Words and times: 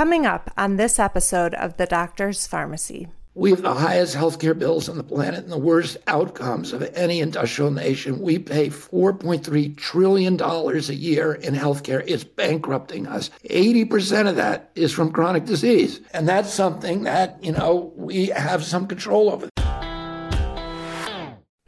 Coming 0.00 0.24
up 0.24 0.50
on 0.56 0.76
this 0.76 0.98
episode 0.98 1.52
of 1.52 1.76
The 1.76 1.84
Doctor's 1.84 2.48
Farmacy. 2.48 3.10
We 3.34 3.50
have 3.50 3.60
the 3.60 3.74
highest 3.74 4.16
healthcare 4.16 4.58
bills 4.58 4.88
on 4.88 4.96
the 4.96 5.04
planet 5.04 5.44
and 5.44 5.52
the 5.52 5.58
worst 5.58 5.98
outcomes 6.06 6.72
of 6.72 6.80
any 6.94 7.20
industrial 7.20 7.70
nation. 7.70 8.22
We 8.22 8.38
pay 8.38 8.68
$4.3 8.68 9.76
trillion 9.76 10.40
a 10.40 10.92
year 10.94 11.34
in 11.34 11.52
healthcare. 11.52 12.02
It's 12.06 12.24
bankrupting 12.24 13.08
us. 13.08 13.28
80% 13.50 14.26
of 14.26 14.36
that 14.36 14.70
is 14.74 14.90
from 14.90 15.12
chronic 15.12 15.44
disease. 15.44 16.00
And 16.14 16.26
that's 16.26 16.50
something 16.50 17.02
that, 17.02 17.36
you 17.44 17.52
know, 17.52 17.92
we 17.94 18.28
have 18.28 18.64
some 18.64 18.86
control 18.86 19.28
over. 19.28 19.50
Hey 19.58 19.66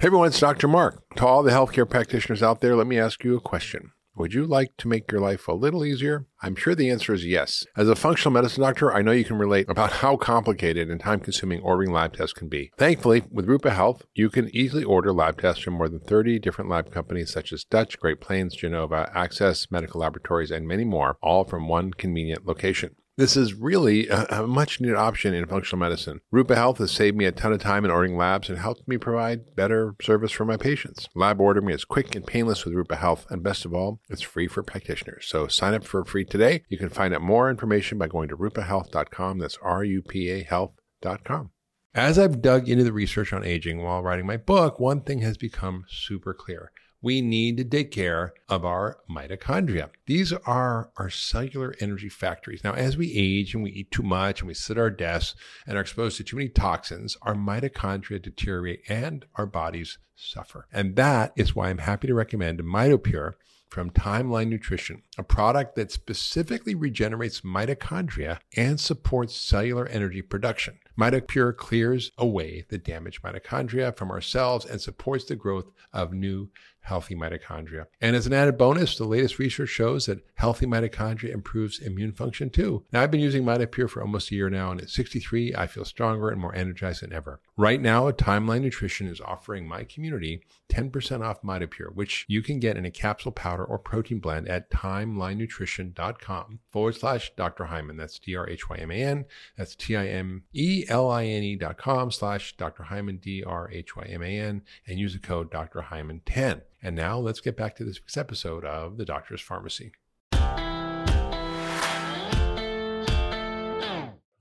everyone, 0.00 0.28
it's 0.28 0.40
Dr. 0.40 0.68
Mark. 0.68 1.02
To 1.16 1.26
all 1.26 1.42
the 1.42 1.50
healthcare 1.50 1.86
practitioners 1.86 2.42
out 2.42 2.62
there, 2.62 2.76
let 2.76 2.86
me 2.86 2.98
ask 2.98 3.24
you 3.24 3.36
a 3.36 3.40
question. 3.40 3.92
Would 4.14 4.34
you 4.34 4.44
like 4.44 4.76
to 4.76 4.88
make 4.88 5.10
your 5.10 5.22
life 5.22 5.48
a 5.48 5.52
little 5.52 5.86
easier? 5.86 6.26
I'm 6.42 6.54
sure 6.54 6.74
the 6.74 6.90
answer 6.90 7.14
is 7.14 7.24
yes. 7.24 7.64
As 7.76 7.88
a 7.88 7.96
functional 7.96 8.32
medicine 8.32 8.62
doctor, 8.62 8.92
I 8.92 9.00
know 9.00 9.12
you 9.12 9.24
can 9.24 9.38
relate 9.38 9.70
about 9.70 9.92
how 10.02 10.16
complicated 10.16 10.90
and 10.90 11.00
time 11.00 11.20
consuming 11.20 11.62
ordering 11.62 11.92
lab 11.92 12.12
tests 12.12 12.34
can 12.34 12.48
be. 12.48 12.72
Thankfully, 12.76 13.22
with 13.30 13.48
Rupa 13.48 13.70
Health, 13.70 14.04
you 14.14 14.28
can 14.28 14.54
easily 14.54 14.84
order 14.84 15.14
lab 15.14 15.40
tests 15.40 15.62
from 15.62 15.74
more 15.74 15.88
than 15.88 16.00
30 16.00 16.38
different 16.40 16.68
lab 16.68 16.92
companies 16.92 17.32
such 17.32 17.54
as 17.54 17.64
Dutch, 17.64 17.98
Great 17.98 18.20
Plains, 18.20 18.54
Genova, 18.54 19.10
Access 19.14 19.70
Medical 19.70 20.02
Laboratories, 20.02 20.50
and 20.50 20.68
many 20.68 20.84
more, 20.84 21.16
all 21.22 21.44
from 21.44 21.66
one 21.66 21.92
convenient 21.92 22.46
location. 22.46 22.96
This 23.18 23.36
is 23.36 23.52
really 23.52 24.08
a, 24.08 24.24
a, 24.30 24.46
much 24.46 24.80
needed 24.80 24.96
option 24.96 25.34
in 25.34 25.46
functional 25.46 25.78
medicine. 25.78 26.20
Rupa 26.30 26.56
Health 26.56 26.78
has 26.78 26.90
saved 26.90 27.14
me 27.14 27.26
a 27.26 27.32
ton 27.32 27.52
of 27.52 27.60
time 27.60 27.84
in 27.84 27.90
ordering 27.90 28.16
labs 28.16 28.48
and 28.48 28.58
helped 28.58 28.88
me 28.88 28.96
provide 28.96 29.54
better 29.54 29.94
service 30.00 30.32
for 30.32 30.46
my 30.46 30.56
patients. 30.56 31.08
Lab 31.14 31.38
ordering 31.38 31.68
is 31.68 31.84
quick 31.84 32.14
and 32.14 32.26
painless 32.26 32.64
with 32.64 32.72
Rupa 32.72 32.96
Health, 32.96 33.26
and 33.28 33.42
best 33.42 33.66
of 33.66 33.74
all, 33.74 34.00
it's 34.08 34.22
free 34.22 34.48
for 34.48 34.62
practitioners. 34.62 35.26
So 35.28 35.46
sign 35.46 35.74
up 35.74 35.84
for 35.84 36.02
free 36.06 36.24
today. 36.24 36.64
You 36.70 36.78
can 36.78 36.88
find 36.88 37.14
out 37.14 37.20
more 37.20 37.50
information 37.50 37.98
by 37.98 38.08
going 38.08 38.30
to 38.30 38.36
rupahealth.com. 38.36 39.38
That's 39.38 39.58
R 39.60 39.84
U 39.84 40.00
P 40.00 40.30
A 40.30 40.42
health.com. 40.42 41.50
As 41.94 42.18
I've 42.18 42.40
dug 42.40 42.70
into 42.70 42.84
the 42.84 42.94
research 42.94 43.34
on 43.34 43.44
aging 43.44 43.82
while 43.82 44.02
writing 44.02 44.26
my 44.26 44.38
book, 44.38 44.80
one 44.80 45.02
thing 45.02 45.18
has 45.20 45.36
become 45.36 45.84
super 45.86 46.32
clear 46.32 46.72
we 47.02 47.20
need 47.20 47.56
to 47.56 47.64
take 47.64 47.90
care 47.90 48.32
of 48.48 48.64
our 48.64 48.98
mitochondria. 49.10 49.90
These 50.06 50.32
are 50.32 50.90
our 50.96 51.10
cellular 51.10 51.74
energy 51.80 52.08
factories. 52.08 52.62
Now, 52.62 52.72
as 52.72 52.96
we 52.96 53.12
age 53.12 53.54
and 53.54 53.62
we 53.62 53.70
eat 53.70 53.90
too 53.90 54.04
much 54.04 54.40
and 54.40 54.48
we 54.48 54.54
sit 54.54 54.76
at 54.76 54.80
our 54.80 54.90
desks 54.90 55.38
and 55.66 55.76
are 55.76 55.80
exposed 55.80 56.16
to 56.18 56.24
too 56.24 56.36
many 56.36 56.48
toxins, 56.48 57.16
our 57.22 57.34
mitochondria 57.34 58.22
deteriorate 58.22 58.82
and 58.88 59.26
our 59.34 59.46
bodies 59.46 59.98
suffer. 60.14 60.68
And 60.72 60.96
that 60.96 61.32
is 61.36 61.54
why 61.54 61.68
I'm 61.68 61.78
happy 61.78 62.06
to 62.06 62.14
recommend 62.14 62.60
MitoPure 62.60 63.32
from 63.68 63.90
Timeline 63.90 64.48
Nutrition, 64.48 65.02
a 65.16 65.22
product 65.22 65.76
that 65.76 65.90
specifically 65.90 66.74
regenerates 66.74 67.40
mitochondria 67.40 68.38
and 68.54 68.78
supports 68.78 69.34
cellular 69.34 69.86
energy 69.86 70.20
production. 70.20 70.78
MitoPure 70.98 71.56
clears 71.56 72.12
away 72.18 72.64
the 72.68 72.78
damaged 72.78 73.22
mitochondria 73.22 73.96
from 73.96 74.10
our 74.10 74.20
cells 74.20 74.64
and 74.64 74.80
supports 74.80 75.24
the 75.24 75.36
growth 75.36 75.70
of 75.92 76.12
new 76.12 76.50
healthy 76.82 77.14
mitochondria. 77.14 77.86
And 78.00 78.16
as 78.16 78.26
an 78.26 78.32
added 78.32 78.58
bonus, 78.58 78.98
the 78.98 79.04
latest 79.04 79.38
research 79.38 79.68
shows 79.68 80.06
that 80.06 80.26
healthy 80.34 80.66
mitochondria 80.66 81.32
improves 81.32 81.78
immune 81.78 82.12
function 82.12 82.50
too. 82.50 82.84
Now, 82.92 83.02
I've 83.02 83.10
been 83.10 83.20
using 83.20 83.44
MitoPure 83.44 83.88
for 83.88 84.02
almost 84.02 84.30
a 84.30 84.34
year 84.34 84.50
now, 84.50 84.72
and 84.72 84.80
at 84.80 84.90
63, 84.90 85.54
I 85.54 85.66
feel 85.66 85.84
stronger 85.84 86.28
and 86.28 86.40
more 86.40 86.54
energized 86.54 87.02
than 87.02 87.12
ever. 87.12 87.40
Right 87.56 87.80
now, 87.80 88.10
Timeline 88.10 88.62
Nutrition 88.62 89.06
is 89.06 89.20
offering 89.20 89.66
my 89.66 89.84
community 89.84 90.42
10% 90.70 91.24
off 91.24 91.42
MitoPure, 91.42 91.94
which 91.94 92.24
you 92.28 92.42
can 92.42 92.58
get 92.58 92.76
in 92.76 92.84
a 92.84 92.90
capsule 92.90 93.32
powder 93.32 93.64
or 93.64 93.78
protein 93.78 94.18
blend 94.18 94.48
at 94.48 94.70
timelinenutrition.com 94.70 96.60
forward 96.70 96.96
slash 96.96 97.32
Dr. 97.36 97.66
Hyman. 97.66 97.96
That's 97.96 98.18
D 98.18 98.34
R 98.34 98.48
H 98.48 98.68
Y 98.68 98.76
M 98.76 98.90
A 98.90 99.02
N. 99.02 99.24
That's 99.56 99.76
T 99.76 99.96
I 99.96 100.06
M 100.06 100.44
E 100.52 100.81
L 100.88 101.10
I 101.10 101.24
N 101.24 101.42
E 101.42 101.56
dot 101.56 101.78
com 101.78 102.10
slash 102.10 102.56
Dr. 102.56 102.84
Hyman, 102.84 103.16
D 103.16 103.42
R 103.44 103.70
H 103.72 103.96
Y 103.96 104.04
M 104.04 104.22
A 104.22 104.38
N, 104.38 104.62
and 104.86 104.98
use 104.98 105.12
the 105.12 105.18
code 105.18 105.50
Dr. 105.50 105.82
Hyman 105.82 106.22
10. 106.26 106.62
And 106.82 106.96
now 106.96 107.18
let's 107.18 107.40
get 107.40 107.56
back 107.56 107.76
to 107.76 107.84
this 107.84 108.00
week's 108.00 108.16
episode 108.16 108.64
of 108.64 108.96
The 108.96 109.04
Doctor's 109.04 109.42
Farmacy. 109.42 109.92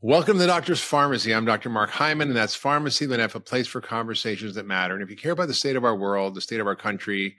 Welcome 0.03 0.33
to 0.33 0.39
the 0.39 0.47
Doctor's 0.47 0.81
Farmacy. 0.81 1.35
I'm 1.35 1.45
Dr. 1.45 1.69
Mark 1.69 1.91
Hyman, 1.91 2.29
and 2.29 2.35
that's 2.35 2.57
Farmacy 2.57 3.07
have 3.19 3.35
a 3.35 3.39
place 3.39 3.67
for 3.67 3.81
conversations 3.81 4.55
that 4.55 4.65
matter. 4.65 4.95
And 4.95 5.03
if 5.03 5.11
you 5.11 5.15
care 5.15 5.33
about 5.33 5.47
the 5.47 5.53
state 5.53 5.75
of 5.75 5.85
our 5.85 5.95
world, 5.95 6.33
the 6.33 6.41
state 6.41 6.59
of 6.59 6.65
our 6.65 6.75
country, 6.75 7.37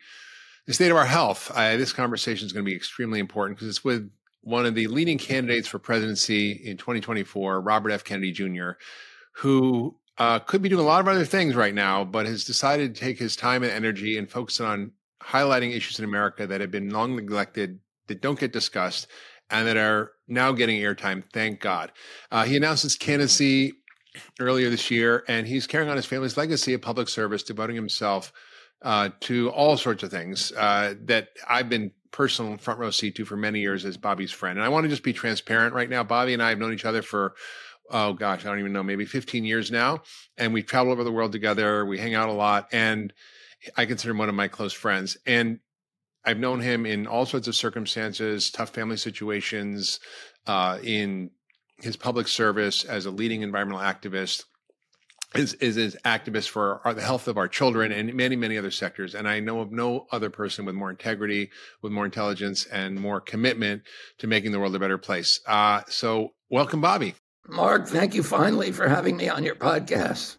the 0.66 0.72
state 0.72 0.92
of 0.92 0.96
our 0.96 1.04
health, 1.04 1.50
I, 1.56 1.76
this 1.76 1.92
conversation 1.92 2.46
is 2.46 2.52
going 2.52 2.64
to 2.64 2.70
be 2.70 2.76
extremely 2.76 3.18
important 3.18 3.58
because 3.58 3.68
it's 3.68 3.82
with 3.82 4.08
one 4.42 4.66
of 4.66 4.74
the 4.74 4.88
leading 4.88 5.18
candidates 5.18 5.68
for 5.68 5.78
presidency 5.78 6.52
in 6.52 6.76
2024, 6.76 7.60
Robert 7.60 7.90
F. 7.90 8.04
Kennedy 8.04 8.32
Jr., 8.32 8.72
who 9.36 9.96
uh, 10.18 10.38
could 10.40 10.60
be 10.60 10.68
doing 10.68 10.84
a 10.84 10.86
lot 10.86 11.00
of 11.00 11.08
other 11.08 11.24
things 11.24 11.54
right 11.54 11.74
now, 11.74 12.04
but 12.04 12.26
has 12.26 12.44
decided 12.44 12.94
to 12.94 13.00
take 13.00 13.18
his 13.18 13.36
time 13.36 13.62
and 13.62 13.72
energy 13.72 14.18
and 14.18 14.30
focus 14.30 14.60
on 14.60 14.92
highlighting 15.22 15.74
issues 15.74 15.98
in 15.98 16.04
America 16.04 16.46
that 16.46 16.60
have 16.60 16.70
been 16.70 16.90
long 16.90 17.16
neglected, 17.16 17.78
that 18.08 18.20
don't 18.20 18.38
get 18.38 18.52
discussed, 18.52 19.06
and 19.48 19.66
that 19.66 19.76
are 19.76 20.12
now 20.28 20.52
getting 20.52 20.80
airtime. 20.80 21.22
Thank 21.32 21.60
God. 21.60 21.92
Uh, 22.30 22.44
he 22.44 22.56
announced 22.56 22.82
his 22.82 22.96
candidacy 22.96 23.74
earlier 24.40 24.68
this 24.68 24.90
year, 24.90 25.24
and 25.28 25.46
he's 25.46 25.66
carrying 25.66 25.90
on 25.90 25.96
his 25.96 26.06
family's 26.06 26.36
legacy 26.36 26.74
of 26.74 26.82
public 26.82 27.08
service, 27.08 27.42
devoting 27.42 27.76
himself 27.76 28.32
uh, 28.82 29.10
to 29.20 29.50
all 29.50 29.76
sorts 29.76 30.02
of 30.02 30.10
things 30.10 30.52
uh, 30.52 30.94
that 31.04 31.28
I've 31.48 31.68
been 31.68 31.92
personal 32.12 32.56
front 32.58 32.78
row 32.78 32.90
seat 32.90 33.16
to 33.16 33.24
for 33.24 33.36
many 33.36 33.60
years 33.60 33.84
as 33.84 33.96
Bobby's 33.96 34.30
friend. 34.30 34.58
And 34.58 34.64
I 34.64 34.68
want 34.68 34.84
to 34.84 34.90
just 34.90 35.02
be 35.02 35.12
transparent 35.12 35.74
right 35.74 35.90
now. 35.90 36.04
Bobby 36.04 36.34
and 36.34 36.42
I 36.42 36.50
have 36.50 36.58
known 36.58 36.72
each 36.72 36.84
other 36.84 37.02
for 37.02 37.34
oh 37.90 38.12
gosh, 38.14 38.44
I 38.44 38.48
don't 38.48 38.58
even 38.58 38.72
know, 38.72 38.82
maybe 38.82 39.04
15 39.04 39.44
years 39.44 39.70
now. 39.70 40.02
And 40.38 40.52
we 40.52 40.62
travel 40.62 40.92
over 40.92 41.04
the 41.04 41.12
world 41.12 41.32
together. 41.32 41.84
We 41.84 41.98
hang 41.98 42.14
out 42.14 42.28
a 42.28 42.32
lot. 42.32 42.68
And 42.72 43.12
I 43.76 43.86
consider 43.86 44.12
him 44.12 44.18
one 44.18 44.28
of 44.28 44.34
my 44.34 44.48
close 44.48 44.72
friends. 44.72 45.16
And 45.26 45.60
I've 46.24 46.38
known 46.38 46.60
him 46.60 46.86
in 46.86 47.06
all 47.06 47.26
sorts 47.26 47.48
of 47.48 47.54
circumstances, 47.54 48.50
tough 48.50 48.70
family 48.70 48.96
situations, 48.96 50.00
uh, 50.46 50.78
in 50.82 51.30
his 51.80 51.96
public 51.96 52.28
service 52.28 52.84
as 52.84 53.06
a 53.06 53.10
leading 53.10 53.42
environmental 53.42 53.82
activist, 53.82 54.44
is 55.34 55.54
is 55.54 55.76
as 55.78 55.96
activist 56.04 56.48
for 56.48 56.80
our, 56.84 56.94
the 56.94 57.02
health 57.02 57.28
of 57.28 57.38
our 57.38 57.48
children 57.48 57.92
and 57.92 58.14
many 58.14 58.36
many 58.36 58.58
other 58.58 58.70
sectors. 58.70 59.14
And 59.14 59.28
I 59.28 59.40
know 59.40 59.60
of 59.60 59.72
no 59.72 60.06
other 60.12 60.30
person 60.30 60.64
with 60.64 60.74
more 60.74 60.90
integrity, 60.90 61.50
with 61.80 61.92
more 61.92 62.04
intelligence, 62.04 62.66
and 62.66 63.00
more 63.00 63.20
commitment 63.20 63.82
to 64.18 64.26
making 64.26 64.52
the 64.52 64.60
world 64.60 64.74
a 64.74 64.78
better 64.78 64.98
place. 64.98 65.40
Uh, 65.46 65.82
so 65.88 66.32
welcome, 66.50 66.80
Bobby. 66.80 67.14
Mark, 67.48 67.88
thank 67.88 68.14
you 68.14 68.22
finally 68.22 68.70
for 68.70 68.88
having 68.88 69.16
me 69.16 69.28
on 69.28 69.44
your 69.44 69.56
podcast. 69.56 70.36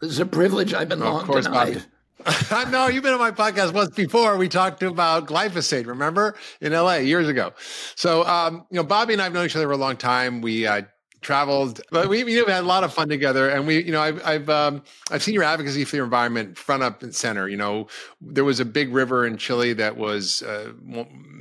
This 0.00 0.10
is 0.10 0.18
a 0.18 0.26
privilege 0.26 0.74
I've 0.74 0.88
been 0.88 1.00
long 1.00 1.20
of 1.20 1.26
course, 1.26 1.46
denied. 1.46 1.84
no, 2.70 2.88
you've 2.88 3.02
been 3.02 3.14
on 3.14 3.20
my 3.20 3.30
podcast 3.30 3.72
once 3.72 3.94
before. 3.94 4.36
We 4.36 4.48
talked 4.48 4.82
about 4.82 5.26
glyphosate, 5.26 5.86
remember, 5.86 6.34
in 6.60 6.72
LA 6.72 6.96
years 6.96 7.28
ago. 7.28 7.52
So, 7.94 8.24
um, 8.26 8.66
you 8.70 8.76
know, 8.76 8.84
Bobby 8.84 9.12
and 9.12 9.22
I 9.22 9.24
have 9.24 9.32
known 9.32 9.46
each 9.46 9.56
other 9.56 9.66
for 9.66 9.72
a 9.72 9.76
long 9.76 9.96
time. 9.96 10.40
We 10.40 10.66
uh, 10.66 10.82
traveled, 11.22 11.80
but 11.90 12.08
we 12.08 12.18
you 12.18 12.40
know, 12.40 12.44
we 12.46 12.52
had 12.52 12.64
a 12.64 12.66
lot 12.66 12.84
of 12.84 12.92
fun 12.92 13.08
together. 13.08 13.48
And 13.48 13.66
we, 13.66 13.82
you 13.82 13.92
know, 13.92 14.00
I've 14.00 14.24
I've 14.26 14.48
um, 14.50 14.82
I've 15.10 15.22
seen 15.22 15.34
your 15.34 15.44
advocacy 15.44 15.84
for 15.84 15.96
the 15.96 16.02
environment 16.02 16.58
front 16.58 16.82
up 16.82 17.02
and 17.02 17.14
center. 17.14 17.48
You 17.48 17.56
know, 17.56 17.88
there 18.20 18.44
was 18.44 18.60
a 18.60 18.64
big 18.64 18.92
river 18.92 19.26
in 19.26 19.36
Chile 19.36 19.72
that 19.74 19.96
was 19.96 20.42
uh, 20.42 20.72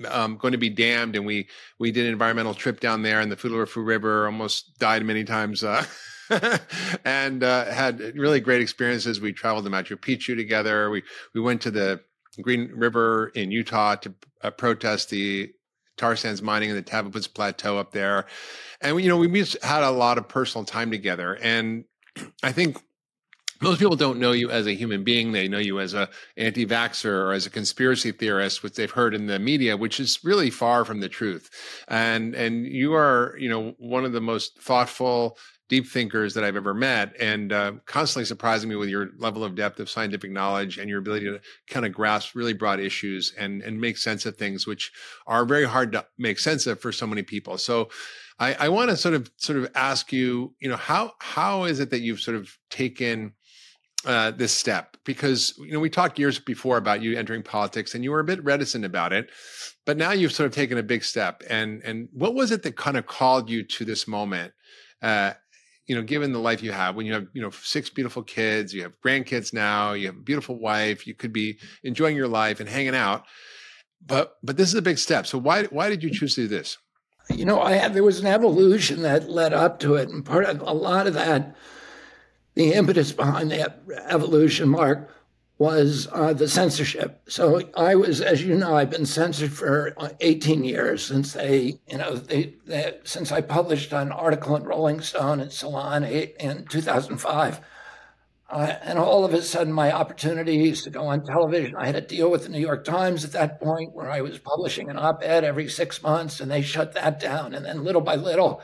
um, 0.09 0.37
going 0.37 0.51
to 0.53 0.57
be 0.57 0.69
dammed, 0.69 1.15
and 1.15 1.25
we 1.25 1.47
we 1.79 1.91
did 1.91 2.05
an 2.05 2.13
environmental 2.13 2.53
trip 2.53 2.79
down 2.79 3.01
there, 3.01 3.19
and 3.19 3.31
the 3.31 3.35
Futaleufú 3.35 3.85
River 3.85 4.25
almost 4.25 4.77
died 4.79 5.03
many 5.05 5.23
times. 5.23 5.63
Uh, 5.63 5.85
and 7.05 7.43
uh, 7.43 7.65
had 7.65 7.99
really 8.15 8.39
great 8.39 8.61
experiences. 8.61 9.19
We 9.19 9.33
traveled 9.33 9.65
to 9.65 9.71
Machu 9.71 9.97
Picchu 9.97 10.35
together. 10.35 10.89
We 10.89 11.03
we 11.33 11.41
went 11.41 11.61
to 11.61 11.71
the 11.71 12.01
Green 12.41 12.71
River 12.73 13.31
in 13.35 13.51
Utah 13.51 13.95
to 13.95 14.13
uh, 14.43 14.51
protest 14.51 15.09
the 15.09 15.51
tar 16.01 16.15
sands 16.15 16.41
mining 16.41 16.71
in 16.71 16.75
the 16.75 16.83
Tavaputs 16.83 17.31
Plateau 17.31 17.77
up 17.77 17.91
there. 17.91 18.25
And, 18.81 18.99
you 19.01 19.07
know, 19.07 19.17
we 19.17 19.27
just 19.39 19.63
had 19.63 19.83
a 19.83 19.91
lot 19.91 20.17
of 20.17 20.27
personal 20.27 20.65
time 20.65 20.89
together. 20.89 21.37
And 21.41 21.85
I 22.43 22.51
think 22.51 22.77
most 23.61 23.79
people 23.79 23.95
don't 23.95 24.19
know 24.19 24.31
you 24.31 24.49
as 24.49 24.65
a 24.65 24.73
human 24.73 25.03
being. 25.03 25.31
They 25.31 25.47
know 25.47 25.59
you 25.59 25.79
as 25.79 25.93
a 25.93 26.09
anti-vaxxer 26.35 27.05
or 27.05 27.31
as 27.31 27.45
a 27.45 27.51
conspiracy 27.51 28.11
theorist, 28.11 28.63
which 28.63 28.73
they've 28.73 28.89
heard 28.89 29.13
in 29.13 29.27
the 29.27 29.37
media, 29.37 29.77
which 29.77 29.99
is 29.99 30.19
really 30.23 30.49
far 30.49 30.83
from 30.83 30.99
the 30.99 31.09
truth. 31.09 31.51
And 31.87 32.33
and 32.33 32.65
you 32.65 32.95
are, 32.95 33.35
you 33.37 33.49
know, 33.49 33.75
one 33.77 34.03
of 34.03 34.13
the 34.13 34.21
most 34.21 34.59
thoughtful, 34.59 35.37
deep 35.71 35.87
thinkers 35.87 36.33
that 36.33 36.43
I've 36.43 36.57
ever 36.57 36.73
met, 36.73 37.15
and 37.17 37.53
uh, 37.53 37.71
constantly 37.85 38.25
surprising 38.25 38.69
me 38.69 38.75
with 38.75 38.89
your 38.89 39.11
level 39.17 39.41
of 39.41 39.55
depth 39.55 39.79
of 39.79 39.89
scientific 39.89 40.29
knowledge 40.29 40.77
and 40.77 40.89
your 40.89 40.99
ability 40.99 41.27
to 41.27 41.39
kind 41.69 41.85
of 41.85 41.93
grasp 41.93 42.35
really 42.35 42.51
broad 42.51 42.81
issues 42.81 43.33
and 43.37 43.61
and 43.61 43.79
make 43.79 43.97
sense 43.97 44.25
of 44.25 44.35
things, 44.35 44.67
which 44.67 44.91
are 45.27 45.45
very 45.45 45.63
hard 45.63 45.93
to 45.93 46.05
make 46.17 46.39
sense 46.39 46.67
of 46.67 46.81
for 46.81 46.91
so 46.91 47.07
many 47.07 47.23
people. 47.23 47.57
So. 47.57 47.89
I, 48.39 48.55
I 48.55 48.69
want 48.69 48.89
to 48.89 48.97
sort 48.97 49.13
of 49.13 49.29
sort 49.37 49.59
of 49.59 49.69
ask 49.75 50.11
you, 50.11 50.55
you 50.59 50.67
know, 50.67 50.75
how 50.75 51.11
how 51.19 51.65
is 51.65 51.79
it 51.79 51.91
that 51.91 51.99
you've 51.99 52.19
sort 52.19 52.35
of 52.37 52.57
taken 52.71 53.33
uh, 54.03 54.31
this 54.31 54.51
step? 54.51 54.97
Because 55.05 55.53
you 55.59 55.73
know 55.73 55.79
we 55.79 55.91
talked 55.91 56.17
years 56.17 56.39
before 56.39 56.77
about 56.77 57.03
you 57.03 57.15
entering 57.15 57.43
politics, 57.43 57.93
and 57.93 58.03
you 58.03 58.09
were 58.09 58.19
a 58.19 58.23
bit 58.23 58.43
reticent 58.43 58.83
about 58.83 59.13
it, 59.13 59.29
but 59.85 59.95
now 59.95 60.11
you've 60.11 60.31
sort 60.31 60.47
of 60.47 60.55
taken 60.55 60.79
a 60.79 60.83
big 60.83 61.03
step. 61.03 61.43
And 61.51 61.83
and 61.83 62.09
what 62.13 62.33
was 62.33 62.49
it 62.49 62.63
that 62.63 62.75
kind 62.75 62.97
of 62.97 63.05
called 63.05 63.47
you 63.47 63.61
to 63.63 63.85
this 63.85 64.07
moment? 64.07 64.53
Uh, 65.03 65.33
you 65.87 65.95
know, 65.95 66.01
given 66.01 66.31
the 66.31 66.39
life 66.39 66.63
you 66.63 66.71
have, 66.71 66.95
when 66.95 67.05
you 67.05 67.13
have 67.13 67.27
you 67.33 67.41
know 67.41 67.49
six 67.49 67.89
beautiful 67.89 68.23
kids, 68.23 68.73
you 68.73 68.83
have 68.83 68.99
grandkids 69.01 69.53
now, 69.53 69.93
you 69.93 70.07
have 70.07 70.15
a 70.15 70.21
beautiful 70.21 70.59
wife, 70.59 71.07
you 71.07 71.13
could 71.13 71.33
be 71.33 71.57
enjoying 71.83 72.15
your 72.15 72.27
life 72.27 72.59
and 72.59 72.69
hanging 72.69 72.95
out. 72.95 73.25
But 74.05 74.37
but 74.43 74.57
this 74.57 74.69
is 74.69 74.75
a 74.75 74.81
big 74.81 74.97
step. 74.97 75.27
So 75.27 75.37
why 75.37 75.65
why 75.65 75.89
did 75.89 76.03
you 76.03 76.09
choose 76.09 76.35
to 76.35 76.41
do 76.41 76.47
this? 76.47 76.77
You 77.29 77.45
know, 77.45 77.61
I 77.61 77.73
had, 77.73 77.93
there 77.93 78.03
was 78.03 78.19
an 78.19 78.25
evolution 78.25 79.03
that 79.03 79.29
led 79.29 79.53
up 79.53 79.79
to 79.81 79.95
it, 79.95 80.09
and 80.09 80.25
part 80.25 80.45
of 80.45 80.61
a 80.61 80.73
lot 80.73 81.07
of 81.07 81.13
that, 81.13 81.55
the 82.55 82.73
impetus 82.73 83.11
behind 83.11 83.51
that 83.51 83.81
evolution, 84.07 84.69
Mark, 84.69 85.09
was 85.61 86.07
uh, 86.11 86.33
the 86.33 86.47
censorship. 86.47 87.21
So 87.27 87.61
I 87.77 87.93
was, 87.93 88.19
as 88.19 88.43
you 88.43 88.55
know, 88.55 88.75
I've 88.75 88.89
been 88.89 89.05
censored 89.05 89.53
for 89.53 89.93
uh, 89.95 90.09
18 90.19 90.63
years 90.63 91.05
since 91.05 91.33
they, 91.33 91.77
you 91.87 91.99
know, 91.99 92.15
they, 92.15 92.55
they 92.65 92.97
since 93.03 93.31
I 93.31 93.41
published 93.41 93.93
an 93.93 94.11
article 94.11 94.55
in 94.55 94.63
Rolling 94.63 95.01
Stone 95.01 95.39
and 95.39 95.51
Salon 95.51 96.03
in 96.03 96.65
2005. 96.65 97.61
Uh, 98.49 98.75
and 98.81 98.97
all 98.97 99.23
of 99.23 99.35
a 99.35 99.41
sudden, 99.43 99.71
my 99.71 99.91
opportunities 99.91 100.81
to 100.81 100.89
go 100.89 101.05
on 101.05 101.23
television. 101.23 101.75
I 101.75 101.85
had 101.85 101.95
a 101.95 102.01
deal 102.01 102.31
with 102.31 102.41
the 102.41 102.49
New 102.49 102.59
York 102.59 102.83
Times 102.83 103.23
at 103.23 103.33
that 103.33 103.61
point 103.61 103.93
where 103.93 104.09
I 104.09 104.21
was 104.21 104.39
publishing 104.39 104.89
an 104.89 104.97
op 104.97 105.21
ed 105.23 105.43
every 105.43 105.69
six 105.69 106.01
months, 106.01 106.39
and 106.39 106.49
they 106.49 106.63
shut 106.63 106.93
that 106.93 107.19
down. 107.19 107.53
And 107.53 107.63
then 107.63 107.83
little 107.83 108.01
by 108.01 108.15
little, 108.15 108.63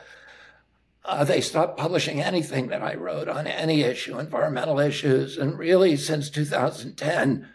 uh, 1.08 1.24
they 1.24 1.40
stopped 1.40 1.78
publishing 1.78 2.20
anything 2.20 2.66
that 2.68 2.82
I 2.82 2.94
wrote 2.94 3.28
on 3.28 3.46
any 3.46 3.80
issue, 3.80 4.18
environmental 4.18 4.78
issues. 4.78 5.38
And 5.38 5.58
really, 5.58 5.96
since 5.96 6.28
2010, 6.28 7.48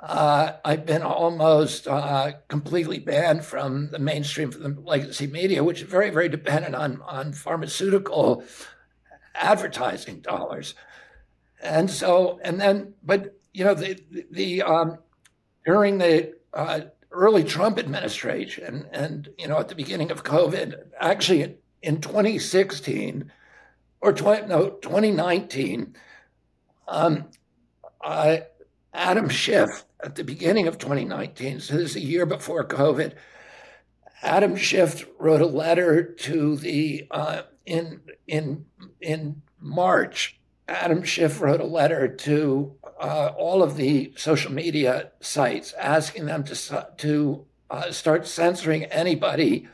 uh, 0.00 0.52
I've 0.64 0.86
been 0.86 1.02
almost 1.02 1.86
uh, 1.86 2.32
completely 2.48 2.98
banned 2.98 3.44
from 3.44 3.90
the 3.90 3.98
mainstream, 3.98 4.50
from 4.50 4.62
the 4.62 4.80
legacy 4.80 5.26
media, 5.26 5.62
which 5.62 5.82
is 5.82 5.88
very, 5.88 6.08
very 6.08 6.30
dependent 6.30 6.74
on, 6.74 7.02
on 7.02 7.34
pharmaceutical 7.34 8.42
advertising 9.34 10.20
dollars. 10.20 10.74
And 11.62 11.90
so, 11.90 12.40
and 12.42 12.58
then, 12.58 12.94
but 13.02 13.38
you 13.52 13.64
know, 13.64 13.74
the 13.74 14.02
the 14.30 14.62
um, 14.62 14.98
during 15.66 15.98
the 15.98 16.34
uh, 16.54 16.80
early 17.10 17.44
Trump 17.44 17.78
administration, 17.78 18.88
and 18.92 19.28
you 19.38 19.46
know, 19.46 19.58
at 19.58 19.68
the 19.68 19.74
beginning 19.74 20.10
of 20.10 20.24
COVID, 20.24 20.74
actually 20.98 21.58
in 21.82 22.00
2016 22.00 23.30
or 24.00 24.12
20, 24.12 24.46
no 24.46 24.70
2019, 24.70 25.94
um, 26.88 27.24
uh, 28.00 28.38
Adam 28.92 29.28
Schiff 29.28 29.84
at 30.00 30.16
the 30.16 30.24
beginning 30.24 30.66
of 30.66 30.78
2019, 30.78 31.60
so 31.60 31.74
this 31.74 31.90
is 31.90 31.96
a 31.96 32.00
year 32.00 32.26
before 32.26 32.66
COVID. 32.66 33.14
Adam 34.22 34.56
Schiff 34.56 35.06
wrote 35.18 35.40
a 35.40 35.46
letter 35.46 36.02
to 36.02 36.56
the 36.56 37.06
uh, 37.10 37.42
in 37.66 38.00
in 38.26 38.66
in 39.00 39.42
March 39.60 40.40
Adam 40.68 41.02
Schiff 41.02 41.40
wrote 41.40 41.60
a 41.60 41.66
letter 41.66 42.08
to 42.08 42.74
uh, 43.00 43.32
all 43.36 43.62
of 43.62 43.76
the 43.76 44.12
social 44.16 44.52
media 44.52 45.10
sites 45.20 45.74
asking 45.74 46.26
them 46.26 46.44
to, 46.44 46.88
to 46.96 47.44
uh, 47.70 47.90
start 47.90 48.26
censoring 48.26 48.84
anybody 48.84 49.68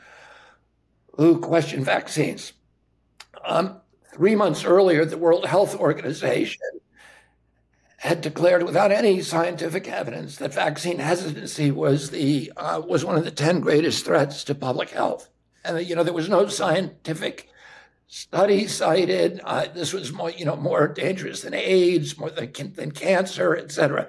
who 1.19 1.37
question 1.37 1.83
vaccines. 1.83 2.53
Um, 3.43 3.81
three 4.13 4.37
months 4.37 4.63
earlier, 4.63 5.03
the 5.03 5.17
World 5.17 5.45
Health 5.45 5.75
Organization 5.75 6.61
had 7.97 8.21
declared 8.21 8.63
without 8.63 8.93
any 8.93 9.21
scientific 9.21 9.89
evidence 9.89 10.37
that 10.37 10.53
vaccine 10.53 10.99
hesitancy 10.99 11.71
was 11.71 12.11
the 12.11 12.49
uh, 12.55 12.81
was 12.87 13.03
one 13.03 13.17
of 13.17 13.25
the 13.25 13.31
10 13.31 13.59
greatest 13.59 14.05
threats 14.05 14.45
to 14.45 14.55
public 14.55 14.91
health 14.91 15.27
and 15.65 15.85
you 15.85 15.93
know 15.93 16.03
there 16.03 16.13
was 16.13 16.29
no 16.29 16.47
scientific 16.47 17.49
study 18.07 18.65
cited 18.65 19.41
uh, 19.43 19.65
this 19.73 19.91
was 19.91 20.13
more, 20.13 20.31
you 20.31 20.45
know, 20.45 20.55
more 20.55 20.87
dangerous 20.87 21.41
than 21.41 21.53
AIDS, 21.53 22.17
more 22.17 22.29
than, 22.29 22.51
than 22.73 22.91
cancer, 22.91 23.57
et 23.57 23.71
cetera. 23.73 24.07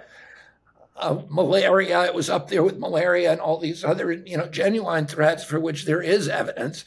Malaria, 1.28 2.04
it 2.04 2.14
was 2.14 2.30
up 2.30 2.48
there 2.48 2.62
with 2.62 2.78
malaria 2.78 3.32
and 3.32 3.40
all 3.40 3.58
these 3.58 3.84
other, 3.84 4.12
you 4.12 4.36
know, 4.36 4.46
genuine 4.46 5.06
threats 5.06 5.44
for 5.44 5.58
which 5.58 5.84
there 5.84 6.02
is 6.02 6.28
evidence. 6.28 6.84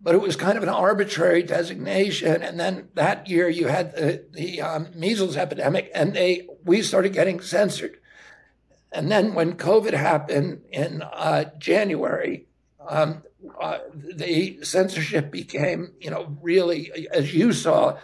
But 0.00 0.14
it 0.14 0.20
was 0.20 0.36
kind 0.36 0.56
of 0.56 0.62
an 0.62 0.68
arbitrary 0.68 1.42
designation. 1.42 2.42
And 2.42 2.60
then 2.60 2.88
that 2.94 3.28
year 3.28 3.48
you 3.48 3.68
had 3.68 3.94
the, 3.94 4.24
the 4.32 4.60
um, 4.60 4.88
measles 4.94 5.36
epidemic, 5.36 5.90
and 5.94 6.14
they 6.14 6.48
we 6.64 6.82
started 6.82 7.12
getting 7.12 7.40
censored. 7.40 7.98
And 8.92 9.10
then 9.10 9.34
when 9.34 9.56
COVID 9.56 9.94
happened 9.94 10.62
in 10.70 11.02
uh, 11.02 11.50
January, 11.58 12.46
um, 12.86 13.22
uh, 13.60 13.78
the 13.92 14.58
censorship 14.62 15.30
became, 15.30 15.92
you 16.00 16.10
know, 16.10 16.36
really, 16.40 17.08
as 17.12 17.34
you 17.34 17.52
saw, 17.52 17.98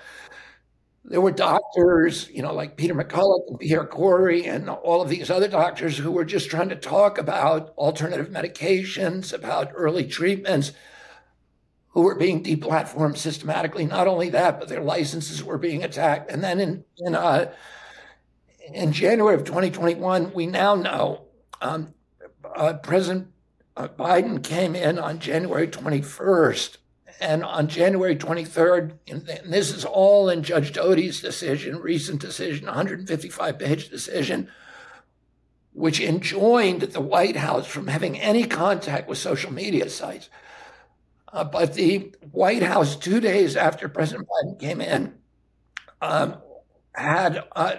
there 1.10 1.20
were 1.20 1.32
doctors, 1.32 2.30
you 2.30 2.40
know, 2.40 2.54
like 2.54 2.76
Peter 2.76 2.94
McCullough 2.94 3.48
and 3.48 3.58
Pierre 3.58 3.84
Kory 3.84 4.46
and 4.46 4.70
all 4.70 5.02
of 5.02 5.08
these 5.08 5.28
other 5.28 5.48
doctors 5.48 5.98
who 5.98 6.12
were 6.12 6.24
just 6.24 6.48
trying 6.48 6.68
to 6.68 6.76
talk 6.76 7.18
about 7.18 7.70
alternative 7.70 8.28
medications, 8.28 9.32
about 9.32 9.72
early 9.74 10.06
treatments, 10.06 10.70
who 11.88 12.02
were 12.02 12.14
being 12.14 12.44
deplatformed 12.44 13.16
systematically. 13.16 13.84
Not 13.86 14.06
only 14.06 14.30
that, 14.30 14.60
but 14.60 14.68
their 14.68 14.84
licenses 14.84 15.42
were 15.42 15.58
being 15.58 15.82
attacked. 15.82 16.30
And 16.30 16.44
then 16.44 16.60
in 16.60 16.84
in, 16.98 17.16
uh, 17.16 17.52
in 18.72 18.92
January 18.92 19.34
of 19.34 19.42
2021, 19.42 20.32
we 20.32 20.46
now 20.46 20.76
know 20.76 21.22
um, 21.60 21.92
uh, 22.54 22.74
President 22.74 23.32
uh, 23.76 23.88
Biden 23.88 24.44
came 24.44 24.76
in 24.76 24.96
on 24.96 25.18
January 25.18 25.66
21st. 25.66 26.76
And 27.20 27.44
on 27.44 27.68
January 27.68 28.16
23rd, 28.16 28.92
and 29.08 29.52
this 29.52 29.70
is 29.70 29.84
all 29.84 30.30
in 30.30 30.42
Judge 30.42 30.72
Doughty's 30.72 31.20
decision, 31.20 31.78
recent 31.78 32.20
decision, 32.20 32.66
155 32.66 33.58
page 33.58 33.90
decision, 33.90 34.48
which 35.72 36.00
enjoined 36.00 36.80
the 36.80 37.00
White 37.00 37.36
House 37.36 37.66
from 37.66 37.88
having 37.88 38.18
any 38.18 38.44
contact 38.44 39.06
with 39.06 39.18
social 39.18 39.52
media 39.52 39.90
sites. 39.90 40.30
Uh, 41.32 41.44
but 41.44 41.74
the 41.74 42.12
White 42.32 42.62
House, 42.62 42.96
two 42.96 43.20
days 43.20 43.54
after 43.54 43.88
President 43.88 44.26
Biden 44.26 44.58
came 44.58 44.80
in, 44.80 45.14
um, 46.00 46.36
had 46.94 47.44
uh, 47.54 47.76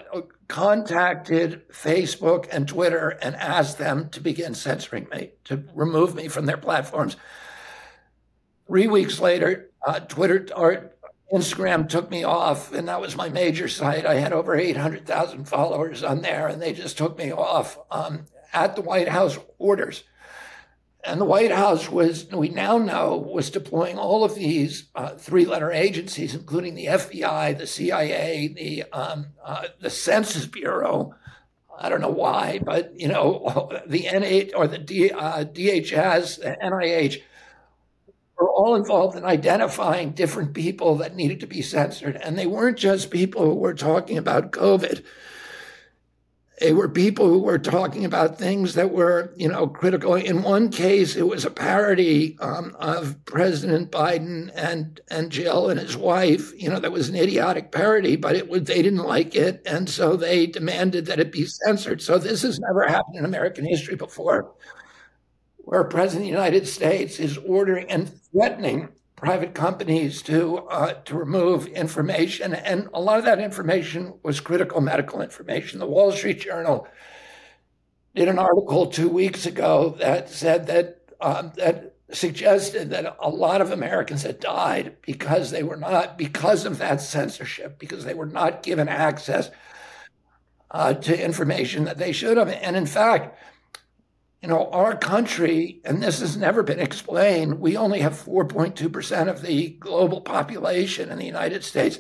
contacted 0.47 1.67
Facebook 1.69 2.47
and 2.51 2.67
Twitter 2.67 3.09
and 3.21 3.35
asked 3.35 3.77
them 3.77 4.09
to 4.09 4.21
begin 4.21 4.53
censoring 4.53 5.07
me, 5.11 5.31
to 5.45 5.63
remove 5.73 6.15
me 6.15 6.27
from 6.27 6.45
their 6.45 6.57
platforms. 6.57 7.17
Three 8.71 8.87
weeks 8.87 9.19
later, 9.19 9.69
uh, 9.85 9.99
Twitter 9.99 10.47
or 10.55 10.93
Instagram 11.33 11.89
took 11.89 12.09
me 12.09 12.23
off, 12.23 12.71
and 12.71 12.87
that 12.87 13.01
was 13.01 13.17
my 13.17 13.27
major 13.27 13.67
site. 13.67 14.05
I 14.05 14.13
had 14.13 14.31
over 14.31 14.55
800,000 14.55 15.43
followers 15.43 16.05
on 16.05 16.21
there, 16.21 16.47
and 16.47 16.61
they 16.61 16.71
just 16.71 16.97
took 16.97 17.17
me 17.17 17.33
off 17.33 17.77
um, 17.91 18.27
at 18.53 18.77
the 18.77 18.81
White 18.81 19.09
House 19.09 19.37
orders. 19.57 20.05
And 21.03 21.19
the 21.19 21.25
White 21.25 21.51
House 21.51 21.89
was, 21.91 22.31
we 22.31 22.47
now 22.47 22.77
know, 22.77 23.17
was 23.17 23.49
deploying 23.49 23.97
all 23.97 24.23
of 24.23 24.35
these 24.35 24.85
uh, 24.95 25.15
three 25.15 25.43
letter 25.43 25.73
agencies, 25.73 26.33
including 26.33 26.75
the 26.75 26.85
FBI, 26.85 27.57
the 27.57 27.67
CIA, 27.67 28.47
the, 28.47 28.83
um, 28.93 29.33
uh, 29.43 29.65
the 29.81 29.89
Census 29.89 30.45
Bureau. 30.45 31.13
I 31.77 31.89
don't 31.89 31.99
know 31.99 32.07
why, 32.07 32.61
but, 32.63 32.97
you 32.97 33.09
know, 33.09 33.69
the 33.85 34.03
N8 34.03 34.53
or 34.55 34.65
the 34.65 34.77
D, 34.77 35.11
uh, 35.11 35.43
DHS, 35.43 36.39
the 36.39 36.57
NIH 36.63 37.21
were 38.41 38.51
all 38.51 38.75
involved 38.75 39.17
in 39.17 39.23
identifying 39.23 40.11
different 40.11 40.53
people 40.53 40.95
that 40.95 41.15
needed 41.15 41.39
to 41.41 41.47
be 41.47 41.61
censored. 41.61 42.15
And 42.17 42.37
they 42.37 42.47
weren't 42.47 42.77
just 42.77 43.11
people 43.11 43.45
who 43.45 43.55
were 43.55 43.73
talking 43.73 44.17
about 44.17 44.51
COVID 44.51 45.03
they 46.61 46.73
were 46.73 46.87
people 46.87 47.27
who 47.27 47.39
were 47.39 47.57
talking 47.57 48.05
about 48.05 48.37
things 48.37 48.75
that 48.75 48.91
were, 48.91 49.33
you 49.35 49.47
know, 49.47 49.67
critical. 49.67 50.13
In 50.13 50.43
one 50.43 50.69
case, 50.69 51.15
it 51.15 51.27
was 51.27 51.43
a 51.43 51.49
parody 51.49 52.37
um, 52.39 52.75
of 52.79 53.17
President 53.25 53.91
Biden 53.91 54.51
and 54.55 55.01
and 55.09 55.31
Jill 55.31 55.69
and 55.69 55.79
his 55.79 55.97
wife. 55.97 56.53
You 56.55 56.69
know, 56.69 56.79
that 56.79 56.91
was 56.91 57.09
an 57.09 57.15
idiotic 57.15 57.71
parody, 57.71 58.15
but 58.15 58.35
it 58.35 58.47
was 58.47 58.65
they 58.65 58.83
didn't 58.83 58.99
like 58.99 59.35
it, 59.35 59.63
and 59.65 59.89
so 59.89 60.15
they 60.15 60.45
demanded 60.45 61.07
that 61.07 61.19
it 61.19 61.31
be 61.31 61.45
censored. 61.45 61.99
So 61.99 62.19
this 62.19 62.43
has 62.43 62.59
never 62.59 62.87
happened 62.87 63.17
in 63.17 63.25
American 63.25 63.65
history 63.65 63.95
before, 63.95 64.53
where 65.63 65.83
president 65.83 66.23
of 66.23 66.27
the 66.27 66.37
United 66.37 66.67
States 66.67 67.19
is 67.19 67.37
ordering 67.37 67.89
and 67.89 68.11
threatening 68.31 68.89
private 69.15 69.53
companies 69.53 70.21
to 70.23 70.57
uh, 70.69 70.93
to 70.93 71.15
remove 71.15 71.67
information, 71.67 72.53
and 72.53 72.89
a 72.93 73.01
lot 73.01 73.19
of 73.19 73.25
that 73.25 73.39
information 73.39 74.13
was 74.23 74.39
critical 74.39 74.81
medical 74.81 75.21
information. 75.21 75.79
The 75.79 75.85
Wall 75.85 76.11
Street 76.11 76.41
Journal 76.41 76.87
did 78.15 78.27
an 78.27 78.39
article 78.39 78.87
two 78.87 79.09
weeks 79.09 79.45
ago 79.45 79.95
that 79.99 80.29
said 80.29 80.67
that 80.67 81.01
um, 81.21 81.53
that 81.55 81.95
suggested 82.11 82.89
that 82.89 83.15
a 83.19 83.29
lot 83.29 83.61
of 83.61 83.71
Americans 83.71 84.23
had 84.23 84.39
died 84.39 84.97
because 85.01 85.51
they 85.51 85.63
were 85.63 85.77
not, 85.77 86.17
because 86.17 86.65
of 86.65 86.77
that 86.79 87.01
censorship, 87.01 87.79
because 87.79 88.03
they 88.03 88.13
were 88.13 88.25
not 88.25 88.63
given 88.63 88.89
access 88.89 89.49
uh, 90.71 90.93
to 90.93 91.23
information 91.23 91.85
that 91.85 91.97
they 91.97 92.11
should 92.11 92.37
have. 92.37 92.49
And 92.49 92.75
in 92.75 92.85
fact, 92.85 93.37
you 94.41 94.47
know, 94.47 94.69
our 94.71 94.95
country, 94.95 95.81
and 95.85 96.01
this 96.01 96.19
has 96.19 96.35
never 96.35 96.63
been 96.63 96.79
explained, 96.79 97.59
we 97.59 97.77
only 97.77 97.99
have 97.99 98.13
4.2% 98.13 99.29
of 99.29 99.41
the 99.41 99.69
global 99.69 100.21
population 100.21 101.11
in 101.11 101.19
the 101.19 101.25
United 101.25 101.63
States. 101.63 101.99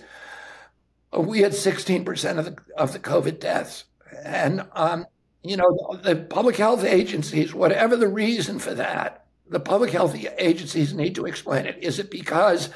We 1.15 1.41
had 1.41 1.51
16% 1.51 2.39
of 2.39 2.45
the, 2.45 2.57
of 2.75 2.93
the 2.93 2.99
COVID 2.99 3.39
deaths. 3.39 3.83
And, 4.23 4.65
um, 4.73 5.05
you 5.43 5.55
know, 5.55 5.99
the, 6.01 6.15
public 6.15 6.55
health 6.55 6.83
agencies, 6.83 7.53
whatever 7.53 7.95
the 7.95 8.07
reason 8.07 8.57
for 8.57 8.73
that, 8.73 9.25
the 9.47 9.59
public 9.59 9.91
health 9.91 10.15
agencies 10.39 10.93
need 10.93 11.13
to 11.15 11.25
explain 11.25 11.65
it. 11.67 11.77
Is 11.81 11.99
it 11.99 12.09
because 12.09 12.69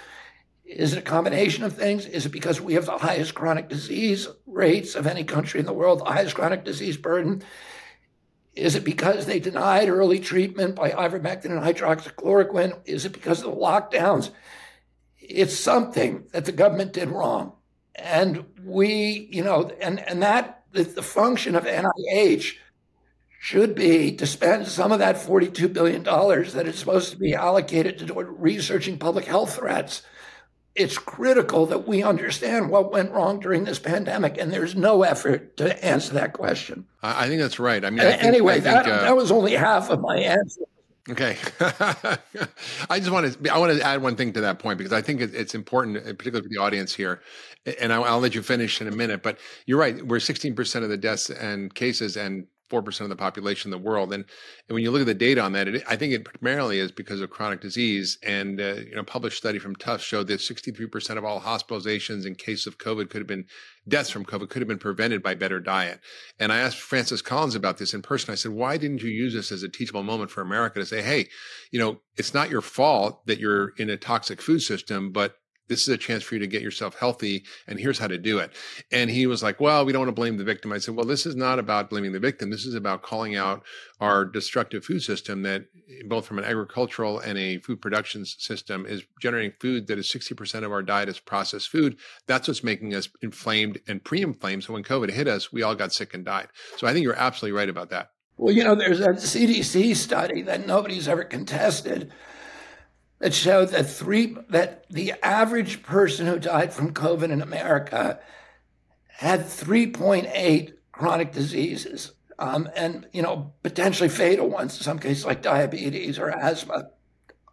is 0.64 0.94
it 0.94 1.00
a 1.00 1.04
combination 1.04 1.64
of 1.64 1.74
things? 1.74 2.08
Is 2.08 2.26
it 2.26 2.32
because 2.32 2.60
we 2.60 2.74
have 2.74 2.88
the 2.88 2.98
highest 2.98 3.36
chronic 3.36 3.70
disease 3.70 4.28
rates 4.48 4.96
of 4.96 5.06
any 5.06 5.24
country 5.24 5.60
in 5.60 5.66
the 5.66 5.74
world, 5.74 6.00
the 6.00 6.06
highest 6.06 6.36
chronic 6.36 6.66
disease 6.66 6.98
burden? 6.98 7.44
Is 8.56 8.76
it 8.76 8.86
because 8.86 9.26
they 9.26 9.40
denied 9.40 9.90
early 9.90 10.20
treatment 10.20 10.76
by 10.76 10.92
ivermectin 10.92 11.46
and 11.46 11.62
hydroxychloroquine? 11.62 12.80
Is 12.86 13.06
it 13.06 13.12
because 13.12 13.44
of 13.44 13.52
the 13.52 13.62
lockdowns? 13.62 14.32
It's 15.20 15.58
something 15.58 16.26
that 16.32 16.46
the 16.46 16.52
government 16.52 16.94
did 16.94 17.10
wrong. 17.10 17.54
And 17.96 18.46
we, 18.64 19.28
you 19.32 19.44
know, 19.44 19.72
and, 19.82 20.00
and 20.00 20.22
that 20.24 20.64
the, 20.72 20.84
the 20.84 21.02
function 21.02 21.56
of 21.56 21.66
NIH 21.66 22.56
should 23.40 23.76
be 23.76 24.16
to 24.16 24.26
spend 24.26 24.68
some 24.68 24.92
of 24.92 25.00
that 25.00 25.18
$42 25.18 25.72
billion 25.72 26.04
that 26.04 26.66
is 26.66 26.80
supposed 26.80 27.12
to 27.12 27.18
be 27.18 27.36
allocated 27.36 28.00
to 28.00 28.14
researching 28.14 28.98
public 28.98 29.26
health 29.26 29.56
threats 29.56 30.02
it's 30.75 30.98
critical 30.98 31.65
that 31.67 31.88
we 31.88 32.03
understand 32.03 32.70
what 32.70 32.91
went 32.91 33.12
wrong 33.12 33.39
during 33.39 33.63
this 33.63 33.79
pandemic, 33.79 34.38
and 34.38 34.51
there's 34.51 34.75
no 34.75 35.03
effort 35.03 35.55
to 35.58 35.84
answer 35.84 36.13
that 36.13 36.34
question. 36.34 36.86
I 37.01 37.27
think 37.27 37.41
that's 37.41 37.60
right. 37.60 37.84
I 37.84 37.89
mean, 37.89 38.01
I 38.01 38.12
think, 38.12 38.24
anyway, 38.24 38.53
I 38.53 38.60
think, 38.60 38.86
that, 38.86 38.88
uh, 38.88 39.01
that 39.03 39.15
was 39.15 39.32
only 39.32 39.53
half 39.53 39.89
of 39.89 40.01
my 40.01 40.17
answer. 40.17 40.62
Okay, 41.08 41.38
I 42.89 43.00
just 43.00 43.12
want 43.12 43.32
to 43.32 43.53
I 43.53 43.60
want 43.60 43.77
to 43.77 43.86
add 43.86 44.01
one 44.01 44.15
thing 44.15 44.34
to 44.34 44.41
that 44.41 44.58
point 44.58 44.79
because 44.79 44.91
I 44.91 45.01
think 45.01 45.22
it's 45.22 45.53
important, 45.53 46.03
particularly 46.03 46.41
for 46.41 46.50
the 46.50 46.58
audience 46.58 46.96
here, 46.96 47.22
and 47.79 47.94
I'll, 47.94 48.03
I'll 48.03 48.20
let 48.20 48.34
you 48.34 48.41
finish 48.41 48.82
in 48.82 48.88
a 48.88 48.91
minute. 48.91 49.22
But 49.22 49.38
you're 49.67 49.77
right; 49.77 50.03
we're 50.05 50.20
16 50.20 50.55
percent 50.55 50.84
of 50.84 50.89
the 50.89 50.98
deaths 50.98 51.29
and 51.29 51.74
cases, 51.74 52.17
and 52.17 52.48
four 52.70 52.82
percent 52.82 53.06
of 53.06 53.10
the 53.10 53.22
population 53.22 53.72
in 53.72 53.80
the 53.80 53.90
world. 53.90 54.14
And, 54.14 54.26
and 54.68 54.74
when 54.74 54.84
you 54.84 54.92
look 54.92 55.02
at 55.02 55.08
the 55.08 55.14
data 55.14 55.42
on 55.42 55.54
that, 55.54 55.68
it, 55.68 55.84
I 55.88 55.96
think 55.96 56.14
it 56.14 56.26
primarily 56.26 56.80
is 56.80 56.92
because 56.92 57.22
of 57.22 57.30
chronic 57.30 57.62
disease. 57.62 58.18
And 58.24 58.60
uh, 58.60 58.76
you 58.88 58.96
know, 58.96 59.04
published 59.04 59.38
study 59.38 59.60
from 59.60 59.76
Tufts 59.76 60.06
showed 60.06 60.28
that 60.28 60.42
sixty 60.42 60.72
three 60.72 60.88
percent 60.88 61.20
of 61.20 61.26
all 61.26 61.42
hospitalizations 61.42 62.26
in 62.26 62.36
case 62.36 62.66
of 62.66 62.78
COVID 62.78 63.10
could 63.10 63.22
have 63.22 63.28
been 63.28 63.46
deaths 63.88 64.10
from 64.10 64.26
COVID 64.26 64.50
could 64.50 64.62
have 64.62 64.68
been 64.68 64.80
prevented 64.80 65.22
by 65.22 65.36
better 65.36 65.60
diet. 65.60 66.00
And 66.40 66.52
I 66.52 66.58
asked 66.58 66.80
Francis 66.80 67.22
Collins 67.22 67.56
about 67.56 67.78
this 67.78 67.94
in 67.94 68.02
person. 68.02 68.32
I 68.32 68.36
said, 68.36 68.52
why 68.52 68.78
didn't 68.78 69.04
you 69.04 69.10
use 69.10 69.34
this 69.34 69.52
as 69.52 69.62
a 69.62 69.70
teachable 69.70 70.02
moment 70.02 70.32
for 70.32 70.42
America 70.42 70.80
to 70.80 70.86
say, 70.88 71.04
hey, 71.04 71.28
you 71.72 71.80
know, 71.80 72.02
it's 72.18 72.34
not 72.34 72.50
your 72.50 72.62
fault 72.62 73.26
that 73.28 73.40
you're 73.40 73.74
in 73.78 73.92
a 73.92 73.98
toxic 73.98 74.42
food 74.42 74.62
system, 74.62 75.12
but 75.12 75.36
this 75.68 75.82
is 75.82 75.90
a 75.90 75.98
chance 75.98 76.24
for 76.24 76.36
you 76.36 76.40
to 76.40 76.48
get 76.48 76.62
yourself 76.62 76.96
healthy 76.96 77.46
and 77.68 77.80
here's 77.80 78.00
how 78.00 78.08
to 78.08 78.18
do 78.18 78.40
it. 78.40 78.52
And 78.92 79.10
he 79.10 79.28
was 79.28 79.44
like 79.44 79.60
well 79.60 79.86
we 79.86 79.92
don't 79.92 80.02
want 80.02 80.10
to 80.10 80.14
blame 80.14 80.38
the 80.38 80.44
victim. 80.44 80.72
I 80.72 80.78
said 80.78 80.96
well 80.96 81.06
this 81.06 81.26
is 81.26 81.36
not 81.36 81.60
about 81.60 81.90
blaming 81.90 82.12
the 82.12 82.20
victim. 82.20 82.50
This 82.50 82.66
is 82.66 82.76
about 82.76 83.04
calling 83.04 83.36
out 83.36 83.64
our 84.00 84.26
destructive 84.26 84.84
food 84.84 85.02
system 85.02 85.44
that 85.44 85.66
both 86.08 86.26
from 86.26 86.40
an 86.40 86.46
agricultural 86.46 87.20
and 87.20 87.38
a 87.38 87.60
food 87.60 87.82
production 87.82 88.26
system 88.26 88.86
is 88.86 89.04
generating 89.22 89.54
food 89.60 89.88
that 89.88 89.98
is 89.98 90.08
60% 90.08 90.64
of 90.64 90.72
our 90.72 90.82
diet 90.82 91.10
is 91.10 91.20
processed 91.20 91.70
food. 91.70 91.98
That's 92.28 92.48
what's 92.48 92.64
making 92.64 92.94
us 92.94 93.08
inflamed 93.22 93.80
and 93.88 94.04
pre-inflamed 94.04 94.64
so 94.64 94.74
when 94.74 94.84
covid 94.84 95.12
hit 95.12 95.28
us 95.28 95.52
we 95.52 95.64
all 95.64 95.76
got 95.76 95.94
sick 95.94 96.14
and 96.14 96.26
died. 96.26 96.48
So 96.78 96.88
i 96.88 96.94
think 96.94 97.04
you're 97.04 97.16
absolutely 97.16 97.58
right 97.58 97.70
about 97.70 97.90
that. 97.90 98.10
Well 98.38 98.54
you 98.54 98.64
know 98.64 98.76
there's 98.76 99.00
a 99.00 99.10
cdc 99.10 99.96
study 99.96 100.42
that 100.44 100.68
nobody's 100.68 101.08
ever 101.08 101.24
contested 101.24 102.12
that 103.25 103.34
showed 103.34 103.70
that 103.70 103.89
three 103.89 104.38
that 104.50 104.88
the 104.91 105.13
average 105.24 105.82
person 105.82 106.27
who 106.27 106.38
died 106.38 106.72
from 106.72 106.94
COVID 106.94 107.32
in 107.32 107.41
America 107.41 108.20
had 109.08 109.39
3.8 109.39 110.74
chronic 110.91 111.32
diseases, 111.32 112.12
um, 112.38 112.70
and 112.75 113.08
you 113.13 113.24
know 113.24 113.51
potentially 113.63 114.10
fatal 114.10 114.48
ones 114.48 114.77
in 114.77 114.84
some 114.84 115.00
cases 115.00 115.25
like 115.25 115.41
diabetes 115.41 116.20
or 116.20 116.29
asthma. 116.29 116.91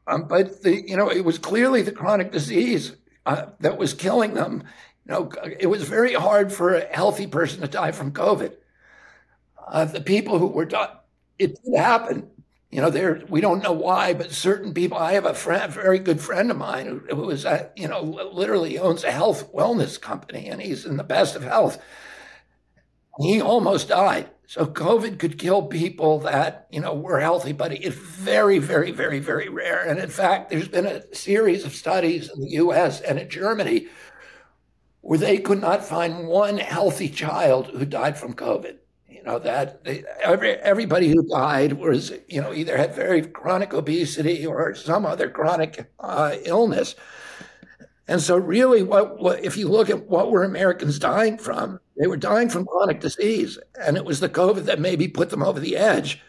Um, 0.07 0.29
but 0.29 0.63
the 0.63 0.87
you 0.87 0.95
know 0.95 1.11
it 1.11 1.25
was 1.25 1.39
clearly 1.39 1.81
the 1.81 1.91
chronic 1.91 2.33
disease 2.33 2.95
uh, 3.25 3.47
that 3.61 3.79
was 3.79 3.95
killing 3.95 4.35
them. 4.35 4.65
You 5.07 5.13
know, 5.15 5.33
it 5.59 5.69
was 5.69 5.85
very 5.85 6.13
hard 6.13 6.53
for 6.53 6.75
a 6.75 6.85
healthy 6.95 7.27
person 7.27 7.63
to 7.63 7.67
die 7.67 7.93
from 7.93 8.13
COVID. 8.13 8.53
Uh, 9.67 9.87
the 9.87 10.03
people 10.03 10.39
who 10.39 10.49
were 10.49 10.69
it 11.39 11.59
did 11.65 11.75
happen, 11.79 12.29
you 12.73 12.81
know, 12.81 12.89
there 12.89 13.21
we 13.29 13.43
don't 13.43 13.63
know 13.63 13.73
why, 13.73 14.15
but 14.15 14.33
certain 14.33 14.73
people. 14.73 14.97
I 14.97 15.13
have 15.13 15.27
a 15.27 15.35
friend, 15.35 15.63
a 15.63 15.69
very 15.69 15.99
good 15.99 16.23
friend 16.23 16.51
of 16.51 16.57
mine, 16.57 16.87
who, 16.87 17.15
who 17.15 17.31
is, 17.31 17.45
a, 17.45 17.71
you 17.77 17.87
know, 17.87 18.01
literally 18.01 18.79
owns 18.79 19.05
a 19.05 19.11
health 19.11 19.53
wellness 19.53 20.01
company, 20.01 20.49
and 20.49 20.61
he's 20.61 20.87
in 20.87 20.97
the 20.97 21.05
best 21.05 21.37
of 21.37 21.43
health. 21.43 21.81
He 23.21 23.43
almost 23.43 23.89
died. 23.89 24.31
So 24.47 24.65
COVID 24.65 25.19
could 25.19 25.39
kill 25.39 25.65
people 25.65 26.21
that 26.21 26.67
you 26.71 26.81
know 26.81 26.95
were 26.95 27.21
healthy, 27.21 27.53
but 27.53 27.73
it's 27.73 27.95
very, 27.95 28.59
very, 28.59 28.91
very, 28.91 29.19
very 29.19 29.51
rare. 29.51 29.87
And 29.87 30.01
in 30.01 30.09
fact, 30.09 30.49
there's 30.49 30.69
been 30.69 30.87
a 30.87 31.15
series 31.15 31.67
of 31.67 31.75
studies 31.75 32.31
in 32.35 32.41
the 32.41 32.53
U.S. 32.53 33.03
and 33.03 33.19
in 33.19 33.29
Germany 33.29 33.89
where 35.03 35.19
they 35.19 35.37
could 35.37 35.61
not 35.61 35.85
find 35.85 36.27
one 36.27 36.57
healthy 36.57 37.11
child 37.11 37.67
who 37.67 37.85
died 37.85 38.17
from 38.17 38.33
COVID 38.33 38.79
you 39.23 39.31
know 39.31 39.39
that 39.39 39.85
they, 39.85 40.05
every, 40.25 40.55
everybody 40.55 41.09
who 41.09 41.29
died 41.29 41.75
was 41.75 42.13
you 42.29 42.41
know 42.41 42.53
either 42.53 42.77
had 42.77 42.95
very 42.95 43.23
chronic 43.23 43.73
obesity 43.73 44.45
or 44.45 44.75
some 44.75 45.07
other 45.07 45.31
chronic 45.31 45.89
uh, 46.01 46.35
illness. 46.45 46.97
And 48.09 48.21
so 48.21 48.37
really 48.37 48.83
what, 48.83 49.21
what 49.21 49.45
if 49.45 49.57
you 49.57 49.69
look 49.69 49.89
at 49.89 50.09
what 50.09 50.33
were 50.33 50.43
americans 50.43 50.99
dying 50.99 51.39
from 51.39 51.79
they 51.97 52.09
were 52.09 52.17
dying 52.17 52.49
from 52.49 52.67
chronic 52.67 53.01
disease 53.01 53.59
and 53.81 53.97
it 53.97 54.05
was 54.05 54.19
the 54.19 54.29
covid 54.29 54.65
that 54.65 54.81
maybe 54.81 55.07
put 55.07 55.31
them 55.31 55.43
over 55.43 55.61
the 55.61 55.77
edge. 55.77 56.21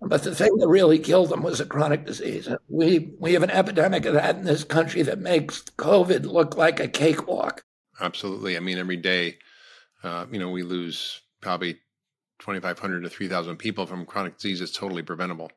But 0.00 0.22
the 0.22 0.34
thing 0.34 0.56
that 0.56 0.68
really 0.68 0.98
killed 0.98 1.28
them 1.28 1.42
was 1.42 1.60
a 1.60 1.66
chronic 1.66 2.06
disease. 2.06 2.48
We 2.68 3.12
we 3.18 3.34
have 3.34 3.42
an 3.42 3.50
epidemic 3.50 4.06
of 4.06 4.14
that 4.14 4.36
in 4.36 4.44
this 4.44 4.64
country 4.64 5.02
that 5.02 5.18
makes 5.18 5.60
covid 5.76 6.24
look 6.24 6.56
like 6.56 6.80
a 6.80 6.88
cakewalk. 6.88 7.62
Absolutely. 8.00 8.56
I 8.56 8.60
mean 8.60 8.78
every 8.78 8.96
day 8.96 9.36
uh, 10.02 10.24
you 10.32 10.38
know 10.38 10.48
we 10.48 10.62
lose 10.62 11.20
probably 11.42 11.78
2,500 12.38 13.02
to 13.02 13.10
3,000 13.10 13.56
people 13.56 13.86
from 13.86 14.06
chronic 14.06 14.36
disease 14.36 14.60
is 14.60 14.72
totally 14.72 15.02
preventable. 15.02 15.50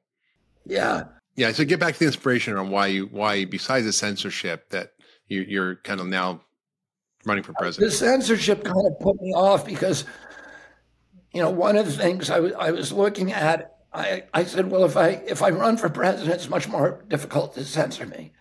Yeah. 0.65 1.05
Yeah. 1.35 1.51
So 1.51 1.65
get 1.65 1.79
back 1.79 1.93
to 1.93 1.99
the 1.99 2.05
inspiration 2.05 2.57
on 2.57 2.69
why 2.69 2.87
you, 2.87 3.05
why 3.05 3.45
besides 3.45 3.85
the 3.85 3.93
censorship 3.93 4.69
that 4.69 4.93
you, 5.27 5.41
you're 5.41 5.75
kind 5.77 5.99
of 5.99 6.07
now 6.07 6.41
running 7.25 7.43
for 7.43 7.53
president. 7.53 7.91
The 7.91 7.97
censorship 7.97 8.63
kind 8.63 8.87
of 8.87 8.99
put 8.99 9.21
me 9.21 9.31
off 9.33 9.65
because, 9.65 10.05
you 11.33 11.41
know, 11.41 11.49
one 11.49 11.77
of 11.77 11.85
the 11.85 11.91
things 11.91 12.29
I 12.29 12.39
was, 12.39 12.53
I 12.53 12.71
was 12.71 12.91
looking 12.91 13.31
at, 13.31 13.75
I, 13.93 14.23
I 14.33 14.43
said, 14.45 14.71
well, 14.71 14.85
if 14.85 14.97
I, 14.97 15.21
if 15.27 15.41
I 15.41 15.49
run 15.49 15.77
for 15.77 15.89
president, 15.89 16.35
it's 16.35 16.49
much 16.49 16.67
more 16.67 17.03
difficult 17.07 17.53
to 17.55 17.65
censor 17.65 18.05
me. 18.05 18.33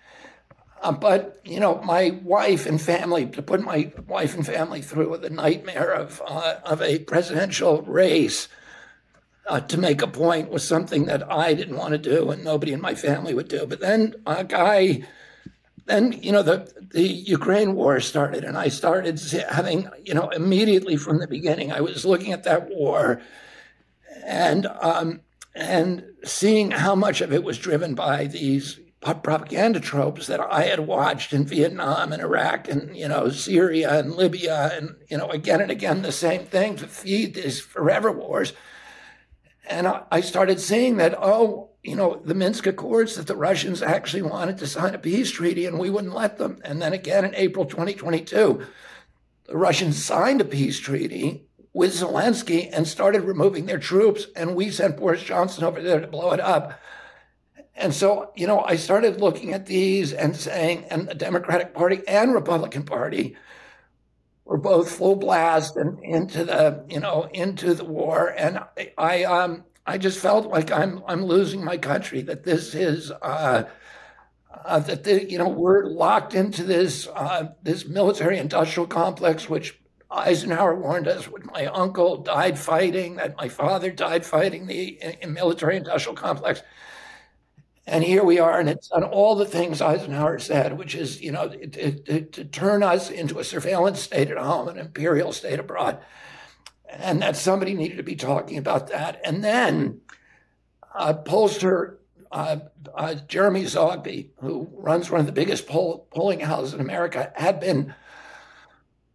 Uh, 0.81 0.93
but 0.93 1.41
you 1.45 1.61
know, 1.61 1.81
my 1.83 2.19
wife 2.23 2.67
and 2.67 2.81
family 2.81 3.27
to 3.27 3.43
put 3.43 3.61
my 3.61 3.93
wife 4.09 4.35
and 4.35 4.47
family 4.47 4.81
through 4.81 5.17
the 5.19 5.31
nightmare 5.31 5.93
of 5.93 6.23
uh, 6.27 6.57
of 6.65 6.81
a 6.81 7.01
presidential 7.01 7.83
race 7.83 8.49
uh, 9.47 9.61
to 9.61 9.77
make 9.77 10.01
a 10.01 10.07
point 10.07 10.51
was 10.51 10.67
something 10.67 11.05
that 11.05 11.31
I 11.31 11.53
didn't 11.53 11.77
want 11.77 11.93
to 11.93 11.99
do, 11.99 12.31
and 12.31 12.43
nobody 12.43 12.73
in 12.73 12.81
my 12.81 12.95
family 12.95 13.35
would 13.35 13.49
do. 13.49 13.67
But 13.67 13.81
then 13.81 14.15
a 14.27 14.43
guy, 14.43 15.03
then 15.85 16.13
you 16.13 16.33
know, 16.33 16.43
the 16.43 16.73
the 16.79 17.03
Ukraine 17.03 17.75
war 17.75 18.01
started, 18.01 18.43
and 18.45 18.57
I 18.57 18.69
started 18.69 19.21
having 19.51 19.87
you 20.05 20.15
know 20.15 20.31
immediately 20.31 20.97
from 20.97 21.19
the 21.19 21.29
beginning, 21.29 21.73
I 21.73 21.83
was 21.83 22.07
looking 22.07 22.33
at 22.33 22.45
that 22.45 22.71
war, 22.71 23.21
and 24.25 24.67
um, 24.81 25.21
and 25.55 26.05
seeing 26.25 26.71
how 26.71 26.95
much 26.95 27.21
of 27.21 27.35
it 27.35 27.45
was 27.45 27.59
driven 27.59 27.95
by 27.95 28.27
these 28.27 28.81
propaganda 29.01 29.81
tropes 29.81 30.27
that 30.27 30.41
I 30.41 30.65
had 30.65 30.81
watched 30.81 31.33
in 31.33 31.47
Vietnam 31.47 32.13
and 32.13 32.21
Iraq 32.21 32.69
and 32.69 32.95
you 32.97 33.09
know 33.09 33.31
Syria 33.31 33.99
and 33.99 34.15
Libya 34.15 34.73
and 34.75 34.97
you 35.09 35.17
know 35.17 35.31
again 35.31 35.61
and 35.61 35.71
again 35.71 36.03
the 36.03 36.13
same 36.13 36.45
thing 36.45 36.77
to 36.77 36.87
feed 36.87 37.35
these 37.35 37.61
forever 37.61 38.13
wars. 38.13 38.53
And 39.69 39.87
I 40.11 40.21
started 40.21 40.61
seeing 40.61 40.99
that 40.99 41.15
oh 41.19 41.71
you 41.83 41.97
know 41.97 42.21
the 42.25 42.35
Minsk 42.35 42.67
Accords 42.67 43.17
that 43.17 43.27
the 43.27 43.37
Russians 43.37 43.81
actually 43.81 44.23
wanted 44.23 44.59
to 44.59 44.67
sign 44.67 44.95
a 44.95 44.99
peace 44.99 45.31
treaty 45.31 45.65
and 45.65 45.79
we 45.79 45.89
wouldn't 45.89 46.15
let 46.15 46.37
them. 46.37 46.61
And 46.63 46.83
then 46.83 46.93
again 46.93 47.25
in 47.25 47.35
April 47.35 47.65
2022, 47.65 48.67
the 49.45 49.57
Russians 49.57 50.05
signed 50.05 50.43
a 50.43 50.45
peace 50.45 50.79
treaty 50.79 51.47
with 51.73 51.95
Zelensky 51.95 52.69
and 52.71 52.87
started 52.87 53.23
removing 53.23 53.67
their 53.67 53.79
troops, 53.79 54.27
and 54.35 54.57
we 54.57 54.71
sent 54.71 54.97
Boris 54.97 55.23
Johnson 55.23 55.63
over 55.63 55.81
there 55.81 56.01
to 56.01 56.07
blow 56.07 56.33
it 56.33 56.41
up 56.41 56.81
And 57.81 57.95
so, 57.95 58.31
you 58.37 58.47
know, 58.47 58.61
I 58.61 58.77
started 58.77 59.21
looking 59.21 59.55
at 59.55 59.65
these 59.65 60.13
and 60.13 60.37
saying, 60.37 60.85
and 60.91 61.09
the 61.09 61.15
Democratic 61.15 61.73
Party 61.73 62.03
and 62.07 62.35
Republican 62.35 62.83
Party 62.83 63.37
were 64.45 64.59
both 64.59 64.91
full 64.91 65.17
blast 65.17 65.77
and 65.77 65.99
into 66.05 66.45
the, 66.45 66.85
you 66.91 67.01
know, 67.01 67.29
into 67.33 67.73
the 67.73 67.85
war. 67.85 68.35
And 68.37 68.59
I, 68.59 68.93
I 68.99 69.25
um, 69.25 69.65
I 69.87 69.97
just 69.97 70.19
felt 70.21 70.47
like 70.47 70.71
I'm, 70.71 71.03
I'm 71.09 71.25
losing 71.25 71.65
my 71.65 71.79
country. 71.79 72.21
That 72.21 72.45
this 72.45 72.75
is, 72.75 73.11
uh, 73.11 73.65
uh, 74.65 74.79
that 74.81 75.05
the, 75.05 75.31
you 75.31 75.39
know, 75.39 75.49
we're 75.49 75.87
locked 75.87 76.35
into 76.35 76.65
this, 76.65 77.09
uh, 77.09 77.49
this 77.63 77.87
military-industrial 77.87 78.89
complex, 78.89 79.49
which 79.49 79.81
Eisenhower 80.11 80.75
warned 80.75 81.09
us 81.09 81.29
when 81.29 81.47
my 81.55 81.67
uncle 81.67 82.19
died 82.19 82.59
fighting, 82.59 83.17
that 83.17 83.37
my 83.39 83.49
father 83.49 83.91
died 83.91 84.27
fighting 84.27 84.67
the 84.67 85.01
military-industrial 85.27 86.17
complex 86.17 86.63
and 87.91 88.05
here 88.05 88.23
we 88.23 88.39
are, 88.39 88.61
and 88.61 88.69
it's 88.69 88.87
done 88.87 89.03
all 89.03 89.35
the 89.35 89.45
things 89.45 89.83
Eisenhower 89.83 90.39
said, 90.39 90.79
which 90.79 90.95
is, 90.95 91.21
you 91.21 91.33
know, 91.33 91.49
to, 91.49 91.91
to, 91.91 92.21
to 92.21 92.45
turn 92.45 92.85
us 92.85 93.11
into 93.11 93.41
a 93.41 93.45
surveillance 93.45 94.01
state 94.01 94.31
at 94.31 94.39
home, 94.39 94.69
an 94.69 94.79
imperial 94.79 95.33
state 95.33 95.59
abroad. 95.59 95.99
And 96.89 97.21
that 97.21 97.37
somebody 97.37 97.75
needed 97.75 97.97
to 97.97 98.05
be 98.05 98.15
talking 98.15 98.59
about 98.59 98.91
that. 98.91 99.21
And 99.25 99.43
then 99.43 100.03
uh, 100.95 101.15
pollster 101.15 101.97
uh, 102.31 102.59
uh, 102.95 103.15
Jeremy 103.27 103.65
Zogby, 103.65 104.29
who 104.41 104.71
runs 104.73 105.11
one 105.11 105.19
of 105.19 105.27
the 105.27 105.33
biggest 105.33 105.67
poll, 105.67 106.07
polling 106.13 106.39
houses 106.39 106.75
in 106.75 106.81
America, 106.81 107.33
had 107.35 107.59
been 107.59 107.93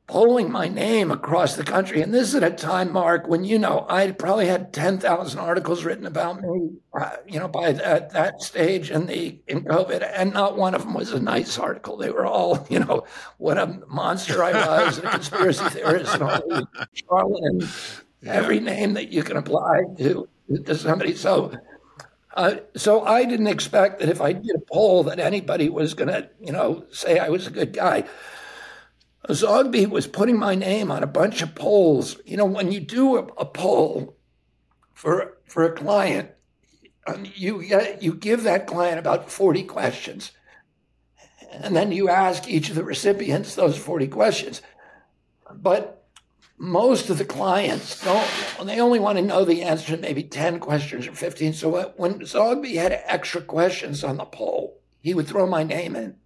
polling 0.07 0.51
my 0.51 0.67
name 0.67 1.09
across 1.09 1.55
the 1.55 1.63
country. 1.63 2.01
And 2.01 2.13
this 2.13 2.29
is 2.29 2.35
at 2.35 2.43
a 2.43 2.51
time, 2.51 2.91
Mark, 2.91 3.27
when, 3.27 3.43
you 3.43 3.57
know, 3.57 3.87
I 3.89 4.11
probably 4.11 4.45
had 4.45 4.71
10,000 4.71 5.39
articles 5.39 5.83
written 5.83 6.05
about 6.05 6.41
me, 6.41 6.69
uh, 6.93 7.15
you 7.27 7.39
know, 7.39 7.47
by 7.47 7.71
that, 7.71 8.11
that 8.11 8.41
stage 8.41 8.91
in 8.91 9.07
the 9.07 9.39
in 9.47 9.63
COVID. 9.63 10.07
And 10.15 10.33
not 10.33 10.57
one 10.57 10.75
of 10.75 10.83
them 10.83 10.93
was 10.93 11.11
a 11.11 11.19
nice 11.19 11.57
article. 11.57 11.97
They 11.97 12.11
were 12.11 12.25
all, 12.25 12.67
you 12.69 12.79
know, 12.79 13.05
what 13.37 13.57
a 13.57 13.81
monster 13.87 14.43
I 14.43 14.53
was, 14.53 14.99
a 14.99 15.01
conspiracy 15.01 15.69
theorist, 15.69 16.13
and 16.13 16.23
all 16.23 16.67
charlatan, 16.93 17.67
yeah. 18.21 18.33
every 18.33 18.59
name 18.59 18.93
that 18.93 19.11
you 19.11 19.23
can 19.23 19.37
apply 19.37 19.85
to, 19.97 20.27
to 20.65 20.75
somebody. 20.75 21.15
So, 21.15 21.51
uh, 22.35 22.57
so 22.75 23.03
I 23.05 23.25
didn't 23.25 23.47
expect 23.47 23.99
that 23.99 24.09
if 24.09 24.21
I 24.21 24.33
did 24.33 24.55
a 24.55 24.59
poll 24.71 25.03
that 25.05 25.19
anybody 25.19 25.69
was 25.69 25.95
going 25.95 26.09
to, 26.09 26.29
you 26.39 26.51
know, 26.51 26.85
say 26.91 27.17
I 27.17 27.29
was 27.29 27.47
a 27.47 27.51
good 27.51 27.73
guy. 27.73 28.03
Zogby 29.29 29.89
was 29.89 30.07
putting 30.07 30.37
my 30.37 30.55
name 30.55 30.91
on 30.91 31.03
a 31.03 31.07
bunch 31.07 31.41
of 31.41 31.55
polls. 31.55 32.17
You 32.25 32.37
know, 32.37 32.45
when 32.45 32.71
you 32.71 32.79
do 32.79 33.17
a, 33.17 33.23
a 33.37 33.45
poll 33.45 34.15
for 34.93 35.37
for 35.45 35.63
a 35.63 35.75
client, 35.75 36.31
um, 37.07 37.25
you 37.35 37.61
you 37.99 38.13
give 38.13 38.43
that 38.43 38.67
client 38.67 38.99
about 38.99 39.31
forty 39.31 39.63
questions, 39.63 40.31
and 41.51 41.75
then 41.75 41.91
you 41.91 42.09
ask 42.09 42.47
each 42.47 42.69
of 42.69 42.75
the 42.75 42.83
recipients 42.83 43.55
those 43.55 43.77
forty 43.77 44.07
questions. 44.07 44.61
But 45.53 46.07
most 46.57 47.09
of 47.09 47.17
the 47.17 47.25
clients 47.25 48.03
don't; 48.03 48.27
they 48.63 48.79
only 48.79 48.99
want 48.99 49.17
to 49.17 49.23
know 49.23 49.43
the 49.43 49.63
answer 49.63 49.95
to 49.95 50.01
maybe 50.01 50.23
ten 50.23 50.59
questions 50.59 51.07
or 51.07 51.13
fifteen. 51.13 51.53
So 51.53 51.93
when 51.97 52.19
Zogby 52.19 52.75
had 52.75 53.01
extra 53.05 53.41
questions 53.41 54.03
on 54.03 54.17
the 54.17 54.25
poll, 54.25 54.81
he 55.01 55.13
would 55.13 55.27
throw 55.27 55.47
my 55.47 55.63
name 55.63 55.95
in, 55.95 56.17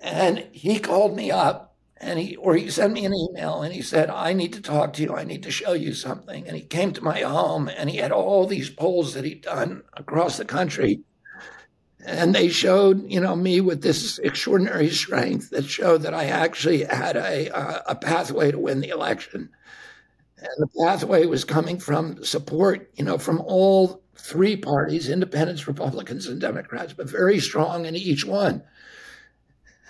and 0.00 0.46
he 0.52 0.78
called 0.78 1.16
me 1.16 1.30
up 1.30 1.67
and 2.00 2.18
he 2.18 2.36
or 2.36 2.54
he 2.54 2.70
sent 2.70 2.92
me 2.92 3.04
an 3.04 3.14
email 3.14 3.62
and 3.62 3.74
he 3.74 3.82
said 3.82 4.08
i 4.08 4.32
need 4.32 4.52
to 4.52 4.62
talk 4.62 4.92
to 4.92 5.02
you. 5.02 5.14
I 5.14 5.24
need 5.24 5.42
to 5.42 5.50
show 5.50 5.72
you 5.72 5.92
something. 5.94 6.46
And 6.46 6.56
he 6.56 6.62
came 6.62 6.92
to 6.92 7.04
my 7.04 7.20
home 7.20 7.68
and 7.68 7.90
he 7.90 7.96
had 7.98 8.12
all 8.12 8.46
these 8.46 8.70
polls 8.70 9.14
that 9.14 9.24
he'd 9.24 9.42
done 9.42 9.82
across 9.94 10.36
the 10.36 10.44
country. 10.44 11.00
And 12.06 12.34
they 12.34 12.48
showed 12.48 13.10
you 13.10 13.20
know 13.20 13.34
me 13.36 13.60
with 13.60 13.82
this 13.82 14.18
extraordinary 14.18 14.90
strength 14.90 15.50
that 15.50 15.64
showed 15.64 16.02
that 16.02 16.14
i 16.14 16.24
actually 16.26 16.84
had 16.84 17.16
a, 17.16 17.90
a 17.90 17.94
pathway 17.94 18.50
to 18.52 18.58
win 18.58 18.80
the 18.80 18.88
election. 18.88 19.50
And 20.38 20.48
the 20.58 20.68
pathway 20.84 21.26
was 21.26 21.44
coming 21.44 21.78
from 21.80 22.24
support 22.24 22.90
you 22.94 23.04
know 23.04 23.18
from 23.18 23.40
all 23.40 24.02
three 24.16 24.56
parties 24.56 25.08
independents 25.08 25.66
republicans 25.68 26.26
and 26.26 26.40
democrats 26.40 26.92
but 26.92 27.08
very 27.08 27.38
strong 27.40 27.86
in 27.86 27.94
each 27.96 28.24
one 28.24 28.62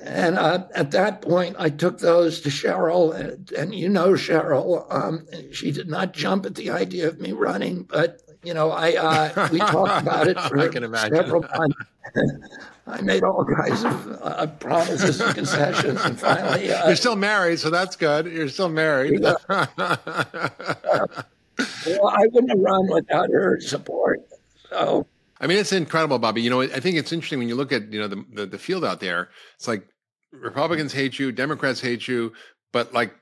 and 0.00 0.38
uh, 0.38 0.66
at 0.74 0.92
that 0.92 1.22
point, 1.22 1.56
I 1.58 1.70
took 1.70 1.98
those 1.98 2.40
to 2.42 2.50
Cheryl, 2.50 3.14
and, 3.14 3.50
and 3.52 3.74
you 3.74 3.88
know 3.88 4.10
Cheryl. 4.10 4.86
Um, 4.92 5.26
she 5.52 5.72
did 5.72 5.88
not 5.88 6.12
jump 6.12 6.46
at 6.46 6.54
the 6.54 6.70
idea 6.70 7.08
of 7.08 7.20
me 7.20 7.32
running, 7.32 7.82
but 7.82 8.22
you 8.44 8.54
know, 8.54 8.70
I 8.70 8.92
uh, 8.92 9.48
we 9.50 9.58
talked 9.58 10.02
about 10.06 10.28
it 10.28 10.40
for 10.40 10.70
several 10.70 11.42
months. 11.42 11.76
I 12.86 13.02
made 13.02 13.22
all 13.22 13.44
kinds 13.44 13.84
of 13.84 14.18
uh, 14.22 14.46
promises 14.46 15.20
and 15.20 15.34
concessions, 15.34 16.00
and 16.02 16.18
finally, 16.18 16.72
uh, 16.72 16.86
you're 16.86 16.96
still 16.96 17.16
married, 17.16 17.58
so 17.58 17.68
that's 17.68 17.96
good. 17.96 18.26
You're 18.26 18.48
still 18.48 18.70
married. 18.70 19.20
Yeah. 19.20 19.34
well, 19.48 19.66
I 22.06 22.26
wouldn't 22.32 22.50
have 22.50 22.60
run 22.60 22.88
without 22.88 23.30
her 23.30 23.60
support. 23.60 24.26
So 24.70 25.06
I 25.40 25.46
mean, 25.46 25.58
it's 25.58 25.72
incredible, 25.72 26.18
Bobby. 26.18 26.42
You 26.42 26.50
know, 26.50 26.62
I 26.62 26.80
think 26.80 26.96
it's 26.96 27.12
interesting 27.12 27.38
when 27.38 27.48
you 27.48 27.54
look 27.54 27.72
at 27.72 27.92
you 27.92 28.00
know 28.00 28.08
the, 28.08 28.24
the, 28.32 28.46
the 28.46 28.58
field 28.58 28.84
out 28.84 29.00
there. 29.00 29.28
It's 29.56 29.68
like 29.68 29.86
Republicans 30.32 30.92
hate 30.92 31.18
you, 31.18 31.32
Democrats 31.32 31.80
hate 31.80 32.06
you, 32.06 32.32
but 32.72 32.92
like 32.92 33.14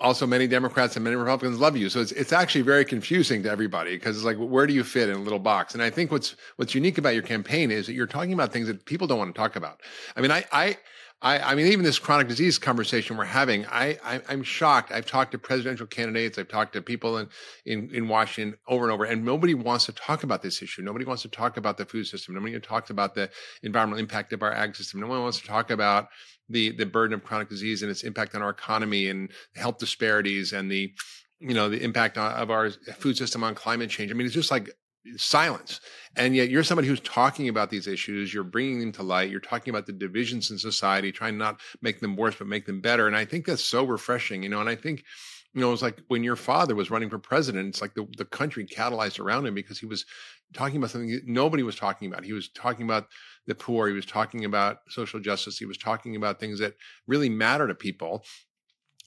also 0.00 0.26
many 0.26 0.46
Democrats 0.46 0.96
and 0.96 1.04
many 1.04 1.16
Republicans 1.16 1.60
love 1.60 1.76
you. 1.76 1.88
So 1.88 2.00
it's 2.00 2.12
it's 2.12 2.32
actually 2.32 2.62
very 2.62 2.84
confusing 2.84 3.42
to 3.44 3.50
everybody 3.50 3.94
because 3.94 4.16
it's 4.16 4.24
like 4.24 4.36
where 4.36 4.66
do 4.66 4.74
you 4.74 4.84
fit 4.84 5.08
in 5.08 5.16
a 5.16 5.20
little 5.20 5.38
box? 5.38 5.74
And 5.74 5.82
I 5.82 5.90
think 5.90 6.10
what's 6.10 6.36
what's 6.56 6.74
unique 6.74 6.98
about 6.98 7.14
your 7.14 7.22
campaign 7.22 7.70
is 7.70 7.86
that 7.86 7.94
you're 7.94 8.06
talking 8.06 8.32
about 8.32 8.52
things 8.52 8.66
that 8.66 8.84
people 8.84 9.06
don't 9.06 9.18
want 9.18 9.34
to 9.34 9.38
talk 9.38 9.56
about. 9.56 9.80
I 10.16 10.20
mean, 10.20 10.30
I 10.30 10.44
I 10.52 10.76
I, 11.22 11.52
I, 11.52 11.54
mean, 11.54 11.68
even 11.68 11.84
this 11.84 12.00
chronic 12.00 12.26
disease 12.26 12.58
conversation 12.58 13.16
we're 13.16 13.24
having, 13.24 13.64
I, 13.66 13.96
I, 14.02 14.20
am 14.28 14.42
shocked. 14.42 14.90
I've 14.90 15.06
talked 15.06 15.30
to 15.32 15.38
presidential 15.38 15.86
candidates, 15.86 16.36
I've 16.36 16.48
talked 16.48 16.72
to 16.72 16.82
people 16.82 17.18
in, 17.18 17.28
in, 17.64 17.88
in 17.94 18.08
Washington 18.08 18.58
over 18.66 18.84
and 18.84 18.92
over, 18.92 19.04
and 19.04 19.24
nobody 19.24 19.54
wants 19.54 19.86
to 19.86 19.92
talk 19.92 20.24
about 20.24 20.42
this 20.42 20.60
issue. 20.62 20.82
Nobody 20.82 21.04
wants 21.04 21.22
to 21.22 21.28
talk 21.28 21.56
about 21.58 21.76
the 21.76 21.86
food 21.86 22.08
system. 22.08 22.34
Nobody 22.34 22.58
talks 22.58 22.90
about 22.90 23.14
the 23.14 23.30
environmental 23.62 24.00
impact 24.00 24.32
of 24.32 24.42
our 24.42 24.52
ag 24.52 24.74
system. 24.74 24.98
No 24.98 25.06
one 25.06 25.22
wants 25.22 25.40
to 25.40 25.46
talk 25.46 25.70
about 25.70 26.08
the 26.48 26.70
the 26.72 26.86
burden 26.86 27.14
of 27.14 27.24
chronic 27.24 27.48
disease 27.48 27.82
and 27.82 27.90
its 27.90 28.02
impact 28.02 28.34
on 28.34 28.42
our 28.42 28.50
economy 28.50 29.08
and 29.08 29.30
health 29.54 29.78
disparities 29.78 30.52
and 30.52 30.70
the 30.70 30.92
you 31.40 31.54
know 31.54 31.68
the 31.68 31.82
impact 31.82 32.18
of 32.18 32.50
our 32.50 32.70
food 32.70 33.16
system 33.16 33.42
on 33.42 33.54
climate 33.54 33.90
change. 33.90 34.10
I 34.10 34.14
mean, 34.14 34.26
it's 34.26 34.34
just 34.34 34.50
like 34.50 34.70
silence. 35.16 35.80
And 36.16 36.36
yet 36.36 36.50
you're 36.50 36.62
somebody 36.62 36.88
who's 36.88 37.00
talking 37.00 37.48
about 37.48 37.70
these 37.70 37.86
issues. 37.86 38.32
You're 38.32 38.44
bringing 38.44 38.80
them 38.80 38.92
to 38.92 39.02
light. 39.02 39.30
You're 39.30 39.40
talking 39.40 39.70
about 39.72 39.86
the 39.86 39.92
divisions 39.92 40.50
in 40.50 40.58
society, 40.58 41.10
trying 41.10 41.38
not 41.38 41.60
make 41.80 42.00
them 42.00 42.16
worse, 42.16 42.36
but 42.36 42.46
make 42.46 42.66
them 42.66 42.80
better. 42.80 43.06
And 43.06 43.16
I 43.16 43.24
think 43.24 43.46
that's 43.46 43.64
so 43.64 43.84
refreshing, 43.84 44.42
you 44.42 44.48
know, 44.48 44.60
and 44.60 44.68
I 44.68 44.76
think, 44.76 45.04
you 45.54 45.60
know, 45.60 45.68
it 45.68 45.72
was 45.72 45.82
like 45.82 46.00
when 46.08 46.22
your 46.22 46.36
father 46.36 46.74
was 46.74 46.90
running 46.90 47.10
for 47.10 47.18
president, 47.18 47.68
it's 47.68 47.82
like 47.82 47.94
the, 47.94 48.06
the 48.16 48.24
country 48.24 48.64
catalyzed 48.64 49.18
around 49.18 49.46
him 49.46 49.54
because 49.54 49.78
he 49.78 49.86
was 49.86 50.06
talking 50.54 50.76
about 50.76 50.90
something 50.90 51.20
nobody 51.26 51.62
was 51.62 51.76
talking 51.76 52.08
about. 52.10 52.24
He 52.24 52.32
was 52.32 52.48
talking 52.50 52.84
about 52.84 53.06
the 53.46 53.54
poor. 53.54 53.88
He 53.88 53.94
was 53.94 54.06
talking 54.06 54.44
about 54.44 54.78
social 54.88 55.20
justice. 55.20 55.58
He 55.58 55.66
was 55.66 55.78
talking 55.78 56.16
about 56.16 56.40
things 56.40 56.58
that 56.60 56.74
really 57.06 57.28
matter 57.28 57.66
to 57.66 57.74
people 57.74 58.24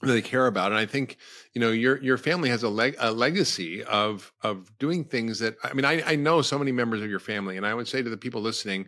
that 0.02 0.12
they 0.12 0.22
care 0.22 0.46
about. 0.46 0.72
And 0.72 0.78
I 0.78 0.86
think, 0.86 1.16
you 1.54 1.60
know, 1.60 1.70
your 1.70 2.02
your 2.02 2.18
family 2.18 2.50
has 2.50 2.62
a, 2.62 2.68
leg, 2.68 2.96
a 2.98 3.10
legacy 3.10 3.82
of 3.84 4.32
of 4.42 4.70
doing 4.78 5.04
things 5.04 5.38
that 5.38 5.56
I 5.64 5.72
mean, 5.72 5.84
I, 5.84 6.02
I 6.12 6.16
know 6.16 6.42
so 6.42 6.58
many 6.58 6.72
members 6.72 7.02
of 7.02 7.08
your 7.08 7.20
family, 7.20 7.56
and 7.56 7.66
I 7.66 7.74
would 7.74 7.88
say 7.88 8.02
to 8.02 8.10
the 8.10 8.16
people 8.16 8.42
listening, 8.42 8.86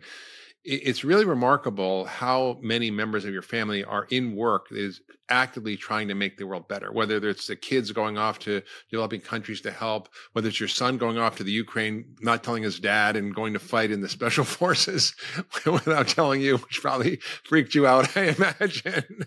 it's 0.63 1.03
really 1.03 1.25
remarkable 1.25 2.05
how 2.05 2.59
many 2.61 2.91
members 2.91 3.25
of 3.25 3.33
your 3.33 3.41
family 3.41 3.83
are 3.83 4.05
in 4.11 4.35
work 4.35 4.67
is 4.71 5.01
actively 5.29 5.75
trying 5.75 6.07
to 6.07 6.15
make 6.15 6.37
the 6.37 6.45
world 6.45 6.67
better 6.67 6.91
whether 6.91 7.17
it's 7.27 7.47
the 7.47 7.55
kids 7.55 7.91
going 7.91 8.17
off 8.17 8.39
to 8.39 8.61
developing 8.89 9.19
countries 9.19 9.61
to 9.61 9.71
help 9.71 10.09
whether 10.33 10.47
it's 10.47 10.59
your 10.59 10.69
son 10.69 10.97
going 10.97 11.17
off 11.17 11.35
to 11.35 11.43
the 11.43 11.51
ukraine 11.51 12.05
not 12.21 12.43
telling 12.43 12.63
his 12.63 12.79
dad 12.79 13.15
and 13.15 13.35
going 13.35 13.53
to 13.53 13.59
fight 13.59 13.91
in 13.91 14.01
the 14.01 14.09
special 14.09 14.43
forces 14.59 15.15
without 15.65 16.07
telling 16.07 16.41
you 16.41 16.57
which 16.57 16.81
probably 16.81 17.17
freaked 17.43 17.75
you 17.75 17.85
out 17.87 18.07
i 18.17 18.35
imagine 18.37 19.25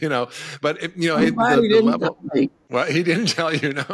you 0.00 0.08
know 0.08 0.28
but 0.60 0.82
it, 0.82 0.96
you 0.96 1.08
know 1.08 1.16
it, 1.18 1.34
the, 1.34 1.68
the 1.68 1.82
level 1.82 2.18
well 2.70 2.86
he 2.86 3.02
didn't 3.02 3.26
tell 3.26 3.54
you 3.54 3.72
no 3.72 3.84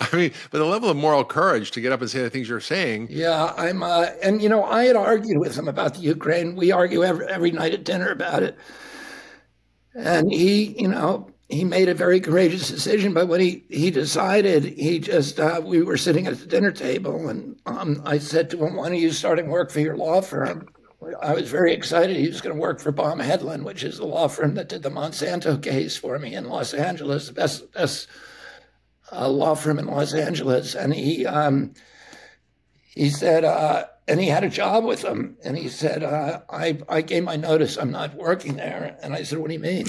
i 0.00 0.16
mean 0.16 0.32
but 0.50 0.58
the 0.58 0.64
level 0.64 0.90
of 0.90 0.96
moral 0.96 1.24
courage 1.24 1.70
to 1.70 1.80
get 1.80 1.92
up 1.92 2.00
and 2.00 2.10
say 2.10 2.20
the 2.20 2.30
things 2.30 2.48
you're 2.48 2.60
saying 2.60 3.06
yeah 3.10 3.54
i'm 3.56 3.82
uh, 3.82 4.06
and 4.22 4.42
you 4.42 4.48
know 4.48 4.64
i 4.64 4.84
had 4.84 4.96
argued 4.96 5.38
with 5.38 5.56
him 5.56 5.68
about 5.68 5.94
the 5.94 6.00
Ukraine. 6.00 6.56
We 6.56 6.72
argue 6.72 7.04
every, 7.04 7.26
every 7.26 7.50
night 7.50 7.72
at 7.72 7.84
dinner 7.84 8.10
about 8.10 8.42
it. 8.42 8.56
And 9.94 10.32
he, 10.32 10.80
you 10.80 10.88
know, 10.88 11.30
he 11.48 11.64
made 11.64 11.88
a 11.88 11.94
very 11.94 12.20
courageous 12.20 12.68
decision. 12.68 13.12
But 13.12 13.28
when 13.28 13.40
he, 13.40 13.64
he 13.68 13.90
decided, 13.90 14.64
he 14.64 15.00
just, 15.00 15.40
uh, 15.40 15.60
we 15.64 15.82
were 15.82 15.96
sitting 15.96 16.26
at 16.26 16.38
the 16.38 16.46
dinner 16.46 16.70
table, 16.70 17.28
and 17.28 17.56
um, 17.66 18.02
I 18.04 18.18
said 18.18 18.50
to 18.50 18.64
him, 18.64 18.76
When 18.76 18.92
are 18.92 18.96
you 18.96 19.10
starting 19.10 19.48
work 19.48 19.70
for 19.70 19.80
your 19.80 19.96
law 19.96 20.20
firm? 20.20 20.68
I 21.22 21.34
was 21.34 21.50
very 21.50 21.72
excited. 21.72 22.16
He 22.16 22.28
was 22.28 22.40
going 22.40 22.54
to 22.54 22.60
work 22.60 22.78
for 22.78 22.92
Baum 22.92 23.20
Hedlund, 23.20 23.64
which 23.64 23.82
is 23.82 23.96
the 23.96 24.06
law 24.06 24.28
firm 24.28 24.54
that 24.54 24.68
did 24.68 24.82
the 24.82 24.90
Monsanto 24.90 25.60
case 25.60 25.96
for 25.96 26.18
me 26.18 26.34
in 26.34 26.44
Los 26.44 26.74
Angeles, 26.74 27.26
the 27.26 27.32
best, 27.32 27.72
best 27.72 28.06
uh, 29.10 29.28
law 29.28 29.54
firm 29.54 29.78
in 29.78 29.86
Los 29.86 30.12
Angeles. 30.12 30.74
And 30.74 30.94
he, 30.94 31.24
um, 31.26 31.72
he 32.84 33.08
said, 33.08 33.44
uh, 33.44 33.86
and 34.10 34.20
he 34.20 34.26
had 34.26 34.42
a 34.42 34.48
job 34.48 34.84
with 34.84 35.02
them. 35.02 35.36
And 35.44 35.56
he 35.56 35.68
said, 35.68 36.02
uh, 36.02 36.40
I, 36.50 36.80
I 36.88 37.00
gave 37.00 37.22
my 37.22 37.36
notice. 37.36 37.76
I'm 37.76 37.92
not 37.92 38.14
working 38.14 38.56
there. 38.56 38.98
And 39.02 39.14
I 39.14 39.22
said, 39.22 39.38
What 39.38 39.48
do 39.48 39.54
you 39.54 39.60
mean? 39.60 39.86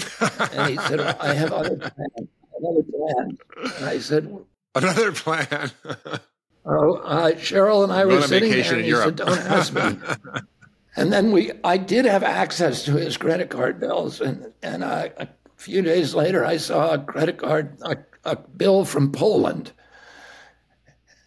And 0.53 0.69
he 0.69 0.77
said, 0.77 0.99
I 0.99 1.33
have 1.33 1.51
other 1.51 1.75
plans. 1.75 2.29
Another 2.59 2.83
plan. 2.83 3.37
And 3.77 3.85
I 3.85 3.97
said, 3.97 4.37
Another 4.75 5.11
plan. 5.11 5.71
oh, 6.65 6.93
uh, 6.97 7.31
Cheryl 7.31 7.83
and 7.83 7.91
I 7.91 8.05
were 8.05 8.21
sitting 8.21 8.51
there, 8.51 8.73
and 8.73 8.83
he 8.83 8.89
Europe. 8.89 9.05
said, 9.05 9.15
"Don't 9.15 9.37
ask 9.39 9.73
me." 9.73 9.97
and 10.95 11.11
then 11.11 11.31
we, 11.31 11.51
I 11.63 11.75
did 11.77 12.05
have 12.05 12.23
access 12.23 12.83
to 12.85 12.93
his 12.93 13.17
credit 13.17 13.49
card 13.49 13.81
bills, 13.81 14.21
and 14.21 14.53
and 14.63 14.83
uh, 14.83 15.09
a 15.17 15.27
few 15.57 15.81
days 15.81 16.15
later, 16.15 16.45
I 16.45 16.55
saw 16.55 16.93
a 16.93 16.99
credit 16.99 17.37
card, 17.37 17.77
a, 17.81 17.97
a 18.23 18.37
bill 18.37 18.85
from 18.85 19.11
Poland, 19.11 19.73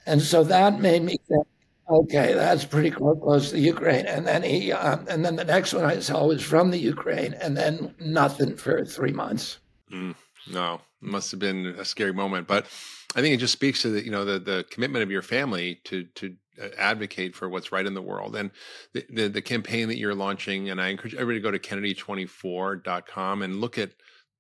and 0.07 0.23
so 0.23 0.43
that 0.45 0.81
made 0.81 1.03
me 1.03 1.19
think, 1.29 1.47
okay, 1.89 2.35
that's 2.35 2.65
pretty 2.65 2.91
close 2.91 3.51
to 3.51 3.59
Ukraine. 3.59 4.07
And 4.07 4.27
then 4.27 4.43
he, 4.43 4.73
um, 4.73 5.07
and 5.09 5.25
then 5.25 5.37
the 5.37 5.45
next 5.45 5.73
one 5.73 5.85
I 5.85 6.01
saw 6.01 6.27
was 6.27 6.43
from 6.43 6.71
the 6.71 6.79
Ukraine, 6.79 7.35
and 7.35 7.57
then 7.57 7.95
nothing 8.01 8.57
for 8.57 8.85
three 8.85 9.13
months. 9.13 9.59
Mm, 9.93 10.15
no, 10.51 10.75
it 10.75 10.81
must 11.09 11.31
have 11.31 11.41
been 11.41 11.67
a 11.67 11.85
scary 11.85 12.13
moment, 12.13 12.47
but 12.47 12.67
I 13.15 13.21
think 13.21 13.35
it 13.35 13.39
just 13.39 13.53
speaks 13.53 13.83
to 13.83 13.91
the 13.91 14.05
you 14.05 14.11
know 14.11 14.25
the 14.25 14.39
the 14.39 14.65
commitment 14.71 15.03
of 15.03 15.11
your 15.11 15.23
family 15.23 15.81
to 15.85 16.05
to 16.17 16.35
uh, 16.61 16.69
advocate 16.79 17.35
for 17.35 17.49
what's 17.49 17.73
right 17.73 17.87
in 17.87 17.95
the 17.95 18.03
world 18.03 18.37
and 18.37 18.51
the, 18.93 19.05
the, 19.11 19.29
the 19.29 19.43
campaign 19.43 19.89
that 19.89 19.99
you're 19.99 20.15
launching. 20.15 20.71
And 20.71 20.81
I 20.81 20.89
encourage 20.89 21.15
everybody 21.15 21.41
to 21.41 21.43
go 21.43 21.51
to 21.51 21.59
Kennedy24.com 21.59 23.43
and 23.43 23.61
look 23.61 23.77
at 23.77 23.91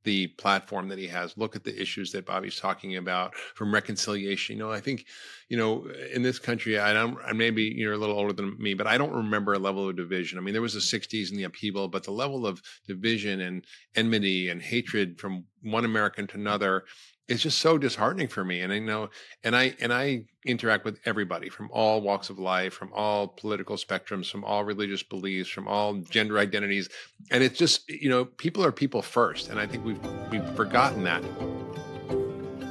the 0.04 0.28
platform 0.28 0.88
that 0.88 0.98
he 0.98 1.08
has. 1.08 1.36
Look 1.36 1.56
at 1.56 1.64
the 1.64 1.80
issues 1.80 2.12
that 2.12 2.26
Bobby's 2.26 2.60
talking 2.60 2.96
about 2.96 3.34
from 3.34 3.72
reconciliation. 3.72 4.56
You 4.56 4.62
know, 4.62 4.70
I 4.72 4.80
think, 4.80 5.06
you 5.48 5.56
know, 5.56 5.88
in 6.12 6.22
this 6.22 6.38
country, 6.38 6.78
I 6.78 6.92
don't, 6.92 7.18
I 7.24 7.32
maybe 7.32 7.64
you're 7.64 7.94
a 7.94 7.98
little 7.98 8.18
older 8.18 8.32
than 8.32 8.56
me, 8.58 8.74
but 8.74 8.86
I 8.86 8.98
don't 8.98 9.12
remember 9.12 9.54
a 9.54 9.58
level 9.58 9.88
of 9.88 9.96
division. 9.96 10.38
I 10.38 10.42
mean, 10.42 10.52
there 10.52 10.62
was 10.62 10.74
the 10.74 10.98
60s 10.98 11.30
and 11.30 11.38
the 11.38 11.44
upheaval, 11.44 11.88
but 11.88 12.04
the 12.04 12.12
level 12.12 12.46
of 12.46 12.62
division 12.86 13.40
and 13.40 13.64
enmity 13.96 14.50
and 14.50 14.62
hatred 14.62 15.18
from 15.18 15.44
one 15.62 15.84
American 15.84 16.26
to 16.28 16.36
another 16.36 16.84
it's 17.28 17.42
just 17.42 17.58
so 17.58 17.78
disheartening 17.78 18.28
for 18.28 18.44
me 18.44 18.60
and 18.60 18.72
i 18.72 18.78
know 18.78 19.08
and 19.42 19.56
i 19.56 19.74
and 19.80 19.92
i 19.92 20.22
interact 20.44 20.84
with 20.84 20.98
everybody 21.06 21.48
from 21.48 21.70
all 21.72 22.00
walks 22.00 22.28
of 22.28 22.38
life 22.38 22.74
from 22.74 22.92
all 22.92 23.26
political 23.26 23.76
spectrums 23.76 24.30
from 24.30 24.44
all 24.44 24.64
religious 24.64 25.02
beliefs 25.02 25.48
from 25.48 25.66
all 25.66 25.94
gender 25.94 26.38
identities 26.38 26.88
and 27.30 27.42
it's 27.42 27.58
just 27.58 27.88
you 27.88 28.08
know 28.08 28.24
people 28.24 28.64
are 28.64 28.72
people 28.72 29.00
first 29.00 29.48
and 29.48 29.58
i 29.58 29.66
think 29.66 29.84
we've 29.84 30.00
we've 30.30 30.48
forgotten 30.54 31.04
that. 31.04 31.22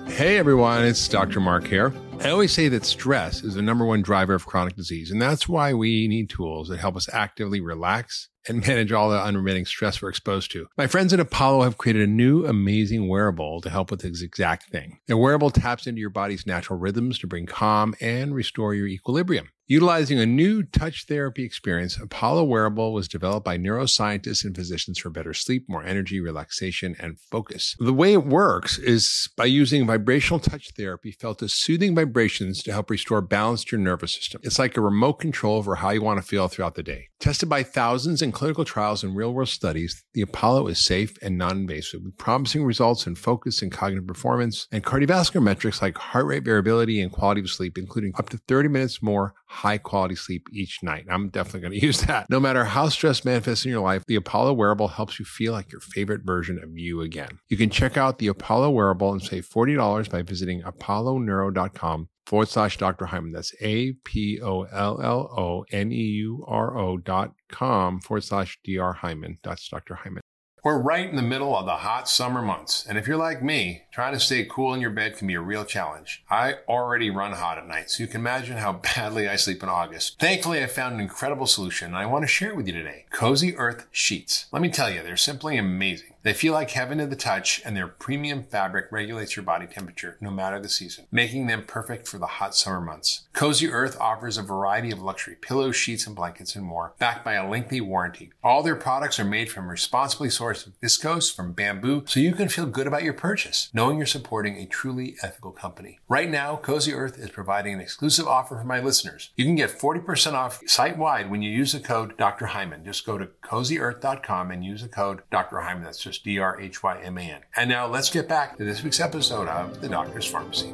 Hey 0.07 0.37
everyone 0.37 0.83
it's 0.83 1.07
dr 1.07 1.39
mark 1.39 1.65
here 1.65 1.91
I 2.19 2.29
always 2.29 2.53
say 2.53 2.69
that 2.69 2.85
stress 2.85 3.43
is 3.43 3.55
the 3.55 3.61
number 3.61 3.85
one 3.85 4.01
driver 4.01 4.33
of 4.33 4.45
chronic 4.45 4.75
disease, 4.75 5.11
and 5.11 5.21
that's 5.21 5.49
why 5.49 5.73
we 5.73 6.07
need 6.07 6.29
tools 6.29 6.69
that 6.69 6.79
help 6.79 6.95
us 6.95 7.09
actively 7.11 7.59
relax 7.59 8.29
and 8.47 8.59
manage 8.67 8.91
all 8.91 9.09
the 9.09 9.21
unremitting 9.21 9.65
stress 9.65 10.01
we're 10.01 10.09
exposed 10.09 10.51
to. 10.51 10.67
My 10.77 10.87
friends 10.87 11.13
at 11.13 11.19
Apollo 11.19 11.63
have 11.63 11.77
created 11.77 12.07
a 12.07 12.11
new 12.11 12.45
amazing 12.45 13.07
wearable 13.07 13.61
to 13.61 13.69
help 13.69 13.91
with 13.91 14.01
this 14.01 14.21
exact 14.21 14.69
thing. 14.69 14.99
The 15.07 15.17
wearable 15.17 15.49
taps 15.49 15.87
into 15.87 16.01
your 16.01 16.09
body's 16.09 16.47
natural 16.47 16.79
rhythms 16.79 17.19
to 17.19 17.27
bring 17.27 17.45
calm 17.45 17.95
and 17.99 18.33
restore 18.33 18.73
your 18.73 18.87
equilibrium. 18.87 19.49
Utilizing 19.65 20.19
a 20.19 20.25
new 20.25 20.61
touch 20.61 21.05
therapy 21.05 21.45
experience, 21.45 21.97
Apollo 21.97 22.43
Wearable 22.43 22.91
was 22.91 23.07
developed 23.07 23.45
by 23.45 23.57
neuroscientists 23.57 24.43
and 24.43 24.53
physicians 24.53 24.99
for 24.99 25.09
better 25.09 25.33
sleep, 25.33 25.69
more 25.69 25.83
energy, 25.83 26.19
relaxation, 26.19 26.97
and 26.99 27.17
focus. 27.17 27.73
The 27.79 27.93
way 27.93 28.11
it 28.11 28.25
works 28.25 28.77
is 28.77 29.29
by 29.37 29.45
using 29.45 29.87
vibrational 29.87 30.41
touch 30.41 30.71
therapy 30.75 31.11
felt 31.11 31.41
as 31.41 31.53
soothing 31.53 31.95
vibrations 32.05 32.61
to 32.63 32.71
help 32.71 32.89
restore 32.89 33.21
balance 33.21 33.63
to 33.65 33.75
your 33.75 33.83
nervous 33.83 34.13
system. 34.13 34.41
It's 34.43 34.59
like 34.59 34.77
a 34.77 34.81
remote 34.81 35.13
control 35.13 35.57
over 35.57 35.75
how 35.75 35.91
you 35.91 36.01
want 36.01 36.21
to 36.21 36.27
feel 36.27 36.47
throughout 36.47 36.75
the 36.75 36.83
day. 36.83 37.09
Tested 37.23 37.47
by 37.47 37.63
thousands 37.63 38.21
in 38.21 38.33
clinical 38.33 38.65
trials 38.65 39.01
and 39.01 39.15
real 39.15 39.33
world 39.33 39.47
studies, 39.47 40.03
the 40.13 40.21
Apollo 40.21 40.67
is 40.67 40.77
safe 40.77 41.17
and 41.21 41.37
non 41.37 41.59
invasive 41.59 42.01
with 42.03 42.17
promising 42.17 42.65
results 42.65 43.07
in 43.07 43.15
focus 43.15 43.61
and 43.61 43.71
cognitive 43.71 44.05
performance 44.05 44.67
and 44.73 44.83
cardiovascular 44.83 45.41
metrics 45.41 45.81
like 45.81 45.97
heart 45.97 46.25
rate 46.25 46.43
variability 46.43 46.99
and 46.99 47.13
quality 47.13 47.39
of 47.39 47.49
sleep, 47.49 47.77
including 47.77 48.11
up 48.17 48.27
to 48.27 48.37
30 48.49 48.67
minutes 48.67 49.01
more 49.01 49.35
high 49.45 49.77
quality 49.77 50.15
sleep 50.15 50.49
each 50.51 50.83
night. 50.83 51.05
I'm 51.09 51.29
definitely 51.29 51.61
going 51.61 51.71
to 51.79 51.85
use 51.85 52.01
that. 52.01 52.29
No 52.29 52.41
matter 52.41 52.65
how 52.65 52.89
stress 52.89 53.23
manifests 53.23 53.63
in 53.63 53.71
your 53.71 53.79
life, 53.79 54.03
the 54.05 54.17
Apollo 54.17 54.51
wearable 54.55 54.89
helps 54.89 55.17
you 55.17 55.23
feel 55.23 55.53
like 55.53 55.71
your 55.71 55.79
favorite 55.79 56.25
version 56.25 56.61
of 56.61 56.77
you 56.77 56.99
again. 56.99 57.39
You 57.47 57.55
can 57.55 57.69
check 57.69 57.95
out 57.95 58.17
the 58.17 58.27
Apollo 58.27 58.71
wearable 58.71 59.13
and 59.13 59.23
save 59.23 59.47
$40 59.47 60.09
by 60.09 60.23
visiting 60.23 60.61
apolloneuro.com 60.63 62.09
forward 62.25 62.49
slash 62.49 62.77
Dr. 62.77 63.07
Hyman. 63.07 63.31
That's 63.31 63.53
A 63.61 63.93
P 64.03 64.39
O 64.41 64.63
L 64.63 65.01
L 65.01 65.33
O 65.37 65.65
N 65.71 65.91
E 65.91 65.95
U 65.95 66.43
R 66.47 66.77
O 66.77 66.97
dot 66.97 67.33
com 67.49 67.99
forward 67.99 68.23
slash 68.23 68.59
Dr. 68.63 68.93
Hyman. 68.93 69.39
That's 69.43 69.67
Dr. 69.67 69.95
Hyman. 69.95 70.21
We're 70.63 70.81
right 70.81 71.09
in 71.09 71.17
the 71.17 71.21
middle 71.21 71.57
of 71.57 71.65
the 71.65 71.75
hot 71.75 72.07
summer 72.07 72.41
months. 72.41 72.85
And 72.87 72.97
if 72.97 73.05
you're 73.05 73.17
like 73.17 73.43
me, 73.43 73.83
trying 73.91 74.13
to 74.13 74.19
stay 74.19 74.47
cool 74.49 74.73
in 74.73 74.79
your 74.79 74.91
bed 74.91 75.17
can 75.17 75.27
be 75.27 75.33
a 75.33 75.41
real 75.41 75.65
challenge. 75.65 76.23
I 76.29 76.55
already 76.69 77.09
run 77.09 77.33
hot 77.33 77.57
at 77.57 77.67
night, 77.67 77.89
so 77.89 78.01
you 78.01 78.07
can 78.07 78.21
imagine 78.21 78.55
how 78.55 78.71
badly 78.95 79.27
I 79.27 79.35
sleep 79.35 79.61
in 79.61 79.67
August. 79.67 80.21
Thankfully, 80.21 80.63
I 80.63 80.67
found 80.67 80.95
an 80.95 81.01
incredible 81.01 81.47
solution 81.47 81.87
and 81.87 81.97
I 81.97 82.05
want 82.05 82.23
to 82.23 82.29
share 82.29 82.51
it 82.51 82.55
with 82.55 82.67
you 82.67 82.71
today. 82.71 83.03
Cozy 83.09 83.57
Earth 83.57 83.87
Sheets. 83.91 84.45
Let 84.53 84.61
me 84.61 84.69
tell 84.69 84.89
you, 84.89 85.03
they're 85.03 85.17
simply 85.17 85.57
amazing. 85.57 86.12
They 86.23 86.33
feel 86.33 86.53
like 86.53 86.71
heaven 86.71 86.99
to 86.99 87.05
the 87.05 87.17
touch, 87.17 87.61
and 87.65 87.75
their 87.75 87.87
premium 87.87 88.43
fabric 88.43 88.85
regulates 88.91 89.35
your 89.35 89.43
body 89.43 89.67
temperature 89.67 90.17
no 90.21 90.31
matter 90.31 90.57
the 90.57 90.69
season, 90.69 91.05
making 91.11 91.47
them 91.47 91.65
perfect 91.67 92.07
for 92.07 92.17
the 92.17 92.25
hot 92.25 92.55
summer 92.55 92.79
months. 92.79 93.25
Cozy 93.33 93.69
Earth 93.69 93.99
offers 93.99 94.37
a 94.37 94.41
variety 94.41 94.89
of 94.89 95.01
luxury 95.01 95.35
pillows, 95.35 95.75
sheets, 95.75 96.07
and 96.07 96.15
blankets, 96.15 96.55
and 96.55 96.63
more, 96.63 96.93
backed 96.97 97.25
by 97.25 97.33
a 97.33 97.49
lengthy 97.49 97.81
warranty. 97.81 98.31
All 98.41 98.63
their 98.63 98.77
products 98.77 99.19
are 99.19 99.25
made 99.25 99.51
from 99.51 99.67
responsibly 99.69 100.29
sourced 100.29 100.71
viscose 100.81 101.35
from 101.35 101.51
bamboo, 101.51 102.03
so 102.05 102.21
you 102.21 102.33
can 102.33 102.47
feel 102.47 102.67
good 102.67 102.87
about 102.87 103.03
your 103.03 103.13
purchase, 103.13 103.69
knowing 103.73 103.97
you're 103.97 104.05
supporting 104.05 104.55
a 104.55 104.65
truly 104.65 105.17
ethical 105.21 105.51
company. 105.51 105.99
Right 106.07 106.29
now, 106.29 106.55
Cozy 106.55 106.93
Earth 106.93 107.19
is 107.19 107.31
providing 107.31 107.73
an 107.73 107.81
exclusive 107.81 108.27
offer 108.27 108.57
for 108.57 108.63
my 108.63 108.79
listeners. 108.79 109.31
You 109.35 109.43
can 109.43 109.55
get 109.55 109.77
40% 109.77 110.33
off 110.33 110.61
site 110.67 110.97
wide 110.97 111.29
when 111.29 111.41
you 111.41 111.51
use 111.51 111.73
the 111.73 111.81
code 111.81 112.15
Dr. 112.15 112.45
Hyman. 112.45 112.85
Just 112.85 113.05
go 113.05 113.17
to 113.17 113.25
cozyearth.com 113.43 114.51
and 114.51 114.63
use 114.63 114.83
the 114.83 114.87
code 114.87 115.23
Dr. 115.29 115.59
Hyman. 115.59 115.83
That's 115.83 116.01
just 116.01 116.12
just 116.13 116.23
D 116.23 116.37
R 116.37 116.59
H 116.59 116.83
Y 116.83 116.99
M 117.01 117.17
A 117.17 117.21
N. 117.21 117.41
And 117.55 117.69
now 117.69 117.87
let's 117.87 118.09
get 118.11 118.29
back 118.29 118.57
to 118.57 118.63
this 118.63 118.83
week's 118.83 118.99
episode 118.99 119.47
of 119.47 119.81
The 119.81 119.89
Doctor's 119.89 120.31
Farmacy. 120.31 120.71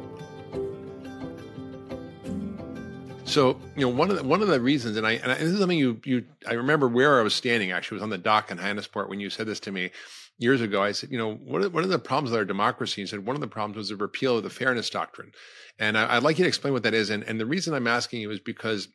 So 3.24 3.58
you 3.74 3.82
know 3.82 3.88
one 3.88 4.10
of 4.10 4.16
the, 4.16 4.24
one 4.24 4.42
of 4.42 4.48
the 4.48 4.60
reasons, 4.60 4.96
and 4.96 5.06
I 5.06 5.12
and 5.12 5.32
this 5.32 5.42
is 5.42 5.58
something 5.58 5.78
you 5.78 6.00
you 6.04 6.26
I 6.46 6.54
remember 6.54 6.88
where 6.88 7.18
I 7.18 7.22
was 7.22 7.34
standing 7.34 7.70
actually 7.70 7.96
was 7.96 8.02
on 8.02 8.10
the 8.10 8.18
dock 8.18 8.50
in 8.50 8.58
Hyannisport 8.58 9.08
when 9.08 9.20
you 9.20 9.30
said 9.30 9.46
this 9.46 9.60
to 9.60 9.72
me 9.72 9.92
years 10.38 10.60
ago. 10.60 10.82
I 10.82 10.92
said, 10.92 11.10
you 11.10 11.16
know, 11.18 11.34
what 11.34 11.62
are, 11.62 11.70
what 11.70 11.84
are 11.84 11.88
the 11.88 11.98
problems 11.98 12.32
with 12.32 12.38
our 12.38 12.44
democracy? 12.44 13.00
You 13.00 13.06
said 13.06 13.24
one 13.24 13.36
of 13.36 13.40
the 13.40 13.48
problems 13.48 13.76
was 13.78 13.88
the 13.88 13.96
repeal 13.96 14.36
of 14.36 14.42
the 14.42 14.50
fairness 14.50 14.90
doctrine, 14.90 15.32
and 15.78 15.96
I, 15.96 16.16
would 16.16 16.24
like 16.24 16.38
you 16.38 16.44
to 16.44 16.48
explain 16.48 16.74
what 16.74 16.82
that 16.82 16.92
is. 16.92 17.08
And 17.08 17.22
and 17.22 17.40
the 17.40 17.46
reason 17.46 17.72
I'm 17.72 17.86
asking 17.86 18.20
you 18.20 18.30
is 18.30 18.40
because 18.40 18.88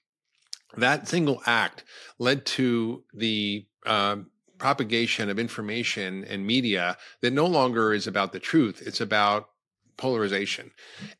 that 0.77 1.07
single 1.07 1.41
act 1.45 1.85
led 2.19 2.45
to 2.45 3.03
the 3.13 3.65
uh, 3.85 4.17
propagation 4.57 5.29
of 5.29 5.39
information 5.39 6.23
and 6.25 6.45
media 6.45 6.97
that 7.21 7.33
no 7.33 7.45
longer 7.45 7.93
is 7.93 8.07
about 8.07 8.31
the 8.31 8.39
truth 8.39 8.81
it's 8.85 9.01
about 9.01 9.49
polarization. 9.97 10.71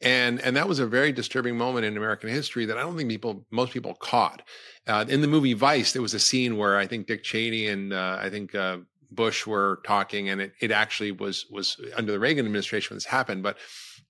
And 0.02 0.40
and 0.42 0.56
that 0.56 0.68
was 0.68 0.80
a 0.80 0.86
very 0.86 1.12
disturbing 1.12 1.58
moment 1.58 1.86
in 1.86 1.96
american 1.98 2.30
history 2.30 2.66
that 2.66 2.78
i 2.78 2.82
don't 2.82 2.98
think 2.98 3.10
people 3.10 3.46
most 3.52 3.72
people 3.72 3.94
caught. 3.96 4.42
Uh, 4.88 5.06
in 5.08 5.22
the 5.22 5.28
movie 5.28 5.54
vice 5.54 5.94
there 5.94 6.02
was 6.02 6.14
a 6.14 6.20
scene 6.20 6.58
where 6.58 6.78
i 6.78 6.86
think 6.86 7.08
dick 7.08 7.24
cheney 7.24 7.68
and 7.68 7.94
uh, 7.94 8.18
i 8.22 8.30
think 8.30 8.54
uh, 8.54 8.78
bush 9.12 9.48
were 9.48 9.82
talking 9.86 10.30
and 10.30 10.42
it, 10.42 10.54
it 10.60 10.72
actually 10.72 11.12
was 11.12 11.46
was 11.50 11.78
under 11.96 12.12
the 12.12 12.20
reagan 12.20 12.46
administration 12.46 12.94
when 12.94 12.98
this 12.98 13.06
happened 13.06 13.42
but 13.42 13.58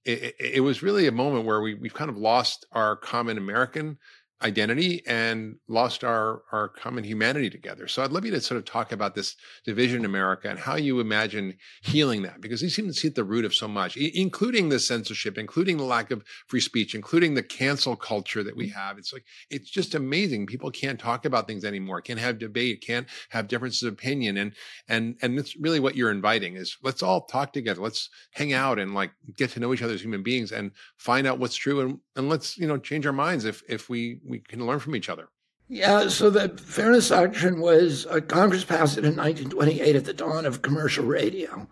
it, 0.03 0.23
it, 0.23 0.35
it 0.55 0.59
was 0.61 0.83
really 0.83 1.07
a 1.07 1.11
moment 1.11 1.45
where 1.45 1.61
we, 1.61 1.75
we've 1.75 1.93
kind 1.93 2.09
of 2.09 2.17
lost 2.17 2.65
our 2.71 2.95
common 2.95 3.37
american 3.37 3.97
identity 4.41 5.01
and 5.07 5.55
lost 5.67 6.03
our 6.03 6.43
our 6.51 6.67
common 6.67 7.03
humanity 7.03 7.49
together. 7.49 7.87
So 7.87 8.03
I'd 8.03 8.11
love 8.11 8.25
you 8.25 8.31
to 8.31 8.41
sort 8.41 8.57
of 8.57 8.65
talk 8.65 8.91
about 8.91 9.15
this 9.15 9.35
division 9.63 9.99
in 9.99 10.05
America 10.05 10.49
and 10.49 10.59
how 10.59 10.75
you 10.75 10.99
imagine 10.99 11.55
healing 11.81 12.23
that, 12.23 12.41
because 12.41 12.61
you 12.61 12.69
seem 12.69 12.87
to 12.87 12.93
see 12.93 13.07
at 13.07 13.15
the 13.15 13.23
root 13.23 13.45
of 13.45 13.55
so 13.55 13.67
much, 13.67 13.95
including 13.95 14.69
the 14.69 14.79
censorship, 14.79 15.37
including 15.37 15.77
the 15.77 15.83
lack 15.83 16.11
of 16.11 16.23
free 16.47 16.59
speech, 16.59 16.93
including 16.93 17.33
the 17.33 17.43
cancel 17.43 17.95
culture 17.95 18.43
that 18.43 18.57
we 18.57 18.67
mm-hmm. 18.67 18.79
have. 18.79 18.97
It's 18.97 19.13
like 19.13 19.23
it's 19.49 19.69
just 19.69 19.95
amazing. 19.95 20.47
People 20.47 20.69
can't 20.69 20.99
talk 20.99 21.25
about 21.25 21.47
things 21.47 21.63
anymore, 21.63 22.01
can't 22.01 22.19
have 22.19 22.37
debate, 22.37 22.83
can't 22.85 23.07
have 23.29 23.47
differences 23.47 23.83
of 23.83 23.93
opinion, 23.93 24.37
and 24.37 24.51
and 24.89 25.15
and 25.21 25.37
that's 25.37 25.55
really 25.55 25.79
what 25.79 25.95
you're 25.95 26.11
inviting 26.11 26.57
is 26.57 26.77
let's 26.83 27.01
all 27.01 27.21
talk 27.25 27.53
together, 27.53 27.81
let's 27.81 28.09
hang 28.33 28.49
mm-hmm. 28.49 28.59
out 28.59 28.79
and 28.79 28.93
like 28.93 29.11
get 29.37 29.51
to 29.51 29.61
know 29.61 29.73
each 29.73 29.81
other 29.81 29.93
as 29.93 30.01
human 30.01 30.23
beings 30.23 30.51
and 30.51 30.71
find 30.97 31.25
out 31.25 31.39
what's 31.39 31.55
true 31.55 31.79
and 31.79 31.99
and 32.17 32.29
let's 32.29 32.57
you 32.57 32.67
know 32.67 32.77
change 32.77 33.05
our 33.05 33.13
minds 33.13 33.45
if 33.45 33.63
if 33.69 33.89
we 33.89 34.19
we 34.25 34.39
can 34.39 34.65
learn 34.65 34.79
from 34.79 34.95
each 34.95 35.09
other. 35.09 35.29
Yeah, 35.67 36.09
so 36.09 36.29
the 36.29 36.49
fairness 36.49 37.09
doctrine 37.09 37.59
was 37.59 38.05
uh, 38.05 38.21
Congress 38.21 38.63
passed 38.63 38.97
it 38.97 39.05
in 39.05 39.15
1928 39.15 39.95
at 39.95 40.05
the 40.05 40.13
dawn 40.13 40.45
of 40.45 40.61
commercial 40.61 41.05
radio, 41.05 41.67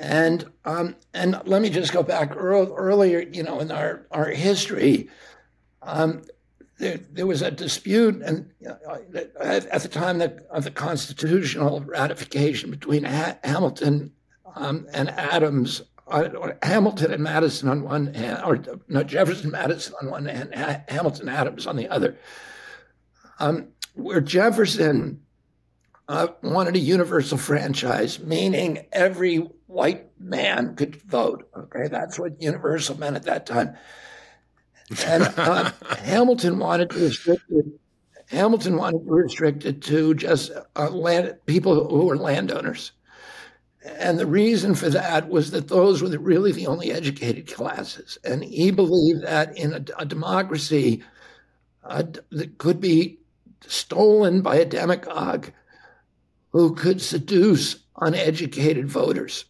and 0.00 0.48
um, 0.64 0.94
and 1.12 1.40
let 1.44 1.60
me 1.60 1.70
just 1.70 1.92
go 1.92 2.04
back 2.04 2.32
earlier. 2.36 3.20
You 3.20 3.42
know, 3.42 3.58
in 3.58 3.72
our 3.72 4.06
our 4.12 4.26
history, 4.26 5.08
um, 5.82 6.22
there, 6.78 6.98
there 7.10 7.26
was 7.26 7.42
a 7.42 7.50
dispute, 7.50 8.22
and 8.22 8.48
at 8.64 9.82
the 9.82 9.88
time 9.90 10.20
of 10.50 10.64
the 10.64 10.70
constitutional 10.70 11.80
ratification 11.80 12.70
between 12.70 13.02
ha- 13.04 13.38
Hamilton 13.42 14.12
um, 14.54 14.86
and 14.92 15.10
Adams, 15.10 15.82
uh, 16.10 16.52
Hamilton 16.62 17.12
and 17.12 17.22
Madison 17.22 17.68
on 17.68 17.82
one 17.82 18.14
hand, 18.14 18.42
or 18.44 18.62
no, 18.88 19.02
Jefferson 19.02 19.50
Madison 19.50 19.94
on 20.02 20.10
one 20.10 20.26
hand, 20.26 20.54
ha- 20.54 20.82
Hamilton 20.88 21.28
Adams 21.28 21.66
on 21.66 21.76
the 21.76 21.88
other. 21.88 22.18
Um, 23.38 23.68
where 23.94 24.20
Jefferson 24.20 25.22
uh, 26.08 26.28
wanted 26.42 26.76
a 26.76 26.80
universal 26.80 27.38
franchise, 27.38 28.18
meaning 28.18 28.86
every 28.92 29.36
white 29.66 30.10
man 30.18 30.74
could 30.74 30.96
vote. 30.96 31.48
Okay, 31.56 31.88
that's 31.88 32.18
what 32.18 32.42
universal 32.42 32.98
meant 32.98 33.16
at 33.16 33.22
that 33.24 33.46
time. 33.46 33.76
And 35.06 35.22
uh, 35.36 35.70
Hamilton 35.98 36.58
wanted 36.58 36.90
to 36.90 36.98
restrict 36.98 37.44
it. 37.50 37.66
Hamilton 38.26 38.76
wanted 38.76 39.04
to 39.04 39.12
restrict 39.12 39.64
it 39.64 39.82
to 39.82 40.14
just 40.14 40.50
uh, 40.76 40.90
land 40.90 41.36
people 41.46 41.88
who 41.88 42.06
were 42.06 42.16
landowners. 42.16 42.92
And 43.98 44.18
the 44.18 44.26
reason 44.26 44.74
for 44.74 44.88
that 44.90 45.28
was 45.28 45.50
that 45.50 45.68
those 45.68 46.02
were 46.02 46.08
the, 46.08 46.18
really 46.18 46.52
the 46.52 46.66
only 46.66 46.92
educated 46.92 47.52
classes. 47.52 48.18
And 48.24 48.44
he 48.44 48.70
believed 48.70 49.22
that 49.22 49.56
in 49.56 49.72
a, 49.72 49.84
a 49.98 50.06
democracy 50.06 51.02
uh, 51.84 52.04
that 52.30 52.58
could 52.58 52.80
be 52.80 53.18
stolen 53.66 54.42
by 54.42 54.56
a 54.56 54.64
demagogue 54.64 55.48
who 56.52 56.74
could 56.74 57.00
seduce 57.00 57.76
uneducated 58.00 58.88
voters 58.88 59.44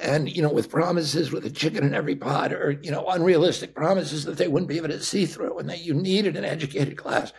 and 0.00 0.34
you 0.34 0.42
know 0.42 0.52
with 0.52 0.70
promises 0.70 1.32
with 1.32 1.44
a 1.44 1.50
chicken 1.50 1.82
in 1.82 1.94
every 1.94 2.14
pot 2.14 2.52
or 2.52 2.78
you 2.82 2.90
know 2.90 3.06
unrealistic 3.08 3.74
promises 3.74 4.24
that 4.24 4.36
they 4.36 4.46
wouldn't 4.46 4.68
be 4.68 4.76
able 4.76 4.88
to 4.88 5.02
see 5.02 5.26
through 5.26 5.58
and 5.58 5.68
that 5.68 5.84
you 5.84 5.94
needed 5.94 6.36
an 6.36 6.44
educated 6.44 6.96
class 6.96 7.32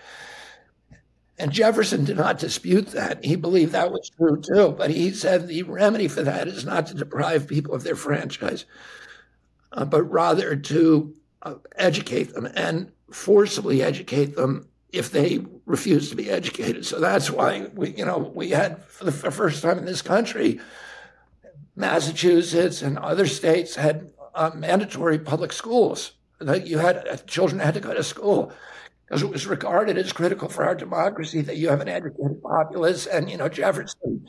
and 1.39 1.52
jefferson 1.52 2.04
did 2.04 2.17
not 2.17 2.38
dispute 2.38 2.88
that 2.88 3.23
he 3.23 3.36
believed 3.36 3.71
that 3.71 3.91
was 3.91 4.12
true 4.17 4.39
too 4.41 4.73
but 4.78 4.91
he 4.91 5.12
said 5.12 5.47
the 5.47 5.63
remedy 5.63 6.08
for 6.08 6.21
that 6.21 6.47
is 6.47 6.65
not 6.65 6.86
to 6.86 6.93
deprive 6.93 7.47
people 7.47 7.73
of 7.73 7.84
their 7.84 7.95
franchise 7.95 8.65
uh, 9.71 9.86
but 9.86 10.04
rather 10.04 10.56
to 10.56 11.15
uh, 11.43 11.56
educate 11.75 12.34
them 12.34 12.47
and 12.56 12.91
forcibly 13.12 13.82
educate 13.82 14.36
them 14.36 14.67
if 14.91 15.12
they 15.12 15.45
refuse 15.65 16.10
to 16.10 16.15
be 16.15 16.30
educated. 16.30 16.86
So 16.86 16.99
that's 16.99 17.30
why 17.30 17.69
we, 17.73 17.91
you 17.91 18.06
know, 18.06 18.17
we 18.17 18.49
had 18.49 18.84
for 18.86 19.06
the 19.06 19.12
first 19.12 19.62
time 19.62 19.78
in 19.78 19.86
this 19.86 20.02
country, 20.02 20.60
Massachusetts 21.75 22.82
and 22.82 22.97
other 22.97 23.28
states 23.28 23.75
had 23.75 24.12
uh, 24.34 24.52
mandatory 24.56 25.19
public 25.19 25.54
schools. 25.54 26.13
You 26.41 26.78
had 26.78 27.28
children 27.28 27.60
had 27.60 27.73
to 27.73 27.80
go 27.80 27.93
to 27.93 28.04
school 28.04 28.52
because 29.09 29.23
it 29.23 29.29
was 29.29 29.47
regarded 29.47 29.97
as 29.97 30.13
critical 30.13 30.47
for 30.47 30.63
our 30.63 30.75
democracy 30.75 31.41
that 31.41 31.57
you 31.57 31.67
have 31.67 31.81
an 31.81 31.89
educated 31.89 32.41
populace. 32.43 33.07
And 33.07 33.29
you 33.29 33.37
know, 33.37 33.49
Jefferson 33.49 34.27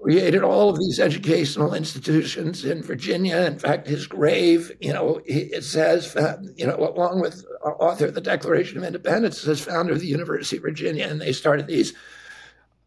created 0.00 0.44
all 0.44 0.70
of 0.70 0.78
these 0.78 1.00
educational 1.00 1.74
institutions 1.74 2.64
in 2.64 2.80
Virginia. 2.80 3.38
In 3.38 3.58
fact, 3.58 3.88
his 3.88 4.06
grave, 4.06 4.70
you 4.80 4.92
know, 4.92 5.20
it 5.26 5.64
says, 5.64 6.16
you 6.54 6.64
know, 6.64 6.76
along 6.76 7.20
with 7.20 7.44
author 7.64 8.06
of 8.06 8.14
the 8.14 8.20
Declaration 8.20 8.78
of 8.78 8.84
Independence, 8.84 9.44
as 9.48 9.60
founder 9.60 9.94
of 9.94 10.00
the 10.00 10.06
University 10.06 10.58
of 10.58 10.62
Virginia, 10.62 11.08
and 11.08 11.20
they 11.20 11.32
started 11.32 11.66
these 11.66 11.92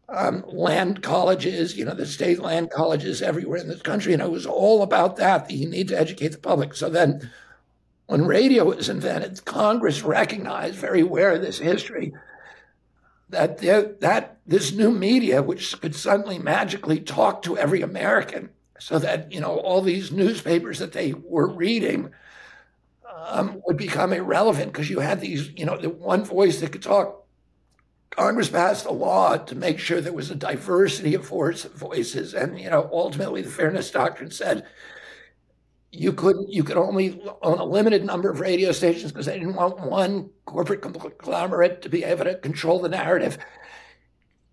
um, 0.08 0.42
land 0.48 1.02
colleges, 1.02 1.76
you 1.76 1.84
know, 1.84 1.94
the 1.94 2.06
state 2.06 2.38
land 2.40 2.70
colleges 2.70 3.20
everywhere 3.20 3.58
in 3.58 3.68
this 3.68 3.82
country, 3.82 4.14
and 4.14 4.22
it 4.22 4.30
was 4.30 4.46
all 4.46 4.82
about 4.82 5.16
that. 5.16 5.46
That 5.46 5.54
you 5.54 5.68
need 5.68 5.88
to 5.88 6.00
educate 6.00 6.28
the 6.28 6.38
public. 6.38 6.74
So 6.74 6.88
then, 6.88 7.30
when 8.12 8.26
radio 8.26 8.64
was 8.64 8.90
invented, 8.90 9.42
Congress 9.46 10.02
recognized, 10.02 10.74
very 10.74 11.00
aware 11.00 11.32
of 11.32 11.40
this 11.40 11.58
history, 11.58 12.12
that 13.30 13.56
that 14.00 14.36
this 14.46 14.70
new 14.70 14.90
media, 14.90 15.42
which 15.42 15.80
could 15.80 15.94
suddenly 15.94 16.38
magically 16.38 17.00
talk 17.00 17.40
to 17.40 17.56
every 17.56 17.80
American, 17.80 18.50
so 18.78 18.98
that 18.98 19.32
you 19.32 19.40
know 19.40 19.56
all 19.60 19.80
these 19.80 20.12
newspapers 20.12 20.78
that 20.78 20.92
they 20.92 21.14
were 21.14 21.48
reading 21.48 22.10
um, 23.28 23.62
would 23.66 23.78
become 23.78 24.12
irrelevant 24.12 24.74
because 24.74 24.90
you 24.90 25.00
had 25.00 25.22
these, 25.22 25.48
you 25.56 25.64
know, 25.64 25.78
the 25.78 25.88
one 25.88 26.22
voice 26.22 26.60
that 26.60 26.70
could 26.70 26.82
talk. 26.82 27.24
Congress 28.10 28.50
passed 28.50 28.84
a 28.84 28.92
law 28.92 29.38
to 29.38 29.54
make 29.54 29.78
sure 29.78 30.02
there 30.02 30.12
was 30.12 30.30
a 30.30 30.34
diversity 30.34 31.14
of 31.14 31.26
voices, 31.26 32.34
and 32.34 32.60
you 32.60 32.68
know, 32.68 32.90
ultimately, 32.92 33.40
the 33.40 33.48
Fairness 33.48 33.90
Doctrine 33.90 34.30
said 34.30 34.66
you 35.92 36.12
couldn't 36.14 36.50
you 36.50 36.64
could 36.64 36.78
only 36.78 37.22
own 37.42 37.58
a 37.58 37.64
limited 37.64 38.02
number 38.02 38.30
of 38.30 38.40
radio 38.40 38.72
stations 38.72 39.12
because 39.12 39.26
they 39.26 39.38
didn't 39.38 39.54
want 39.54 39.78
one 39.78 40.30
corporate 40.46 40.80
conglomerate 40.80 41.82
to 41.82 41.90
be 41.90 42.02
able 42.02 42.24
to 42.24 42.34
control 42.36 42.80
the 42.80 42.88
narrative. 42.88 43.36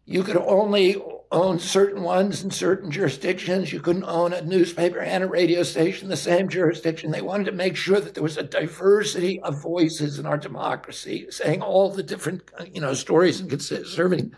You 0.05 0.23
could 0.23 0.37
only 0.37 1.01
own 1.31 1.59
certain 1.59 2.01
ones 2.03 2.43
in 2.43 2.51
certain 2.51 2.91
jurisdictions. 2.91 3.71
You 3.71 3.79
couldn't 3.79 4.03
own 4.03 4.33
a 4.33 4.41
newspaper 4.41 4.99
and 4.99 5.23
a 5.23 5.27
radio 5.27 5.63
station 5.63 6.05
in 6.05 6.09
the 6.09 6.17
same 6.17 6.49
jurisdiction. 6.49 7.11
They 7.11 7.21
wanted 7.21 7.45
to 7.45 7.51
make 7.53 7.77
sure 7.77 8.01
that 8.01 8.15
there 8.15 8.23
was 8.23 8.35
a 8.35 8.43
diversity 8.43 9.39
of 9.41 9.61
voices 9.61 10.19
in 10.19 10.25
our 10.25 10.37
democracy 10.37 11.27
saying 11.29 11.61
all 11.61 11.89
the 11.89 12.03
different 12.03 12.51
you 12.73 12.81
know 12.81 12.93
stories 12.93 13.39
and 13.39 13.61
serving 13.61 14.33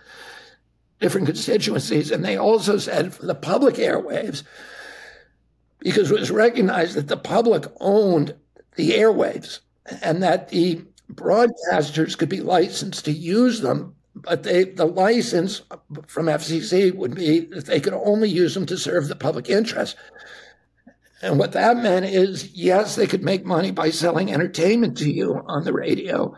different 1.00 1.26
constituencies. 1.26 2.12
And 2.12 2.24
they 2.24 2.38
also 2.38 2.78
said 2.78 3.16
for 3.16 3.26
the 3.26 3.34
public 3.34 3.76
airwaves 3.76 4.44
because 5.82 6.12
it 6.12 6.20
was 6.20 6.32
recognized 6.32 6.96
that 6.96 7.08
the 7.08 7.18
public 7.18 7.66
owned 7.80 8.36
the 8.76 8.92
airwaves 8.92 9.60
and 10.02 10.24
that 10.24 10.50
the 10.50 10.82
broadcasters 11.12 12.18
could 12.18 12.30
be 12.30 12.40
licensed 12.40 13.04
to 13.06 13.12
use 13.12 13.62
them, 13.62 13.96
but 14.16 14.44
they, 14.44 14.64
the 14.64 14.86
license 14.86 15.62
from 16.08 16.28
FCC 16.28 16.94
would 16.96 17.16
be 17.16 17.42
that 17.42 17.66
they 17.66 17.80
could 17.80 17.94
only 17.94 18.30
use 18.30 18.54
them 18.54 18.66
to 18.68 18.78
serve 18.78 19.08
the 19.08 19.16
public 19.16 19.50
interest. 19.50 19.98
And 21.24 21.38
what 21.38 21.52
that 21.54 21.78
meant 21.78 22.06
is, 22.06 22.52
yes, 22.54 22.96
they 22.96 23.08
could 23.08 23.24
make 23.24 23.46
money 23.46 23.72
by 23.72 23.90
selling 23.90 24.32
entertainment 24.32 24.98
to 25.00 25.12
you 25.12 25.44
on 25.48 25.64
the 25.64 25.74
radio, 25.74 26.36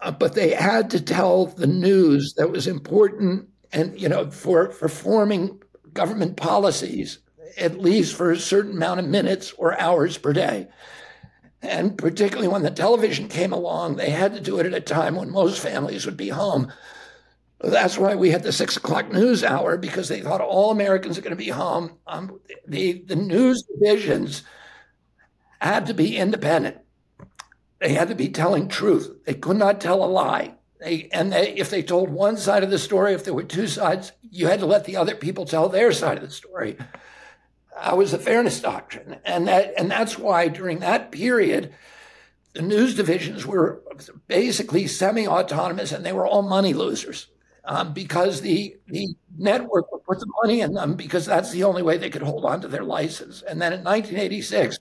uh, 0.00 0.12
but 0.12 0.34
they 0.34 0.50
had 0.50 0.90
to 0.90 1.00
tell 1.00 1.46
the 1.46 1.66
news 1.66 2.34
that 2.34 2.50
was 2.50 2.66
important 2.66 3.48
and, 3.72 4.00
you 4.00 4.08
know, 4.08 4.30
for, 4.30 4.70
for 4.70 4.88
forming 4.88 5.60
government 5.92 6.36
policies 6.36 7.18
at 7.56 7.78
least 7.78 8.14
for 8.14 8.30
a 8.30 8.38
certain 8.38 8.72
amount 8.72 9.00
of 9.00 9.06
minutes 9.06 9.52
or 9.52 9.78
hours 9.80 10.18
per 10.18 10.32
day. 10.32 10.68
And 11.62 11.96
particularly 11.96 12.48
when 12.48 12.62
the 12.62 12.70
television 12.70 13.28
came 13.28 13.52
along, 13.52 13.96
they 13.96 14.10
had 14.10 14.34
to 14.34 14.40
do 14.40 14.58
it 14.58 14.66
at 14.66 14.74
a 14.74 14.80
time 14.80 15.16
when 15.16 15.30
most 15.30 15.60
families 15.60 16.06
would 16.06 16.16
be 16.16 16.30
home. 16.30 16.72
That's 17.60 17.98
why 17.98 18.14
we 18.14 18.30
had 18.30 18.42
the 18.42 18.52
six 18.52 18.76
o'clock 18.76 19.12
news 19.12 19.44
hour 19.44 19.76
because 19.76 20.08
they 20.08 20.22
thought 20.22 20.40
all 20.40 20.70
Americans 20.70 21.18
are 21.18 21.22
going 21.22 21.30
to 21.30 21.36
be 21.36 21.50
home. 21.50 21.98
Um, 22.06 22.40
the, 22.66 23.02
the 23.06 23.16
news 23.16 23.62
divisions 23.62 24.42
had 25.60 25.86
to 25.86 25.94
be 25.94 26.16
independent. 26.16 26.78
They 27.78 27.92
had 27.92 28.08
to 28.08 28.14
be 28.14 28.30
telling 28.30 28.68
truth. 28.68 29.10
They 29.26 29.34
could 29.34 29.58
not 29.58 29.80
tell 29.80 30.02
a 30.02 30.06
lie. 30.06 30.54
They, 30.80 31.10
and 31.12 31.30
they, 31.30 31.52
if 31.52 31.68
they 31.68 31.82
told 31.82 32.08
one 32.08 32.38
side 32.38 32.62
of 32.62 32.70
the 32.70 32.78
story, 32.78 33.12
if 33.12 33.24
there 33.24 33.34
were 33.34 33.42
two 33.42 33.66
sides, 33.66 34.12
you 34.30 34.46
had 34.46 34.60
to 34.60 34.66
let 34.66 34.86
the 34.86 34.96
other 34.96 35.14
people 35.14 35.44
tell 35.44 35.68
their 35.68 35.92
side 35.92 36.16
of 36.16 36.24
the 36.24 36.30
story 36.30 36.78
uh, 37.76 37.94
was 37.96 38.12
the 38.12 38.18
fairness 38.18 38.60
doctrine, 38.60 39.16
and 39.24 39.46
that 39.48 39.74
and 39.76 39.90
that's 39.90 40.18
why 40.18 40.48
during 40.48 40.80
that 40.80 41.12
period, 41.12 41.72
the 42.54 42.62
news 42.62 42.94
divisions 42.94 43.46
were 43.46 43.82
basically 44.26 44.86
semi-autonomous, 44.86 45.92
and 45.92 46.04
they 46.04 46.12
were 46.12 46.26
all 46.26 46.42
money 46.42 46.74
losers 46.74 47.28
um, 47.64 47.92
because 47.92 48.40
the 48.40 48.76
the 48.88 49.08
network 49.36 49.90
would 49.92 50.04
put 50.04 50.18
the 50.20 50.32
money 50.42 50.60
in 50.60 50.74
them 50.74 50.94
because 50.94 51.26
that's 51.26 51.50
the 51.52 51.64
only 51.64 51.82
way 51.82 51.96
they 51.96 52.10
could 52.10 52.22
hold 52.22 52.44
on 52.44 52.60
to 52.60 52.68
their 52.68 52.84
license. 52.84 53.42
And 53.42 53.60
then 53.60 53.72
in 53.72 53.84
1986. 53.84 54.78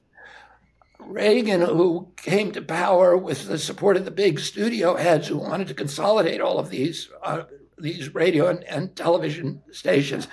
Reagan, 1.01 1.61
who 1.61 2.11
came 2.17 2.51
to 2.51 2.61
power 2.61 3.17
with 3.17 3.47
the 3.47 3.57
support 3.57 3.97
of 3.97 4.05
the 4.05 4.11
big 4.11 4.39
studio 4.39 4.95
heads 4.95 5.27
who 5.27 5.37
wanted 5.37 5.67
to 5.69 5.73
consolidate 5.73 6.39
all 6.39 6.59
of 6.59 6.69
these 6.69 7.09
uh, 7.23 7.43
these 7.79 8.13
radio 8.13 8.47
and, 8.47 8.63
and 8.65 8.95
television 8.95 9.61
stations, 9.71 10.27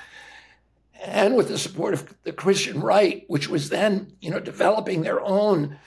and 1.04 1.37
with 1.37 1.48
the 1.48 1.59
support 1.59 1.94
of 1.94 2.14
the 2.24 2.32
Christian 2.32 2.80
right, 2.80 3.24
which 3.28 3.48
was 3.48 3.68
then, 3.68 4.12
you 4.20 4.30
know, 4.30 4.40
developing 4.40 5.02
their 5.02 5.20
own 5.20 5.78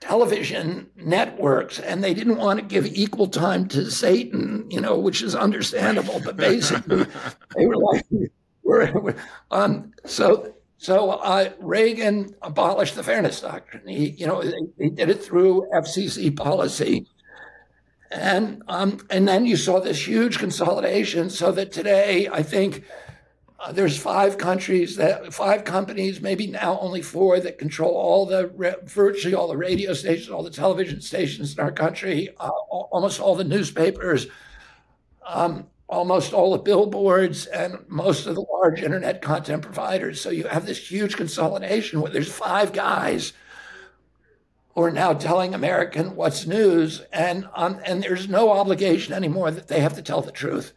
television 0.00 0.88
networks, 0.96 1.80
and 1.80 2.02
they 2.02 2.14
didn't 2.14 2.36
want 2.36 2.60
to 2.60 2.64
give 2.64 2.86
equal 2.86 3.26
time 3.26 3.66
to 3.68 3.90
Satan, 3.90 4.66
you 4.70 4.80
know, 4.80 4.98
which 4.98 5.22
is 5.22 5.34
understandable. 5.34 6.20
But 6.24 6.36
basically, 6.36 7.06
they 7.56 7.66
were 7.66 7.76
like, 7.76 8.04
we're, 8.62 9.16
um, 9.50 9.92
so 10.04 10.54
so 10.78 11.10
uh, 11.10 11.50
Reagan 11.58 12.34
abolished 12.42 12.94
the 12.94 13.02
Fairness 13.02 13.40
Doctrine. 13.40 13.88
He, 13.88 14.10
you 14.10 14.26
know, 14.26 14.42
he 14.78 14.90
did 14.90 15.10
it 15.10 15.22
through 15.22 15.66
FCC 15.74 16.36
policy. 16.36 17.06
And 18.10 18.62
um, 18.68 19.00
and 19.10 19.28
then 19.28 19.44
you 19.44 19.56
saw 19.56 19.80
this 19.80 20.06
huge 20.06 20.38
consolidation, 20.38 21.28
so 21.28 21.52
that 21.52 21.72
today 21.72 22.26
I 22.32 22.42
think 22.42 22.84
Uh, 23.60 23.72
there's 23.72 23.98
five 23.98 24.38
countries 24.38 24.94
that 24.96 25.34
five 25.34 25.64
companies, 25.64 26.20
maybe 26.20 26.46
now 26.46 26.78
only 26.78 27.02
four, 27.02 27.40
that 27.40 27.58
control 27.58 27.92
all 27.92 28.24
the 28.24 28.78
virtually 28.84 29.34
all 29.34 29.48
the 29.48 29.56
radio 29.56 29.92
stations, 29.92 30.30
all 30.30 30.44
the 30.44 30.50
television 30.50 31.00
stations 31.00 31.54
in 31.54 31.60
our 31.60 31.72
country, 31.72 32.28
uh, 32.38 32.48
almost 32.48 33.20
all 33.20 33.34
the 33.34 33.42
newspapers, 33.42 34.28
um, 35.26 35.66
almost 35.88 36.32
all 36.32 36.52
the 36.52 36.58
billboards, 36.58 37.46
and 37.46 37.78
most 37.88 38.26
of 38.26 38.36
the 38.36 38.42
large 38.42 38.80
internet 38.80 39.20
content 39.22 39.62
providers. 39.62 40.20
So 40.20 40.30
you 40.30 40.46
have 40.46 40.64
this 40.64 40.88
huge 40.88 41.16
consolidation 41.16 42.00
where 42.00 42.12
there's 42.12 42.32
five 42.32 42.72
guys 42.72 43.32
who 44.76 44.82
are 44.82 44.92
now 44.92 45.14
telling 45.14 45.52
American 45.52 46.14
what's 46.14 46.46
news, 46.46 47.02
and 47.12 47.48
um, 47.54 47.80
and 47.84 48.04
there's 48.04 48.28
no 48.28 48.52
obligation 48.52 49.14
anymore 49.14 49.50
that 49.50 49.66
they 49.66 49.80
have 49.80 49.94
to 49.94 50.02
tell 50.02 50.20
the 50.22 50.30
truth. 50.30 50.72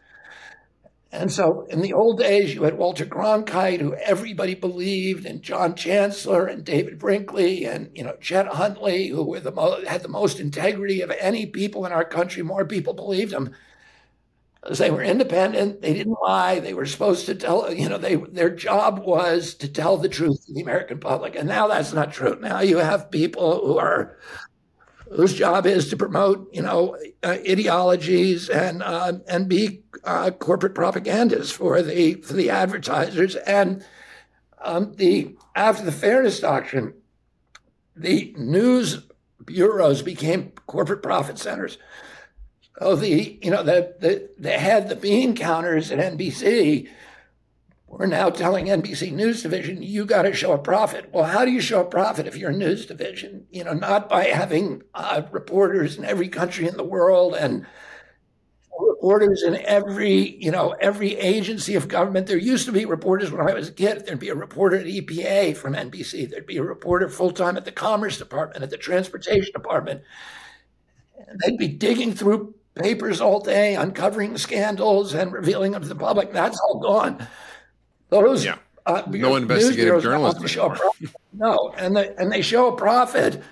And 1.12 1.30
so 1.30 1.62
in 1.66 1.82
the 1.82 1.92
old 1.92 2.18
days, 2.18 2.54
you 2.54 2.62
had 2.64 2.78
Walter 2.78 3.04
Cronkite, 3.06 3.80
who 3.80 3.94
everybody 3.96 4.54
believed, 4.54 5.26
and 5.26 5.42
John 5.42 5.74
Chancellor 5.76 6.46
and 6.46 6.64
David 6.64 6.98
Brinkley 6.98 7.66
and 7.66 7.90
you 7.94 8.02
know 8.02 8.16
Chet 8.20 8.46
Huntley, 8.48 9.08
who 9.08 9.22
were 9.22 9.40
the 9.40 9.52
mo- 9.52 9.84
had 9.86 10.02
the 10.02 10.08
most 10.08 10.40
integrity 10.40 11.02
of 11.02 11.10
any 11.12 11.44
people 11.46 11.84
in 11.86 11.92
our 11.92 12.04
country. 12.04 12.42
More 12.42 12.64
people 12.64 12.94
believed 12.94 13.32
them. 13.32 13.54
Because 14.62 14.78
they 14.78 14.90
were 14.92 15.02
independent, 15.02 15.82
they 15.82 15.92
didn't 15.92 16.18
lie. 16.22 16.60
They 16.60 16.72
were 16.72 16.86
supposed 16.86 17.26
to 17.26 17.34
tell, 17.34 17.72
you 17.74 17.88
know, 17.88 17.98
they 17.98 18.14
their 18.14 18.50
job 18.50 19.00
was 19.00 19.54
to 19.54 19.68
tell 19.68 19.96
the 19.96 20.08
truth 20.08 20.46
to 20.46 20.52
the 20.52 20.60
American 20.62 21.00
public. 21.00 21.34
And 21.34 21.48
now 21.48 21.66
that's 21.66 21.92
not 21.92 22.12
true. 22.12 22.38
Now 22.40 22.60
you 22.60 22.78
have 22.78 23.10
people 23.10 23.66
who 23.66 23.78
are 23.78 24.16
whose 25.14 25.34
job 25.34 25.66
is 25.66 25.88
to 25.88 25.96
promote, 25.96 26.48
you 26.52 26.62
know, 26.62 26.96
uh, 27.22 27.36
ideologies 27.48 28.48
and 28.48 28.82
uh, 28.82 29.12
and 29.28 29.48
be 29.48 29.82
uh, 30.04 30.30
corporate 30.30 30.74
propagandists 30.74 31.52
for 31.52 31.82
the 31.82 32.14
for 32.14 32.32
the 32.34 32.50
advertisers. 32.50 33.36
And 33.36 33.84
um, 34.62 34.94
the 34.94 35.36
after 35.54 35.84
the 35.84 35.92
fairness 35.92 36.40
doctrine, 36.40 36.94
the 37.94 38.34
news 38.36 39.02
bureaus 39.44 40.02
became 40.02 40.52
corporate 40.66 41.02
profit 41.02 41.38
centers. 41.38 41.78
So 42.78 42.96
the 42.96 43.38
you 43.42 43.50
know 43.50 43.62
the 43.62 43.94
the 44.00 44.30
they 44.38 44.58
had 44.58 44.88
the 44.88 44.96
bean 44.96 45.34
counters 45.34 45.90
at 45.90 45.98
NBC 45.98 46.88
we're 48.02 48.08
now 48.08 48.30
telling 48.30 48.66
NBC 48.66 49.12
News 49.12 49.44
Division, 49.44 49.80
you 49.80 50.04
got 50.04 50.22
to 50.22 50.34
show 50.34 50.50
a 50.50 50.58
profit. 50.58 51.10
Well, 51.12 51.22
how 51.22 51.44
do 51.44 51.52
you 51.52 51.60
show 51.60 51.82
a 51.82 51.84
profit 51.84 52.26
if 52.26 52.36
you're 52.36 52.50
a 52.50 52.52
news 52.52 52.84
division? 52.84 53.46
You 53.52 53.62
know, 53.62 53.74
not 53.74 54.08
by 54.08 54.24
having 54.24 54.82
uh, 54.92 55.22
reporters 55.30 55.96
in 55.96 56.04
every 56.04 56.28
country 56.28 56.66
in 56.66 56.76
the 56.76 56.82
world 56.82 57.36
and 57.36 57.64
reporters 58.76 59.44
in 59.44 59.54
every, 59.54 60.36
you 60.42 60.50
know, 60.50 60.74
every 60.80 61.14
agency 61.14 61.76
of 61.76 61.86
government. 61.86 62.26
There 62.26 62.36
used 62.36 62.66
to 62.66 62.72
be 62.72 62.86
reporters 62.86 63.30
when 63.30 63.48
I 63.48 63.54
was 63.54 63.68
a 63.68 63.72
kid. 63.72 64.04
There'd 64.04 64.18
be 64.18 64.30
a 64.30 64.34
reporter 64.34 64.78
at 64.78 64.86
EPA 64.86 65.56
from 65.56 65.74
NBC. 65.74 66.28
There'd 66.28 66.44
be 66.44 66.56
a 66.56 66.64
reporter 66.64 67.08
full 67.08 67.30
time 67.30 67.56
at 67.56 67.64
the 67.64 67.70
Commerce 67.70 68.18
Department, 68.18 68.64
at 68.64 68.70
the 68.70 68.78
Transportation 68.78 69.52
Department. 69.52 70.02
And 71.28 71.38
they'd 71.38 71.56
be 71.56 71.68
digging 71.68 72.14
through 72.14 72.56
papers 72.74 73.20
all 73.20 73.38
day, 73.38 73.76
uncovering 73.76 74.36
scandals 74.38 75.14
and 75.14 75.32
revealing 75.32 75.70
them 75.70 75.82
to 75.82 75.88
the 75.88 75.94
public. 75.94 76.32
That's 76.32 76.58
all 76.58 76.80
gone. 76.80 77.28
Those 78.12 78.44
yeah. 78.44 78.58
Uh, 78.84 79.02
no 79.06 79.36
investigative 79.36 80.02
journalism 80.02 80.44
No, 81.32 81.72
and 81.78 81.96
they, 81.96 82.14
and 82.16 82.30
they 82.30 82.42
show 82.42 82.68
a 82.68 82.76
profit 82.76 83.42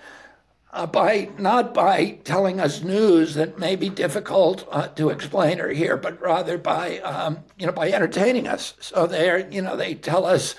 uh, 0.73 0.87
by 0.87 1.31
not 1.39 1.73
by 1.73 2.19
telling 2.25 2.61
us 2.61 2.83
news 2.83 3.35
that 3.35 3.59
may 3.59 3.75
be 3.75 3.89
difficult 3.89 4.69
uh, 4.71 4.89
to 4.89 5.09
explain 5.09 5.61
or 5.61 5.69
hear, 5.71 5.97
but 5.97 6.21
rather 6.21 6.59
by 6.59 6.99
um, 6.99 7.39
you 7.59 7.67
know 7.67 7.73
by 7.73 7.91
entertaining 7.91 8.47
us. 8.47 8.75
So 8.81 9.07
they 9.07 9.31
are 9.31 9.39
you 9.39 9.63
know 9.63 9.77
they 9.77 9.95
tell 9.95 10.27
us 10.27 10.57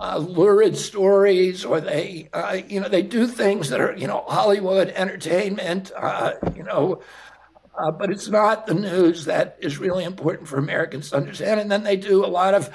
uh, 0.00 0.18
lurid 0.18 0.76
stories, 0.76 1.64
or 1.64 1.80
they 1.80 2.28
uh, 2.32 2.58
you 2.68 2.78
know 2.78 2.88
they 2.88 3.02
do 3.02 3.26
things 3.26 3.68
that 3.70 3.80
are 3.80 3.96
you 3.96 4.06
know 4.06 4.24
Hollywood 4.28 4.90
entertainment, 4.90 5.90
uh, 5.96 6.34
you 6.54 6.62
know. 6.62 7.02
but 7.98 8.10
it's 8.10 8.28
not 8.28 8.66
the 8.66 8.74
news 8.74 9.24
that 9.24 9.56
is 9.60 9.78
really 9.78 10.04
important 10.04 10.46
for 10.46 10.58
Americans 10.58 11.10
to 11.10 11.16
understand. 11.16 11.58
And 11.58 11.68
then 11.68 11.82
they 11.82 11.96
do 11.96 12.24
a 12.24 12.28
lot 12.28 12.54
of 12.54 12.70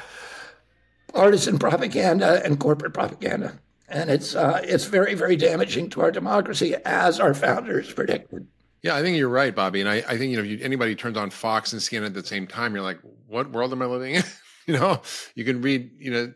partisan 1.13 1.59
propaganda 1.59 2.43
and 2.45 2.59
corporate 2.59 2.93
propaganda. 2.93 3.59
And 3.87 4.09
it's, 4.09 4.35
uh, 4.35 4.61
it's 4.63 4.85
very, 4.85 5.15
very 5.15 5.35
damaging 5.35 5.89
to 5.91 6.01
our 6.01 6.11
democracy, 6.11 6.75
as 6.85 7.19
our 7.19 7.33
founders 7.33 7.91
predicted. 7.91 8.47
Yeah, 8.81 8.95
I 8.95 9.01
think 9.01 9.17
you're 9.17 9.29
right, 9.29 9.53
Bobby. 9.53 9.81
And 9.81 9.89
I, 9.89 9.95
I 9.95 10.17
think, 10.17 10.31
you 10.31 10.37
know, 10.37 10.43
if 10.43 10.49
you, 10.49 10.59
anybody 10.61 10.95
turns 10.95 11.17
on 11.17 11.31
Fox 11.31 11.73
and 11.73 11.81
CNN 11.81 12.05
at 12.05 12.13
the 12.13 12.25
same 12.25 12.47
time, 12.47 12.73
you're 12.73 12.83
like, 12.83 12.99
what 13.27 13.51
world 13.51 13.71
am 13.71 13.81
I 13.81 13.85
living 13.85 14.15
in? 14.15 14.23
you 14.67 14.75
know, 14.75 15.01
you 15.35 15.43
can 15.43 15.61
read, 15.61 15.91
you 15.97 16.11
know, 16.11 16.33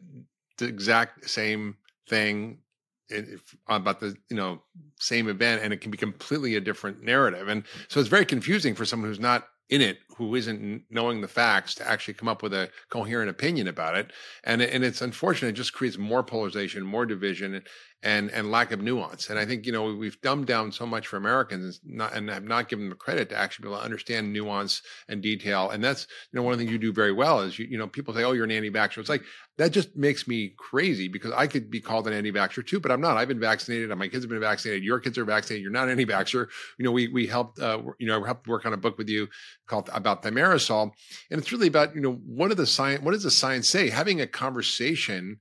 the 0.58 0.66
exact 0.66 1.30
same 1.30 1.78
thing 2.10 2.58
if, 3.10 3.56
about 3.68 4.00
the 4.00 4.16
you 4.30 4.36
know 4.36 4.62
same 5.00 5.28
event 5.28 5.62
and 5.64 5.74
it 5.74 5.82
can 5.82 5.92
be 5.92 5.98
completely 5.98 6.56
a 6.56 6.62
different 6.62 7.04
narrative 7.04 7.48
and 7.48 7.64
so 7.88 8.00
it's 8.00 8.10
very 8.10 8.26
confusing 8.26 8.76
for 8.76 8.86
someone 8.86 9.10
who's 9.10 9.20
not 9.20 9.48
in 9.70 9.82
it 9.82 10.00
who 10.18 10.36
isn't 10.36 10.84
knowing 10.90 11.22
the 11.22 11.28
facts 11.28 11.76
to 11.76 11.90
actually 11.90 12.14
come 12.14 12.28
up 12.28 12.44
with 12.44 12.54
a 12.54 12.70
coherent 12.90 13.30
opinion 13.30 13.68
about 13.68 13.96
it. 13.96 14.12
And 14.44 14.62
and 14.62 14.84
it's 14.84 15.02
unfortunate 15.02 15.50
it 15.50 15.54
just 15.54 15.74
creates 15.74 15.98
more 15.98 16.24
polarization 16.24 16.84
more 16.84 17.06
division 17.06 17.64
and 18.04 18.30
and 18.32 18.52
lack 18.52 18.72
of 18.72 18.82
nuance 18.82 19.30
and 19.30 19.40
i 19.40 19.46
think 19.46 19.66
you 19.66 19.72
know 19.72 19.94
we've 19.96 20.20
dumbed 20.22 20.46
down 20.46 20.72
so 20.72 20.86
much 20.86 21.08
for 21.08 21.18
americans 21.18 21.80
and, 21.86 21.98
not, 21.98 22.14
and 22.14 22.30
have 22.30 22.44
not 22.44 22.70
given 22.70 22.86
them 22.86 22.90
the 22.90 22.96
credit 22.96 23.30
to 23.30 23.36
actually 23.36 23.64
be 23.64 23.70
able 23.70 23.80
to 23.80 23.84
understand 23.84 24.32
nuance 24.32 24.82
and 25.10 25.22
detail 25.22 25.70
and 25.72 25.84
that's 25.84 26.08
you 26.32 26.38
know 26.38 26.44
one 26.44 26.54
of 26.54 26.60
the 26.60 26.64
things 26.64 26.72
you 26.72 26.80
do 26.80 26.94
very 26.94 27.12
well 27.12 27.42
is 27.42 27.58
you 27.58 27.66
you 27.66 27.78
know 27.78 27.88
people 27.88 28.14
say 28.14 28.24
oh 28.24 28.34
you're 28.34 28.44
an 28.44 28.52
anti-vaxxer 28.52 29.00
it's 29.00 29.10
like 29.10 29.24
that 29.58 29.72
just 29.72 29.96
makes 29.96 30.28
me 30.28 30.54
crazy 30.58 31.08
because 31.08 31.32
I 31.32 31.46
could 31.46 31.70
be 31.70 31.80
called 31.80 32.08
an 32.08 32.14
anti-vaxxer 32.14 32.66
too, 32.66 32.80
but 32.80 32.92
I'm 32.92 33.02
not. 33.02 33.18
I've 33.18 33.28
been 33.28 33.40
vaccinated. 33.40 33.96
My 33.96 34.08
kids 34.08 34.24
have 34.24 34.30
been 34.30 34.40
vaccinated. 34.40 34.84
Your 34.84 35.00
kids 35.00 35.18
are 35.18 35.26
vaccinated. 35.26 35.62
You're 35.62 35.72
not 35.72 35.90
an 35.90 35.92
anti-vaxxer. 35.92 36.48
You 36.80 36.86
know, 36.86 36.92
we 36.92 37.08
we 37.10 37.28
helped 37.28 37.60
uh, 37.60 37.82
you 38.00 38.08
know 38.08 38.24
helped 38.24 38.48
work 38.48 38.66
on 38.66 38.74
a 38.74 38.78
book 38.78 38.98
with 38.98 39.10
you 39.10 39.28
called 39.68 39.90
about 39.94 40.24
thimerosal, 40.24 40.92
and 41.30 41.40
it's 41.40 41.52
really 41.52 41.68
about 41.68 41.94
you 41.94 42.02
know 42.02 42.14
what 42.26 42.50
are 42.52 42.56
the 42.56 42.66
science? 42.66 43.04
What 43.04 43.12
does 43.12 43.24
the 43.24 43.32
science 43.32 43.70
say? 43.70 43.90
Having 43.90 44.22
a 44.22 44.28
conversation 44.28 45.40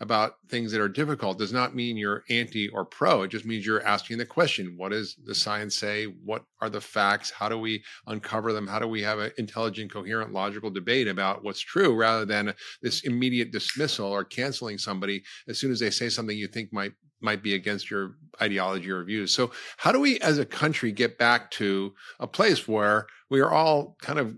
about 0.00 0.34
things 0.48 0.72
that 0.72 0.80
are 0.80 0.88
difficult 0.88 1.38
does 1.38 1.52
not 1.52 1.74
mean 1.74 1.96
you're 1.96 2.24
anti 2.28 2.68
or 2.68 2.84
pro. 2.84 3.22
It 3.22 3.28
just 3.28 3.44
means 3.44 3.64
you're 3.64 3.86
asking 3.86 4.18
the 4.18 4.26
question 4.26 4.74
what 4.76 4.90
does 4.90 5.16
the 5.24 5.34
science 5.34 5.76
say? 5.76 6.06
What 6.06 6.44
are 6.60 6.68
the 6.68 6.80
facts? 6.80 7.30
How 7.30 7.48
do 7.48 7.58
we 7.58 7.82
uncover 8.06 8.52
them? 8.52 8.66
How 8.66 8.78
do 8.78 8.88
we 8.88 9.02
have 9.02 9.18
an 9.18 9.32
intelligent, 9.38 9.92
coherent, 9.92 10.32
logical 10.32 10.70
debate 10.70 11.08
about 11.08 11.44
what's 11.44 11.60
true 11.60 11.94
rather 11.94 12.24
than 12.24 12.54
this 12.82 13.04
immediate 13.04 13.52
dismissal 13.52 14.06
or 14.06 14.24
canceling 14.24 14.78
somebody 14.78 15.22
as 15.48 15.58
soon 15.58 15.70
as 15.70 15.80
they 15.80 15.90
say 15.90 16.08
something 16.08 16.36
you 16.36 16.48
think 16.48 16.72
might 16.72 16.92
might 17.20 17.42
be 17.42 17.54
against 17.54 17.90
your 17.90 18.16
ideology 18.42 18.90
or 18.90 19.02
views. 19.02 19.34
So 19.34 19.50
how 19.78 19.92
do 19.92 20.00
we 20.00 20.20
as 20.20 20.38
a 20.38 20.44
country 20.44 20.92
get 20.92 21.16
back 21.18 21.50
to 21.52 21.94
a 22.20 22.26
place 22.26 22.68
where 22.68 23.06
we 23.30 23.40
are 23.40 23.50
all 23.50 23.96
kind 24.02 24.18
of 24.18 24.36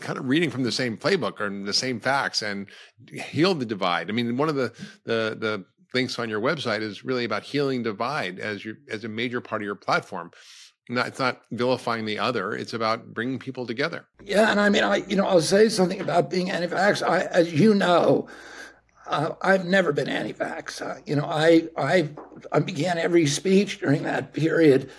kind 0.00 0.18
of 0.18 0.26
reading 0.26 0.50
from 0.50 0.62
the 0.62 0.72
same 0.72 0.96
playbook 0.96 1.40
or 1.40 1.64
the 1.64 1.72
same 1.72 2.00
facts 2.00 2.42
and 2.42 2.66
heal 3.12 3.54
the 3.54 3.66
divide. 3.66 4.08
I 4.08 4.12
mean, 4.12 4.36
one 4.36 4.48
of 4.48 4.54
the 4.54 4.72
the 5.04 5.36
the 5.38 5.64
links 5.94 6.18
on 6.18 6.28
your 6.28 6.40
website 6.40 6.82
is 6.82 7.04
really 7.04 7.24
about 7.24 7.42
healing 7.42 7.82
divide 7.82 8.38
as 8.38 8.64
your 8.64 8.76
as 8.90 9.04
a 9.04 9.08
major 9.08 9.40
part 9.40 9.62
of 9.62 9.66
your 9.66 9.74
platform. 9.74 10.30
Not, 10.88 11.08
it's 11.08 11.18
not 11.18 11.42
vilifying 11.50 12.04
the 12.04 12.20
other. 12.20 12.54
It's 12.54 12.72
about 12.72 13.12
bringing 13.12 13.40
people 13.40 13.66
together. 13.66 14.06
Yeah, 14.22 14.50
and 14.50 14.60
I 14.60 14.68
mean, 14.68 14.84
I 14.84 14.96
you 15.08 15.16
know, 15.16 15.26
I'll 15.26 15.40
say 15.40 15.68
something 15.68 16.00
about 16.00 16.30
being 16.30 16.50
anti-vax. 16.50 17.02
I, 17.06 17.22
as 17.22 17.52
you 17.52 17.74
know, 17.74 18.28
uh, 19.06 19.30
I've 19.42 19.64
never 19.64 19.92
been 19.92 20.08
anti-vax. 20.08 20.80
Uh, 20.80 21.00
you 21.04 21.16
know, 21.16 21.24
I 21.24 21.68
I 21.76 22.10
I 22.52 22.60
began 22.60 22.98
every 22.98 23.26
speech 23.26 23.80
during 23.80 24.04
that 24.04 24.32
period 24.32 24.90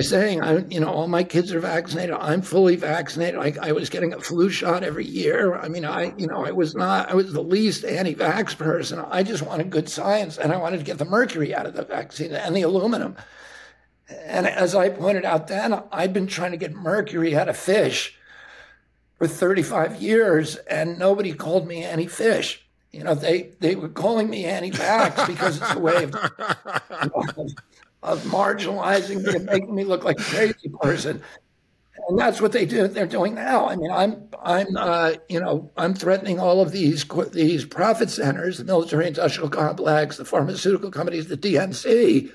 saying, 0.00 0.40
I, 0.40 0.58
you 0.68 0.80
know, 0.80 0.88
all 0.88 1.06
my 1.06 1.22
kids 1.22 1.52
are 1.52 1.60
vaccinated. 1.60 2.14
I'm 2.14 2.40
fully 2.40 2.76
vaccinated. 2.76 3.38
I, 3.38 3.68
I 3.68 3.72
was 3.72 3.90
getting 3.90 4.14
a 4.14 4.20
flu 4.20 4.48
shot 4.48 4.82
every 4.82 5.04
year. 5.04 5.54
I 5.54 5.68
mean, 5.68 5.84
I, 5.84 6.14
you 6.16 6.26
know, 6.26 6.46
I 6.46 6.50
was 6.50 6.74
not, 6.74 7.10
I 7.10 7.14
was 7.14 7.32
the 7.32 7.42
least 7.42 7.84
anti-vax 7.84 8.56
person. 8.56 9.04
I 9.10 9.22
just 9.22 9.42
wanted 9.42 9.68
good 9.68 9.90
science 9.90 10.38
and 10.38 10.50
I 10.50 10.56
wanted 10.56 10.78
to 10.78 10.84
get 10.84 10.96
the 10.96 11.04
mercury 11.04 11.54
out 11.54 11.66
of 11.66 11.74
the 11.74 11.84
vaccine 11.84 12.32
and 12.32 12.56
the 12.56 12.62
aluminum. 12.62 13.16
And 14.08 14.46
as 14.46 14.74
I 14.74 14.88
pointed 14.88 15.26
out 15.26 15.48
then, 15.48 15.82
I'd 15.92 16.14
been 16.14 16.26
trying 16.26 16.52
to 16.52 16.56
get 16.56 16.72
mercury 16.72 17.36
out 17.36 17.50
of 17.50 17.56
fish 17.56 18.16
for 19.18 19.26
35 19.28 20.00
years 20.00 20.56
and 20.56 20.98
nobody 20.98 21.34
called 21.34 21.66
me 21.68 21.84
anti-fish. 21.84 22.64
You 22.92 23.04
know, 23.04 23.14
they, 23.14 23.52
they 23.60 23.74
were 23.74 23.88
calling 23.88 24.30
me 24.30 24.46
anti-vax 24.46 25.26
because 25.26 25.60
it's 25.60 25.74
a 25.74 25.78
way 25.78 26.04
of, 26.04 26.14
of 28.02 28.22
marginalizing 28.24 29.22
me 29.22 29.36
and 29.36 29.44
making 29.46 29.74
me 29.74 29.84
look 29.84 30.04
like 30.04 30.18
a 30.18 30.24
crazy 30.24 30.68
person. 30.80 31.22
And 32.08 32.18
that's 32.18 32.40
what 32.40 32.52
they 32.52 32.66
do. 32.66 32.88
They're 32.88 33.06
doing 33.06 33.34
now. 33.34 33.68
I 33.68 33.76
mean, 33.76 33.90
I'm, 33.90 34.28
I'm, 34.42 34.76
uh, 34.76 35.12
you 35.28 35.38
know, 35.38 35.70
I'm 35.76 35.94
threatening 35.94 36.40
all 36.40 36.60
of 36.60 36.72
these 36.72 37.04
these 37.32 37.64
profit 37.64 38.10
centers, 38.10 38.58
the 38.58 38.64
military-industrial 38.64 39.50
complex, 39.50 40.16
the 40.16 40.24
pharmaceutical 40.24 40.90
companies, 40.90 41.28
the 41.28 41.36
DNC, 41.36 42.32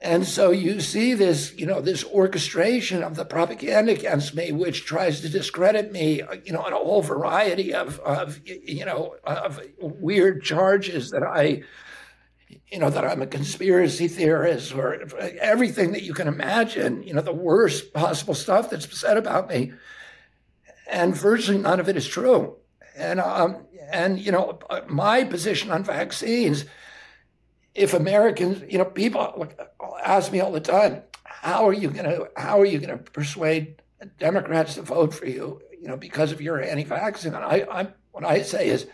And 0.00 0.26
so 0.26 0.50
you 0.50 0.80
see 0.80 1.12
this, 1.12 1.52
you 1.54 1.66
know, 1.66 1.82
this 1.82 2.04
orchestration 2.04 3.02
of 3.02 3.16
the 3.16 3.24
propaganda 3.26 3.92
against 3.92 4.34
me, 4.34 4.52
which 4.52 4.86
tries 4.86 5.20
to 5.20 5.28
discredit 5.28 5.92
me, 5.92 6.22
you 6.44 6.54
know, 6.54 6.62
on 6.62 6.72
a 6.72 6.76
whole 6.76 7.02
variety 7.02 7.74
of, 7.74 8.00
of 8.00 8.40
you 8.46 8.86
know, 8.86 9.16
of 9.24 9.60
weird 9.78 10.42
charges 10.42 11.10
that 11.10 11.22
I, 11.22 11.64
you 12.70 12.78
know, 12.78 12.90
that 12.90 13.04
I'm 13.04 13.22
a 13.22 13.26
conspiracy 13.26 14.06
theorist 14.08 14.74
or 14.74 15.02
everything 15.40 15.92
that 15.92 16.02
you 16.02 16.14
can 16.14 16.28
imagine, 16.28 17.02
you 17.02 17.12
know, 17.12 17.22
the 17.22 17.32
worst 17.32 17.92
possible 17.92 18.34
stuff 18.34 18.70
that's 18.70 18.98
said 18.98 19.16
about 19.16 19.48
me. 19.48 19.72
And 20.90 21.14
virtually 21.14 21.58
none 21.58 21.80
of 21.80 21.88
it 21.88 21.96
is 21.96 22.06
true. 22.06 22.56
And, 22.96 23.20
um, 23.20 23.66
and 23.92 24.18
you 24.18 24.30
know, 24.30 24.58
my 24.88 25.24
position 25.24 25.70
on 25.70 25.82
vaccines 25.84 26.64
if 27.74 27.94
Americans, 27.94 28.62
you 28.68 28.78
know, 28.78 28.84
people 28.84 29.46
ask 30.02 30.32
me 30.32 30.40
all 30.40 30.52
the 30.52 30.60
time, 30.60 31.02
how 31.24 31.66
are 31.66 31.72
you 31.72 31.90
going 31.90 32.04
to 32.04 32.28
how 32.36 32.60
are 32.60 32.66
you 32.66 32.78
going 32.78 32.96
to 32.96 33.10
persuade 33.12 33.80
Democrats 34.18 34.74
to 34.74 34.82
vote 34.82 35.14
for 35.14 35.26
you? 35.26 35.60
You 35.80 35.88
know, 35.88 35.96
because 35.96 36.32
of 36.32 36.40
your 36.40 36.60
anti-vaccine. 36.60 37.34
And 37.34 37.44
I, 37.44 37.66
I'm 37.70 37.94
what 38.12 38.24
I 38.24 38.42
say 38.42 38.68
is, 38.68 38.86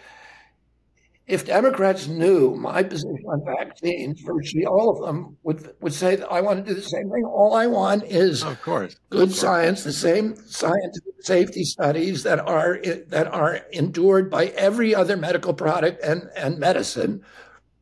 if 1.27 1.45
Democrats 1.45 2.07
knew 2.07 2.55
my 2.55 2.83
position 2.85 3.25
on 3.27 3.45
vaccines, 3.45 4.21
virtually 4.21 4.65
all 4.65 4.91
of 4.91 5.05
them 5.05 5.37
would 5.43 5.75
would 5.81 5.93
say 5.93 6.17
that 6.17 6.31
I 6.31 6.41
want 6.41 6.65
to 6.65 6.71
do 6.73 6.75
the 6.75 6.87
same 6.87 7.11
thing. 7.11 7.25
All 7.25 7.55
I 7.55 7.67
want 7.67 8.05
is, 8.05 8.45
of 8.45 8.63
course, 8.63 8.97
good 9.11 9.23
of 9.23 9.29
course. 9.31 9.41
science, 9.41 9.83
the 9.85 9.93
same 9.93 10.37
scientific 10.47 11.15
safety 11.21 11.65
studies 11.65 12.23
that 12.23 12.39
are 12.41 12.79
that 13.09 13.27
are 13.29 13.61
endured 13.73 14.31
by 14.31 14.47
every 14.49 14.95
other 14.95 15.17
medical 15.17 15.53
product 15.53 16.03
and 16.03 16.31
and 16.37 16.59
medicine 16.59 17.23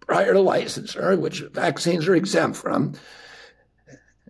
prior 0.00 0.32
to 0.32 0.40
licensure, 0.40 1.18
which 1.18 1.40
vaccines 1.52 2.08
are 2.08 2.14
exempt 2.14 2.56
from, 2.56 2.94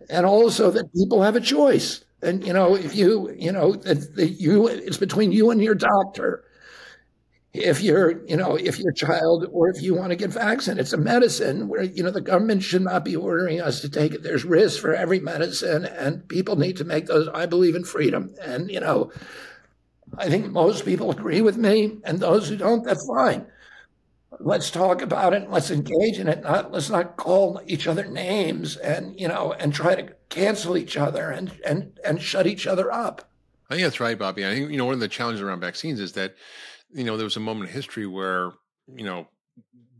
and 0.09 0.25
also 0.25 0.71
that 0.71 0.93
people 0.93 1.21
have 1.21 1.35
a 1.35 1.41
choice. 1.41 2.03
And 2.21 2.45
you 2.45 2.53
know, 2.53 2.75
if 2.75 2.95
you 2.95 3.33
you 3.37 3.51
know 3.51 3.73
that 3.73 4.35
you 4.39 4.67
it's 4.67 4.97
between 4.97 5.31
you 5.31 5.51
and 5.51 5.61
your 5.61 5.75
doctor. 5.75 6.44
If 7.57 7.81
you're 7.81 8.25
you 8.25 8.37
know 8.37 8.55
if 8.55 8.79
your 8.79 8.91
child 8.91 9.47
or 9.51 9.69
if 9.69 9.81
you 9.81 9.95
want 9.95 10.09
to 10.09 10.15
get 10.15 10.31
vaccinated, 10.31 10.81
it's 10.81 10.93
a 10.93 10.97
medicine 10.97 11.67
where 11.67 11.83
you 11.83 12.03
know 12.03 12.11
the 12.11 12.21
government 12.21 12.63
should 12.63 12.81
not 12.81 13.05
be 13.05 13.15
ordering 13.15 13.61
us 13.61 13.81
to 13.81 13.89
take 13.89 14.13
it. 14.13 14.23
There's 14.23 14.45
risks 14.45 14.79
for 14.79 14.93
every 14.93 15.19
medicine, 15.19 15.85
and 15.85 16.27
people 16.27 16.55
need 16.55 16.77
to 16.77 16.83
make 16.83 17.05
those. 17.07 17.27
I 17.29 17.45
believe 17.45 17.75
in 17.75 17.83
freedom, 17.83 18.33
and 18.41 18.69
you 18.69 18.79
know. 18.79 19.11
I 20.17 20.29
think 20.29 20.49
most 20.51 20.85
people 20.85 21.11
agree 21.11 21.41
with 21.41 21.57
me, 21.57 21.97
and 22.05 22.19
those 22.19 22.47
who 22.47 22.55
don't, 22.55 22.85
that's 22.85 23.05
fine 23.05 23.47
let's 24.39 24.69
talk 24.69 25.01
about 25.01 25.33
it 25.33 25.49
let's 25.49 25.71
engage 25.71 26.19
in 26.19 26.27
it 26.27 26.43
not 26.43 26.71
let's 26.71 26.89
not 26.89 27.17
call 27.17 27.61
each 27.65 27.87
other 27.87 28.05
names 28.05 28.75
and 28.77 29.19
you 29.19 29.27
know 29.27 29.53
and 29.53 29.73
try 29.73 29.95
to 29.95 30.13
cancel 30.29 30.77
each 30.77 30.97
other 30.97 31.29
and 31.29 31.59
and 31.65 31.99
and 32.03 32.21
shut 32.21 32.47
each 32.47 32.67
other 32.67 32.91
up 32.91 33.29
i 33.69 33.75
think 33.75 33.83
that's 33.83 33.99
right 33.99 34.19
bobby 34.19 34.45
i 34.45 34.53
think 34.53 34.71
you 34.71 34.77
know 34.77 34.85
one 34.85 34.93
of 34.93 34.99
the 34.99 35.07
challenges 35.07 35.41
around 35.41 35.59
vaccines 35.59 35.99
is 35.99 36.13
that 36.13 36.35
you 36.91 37.03
know 37.03 37.17
there 37.17 37.25
was 37.25 37.37
a 37.37 37.41
moment 37.41 37.69
in 37.69 37.75
history 37.75 38.07
where 38.07 38.51
you 38.87 39.03
know 39.03 39.27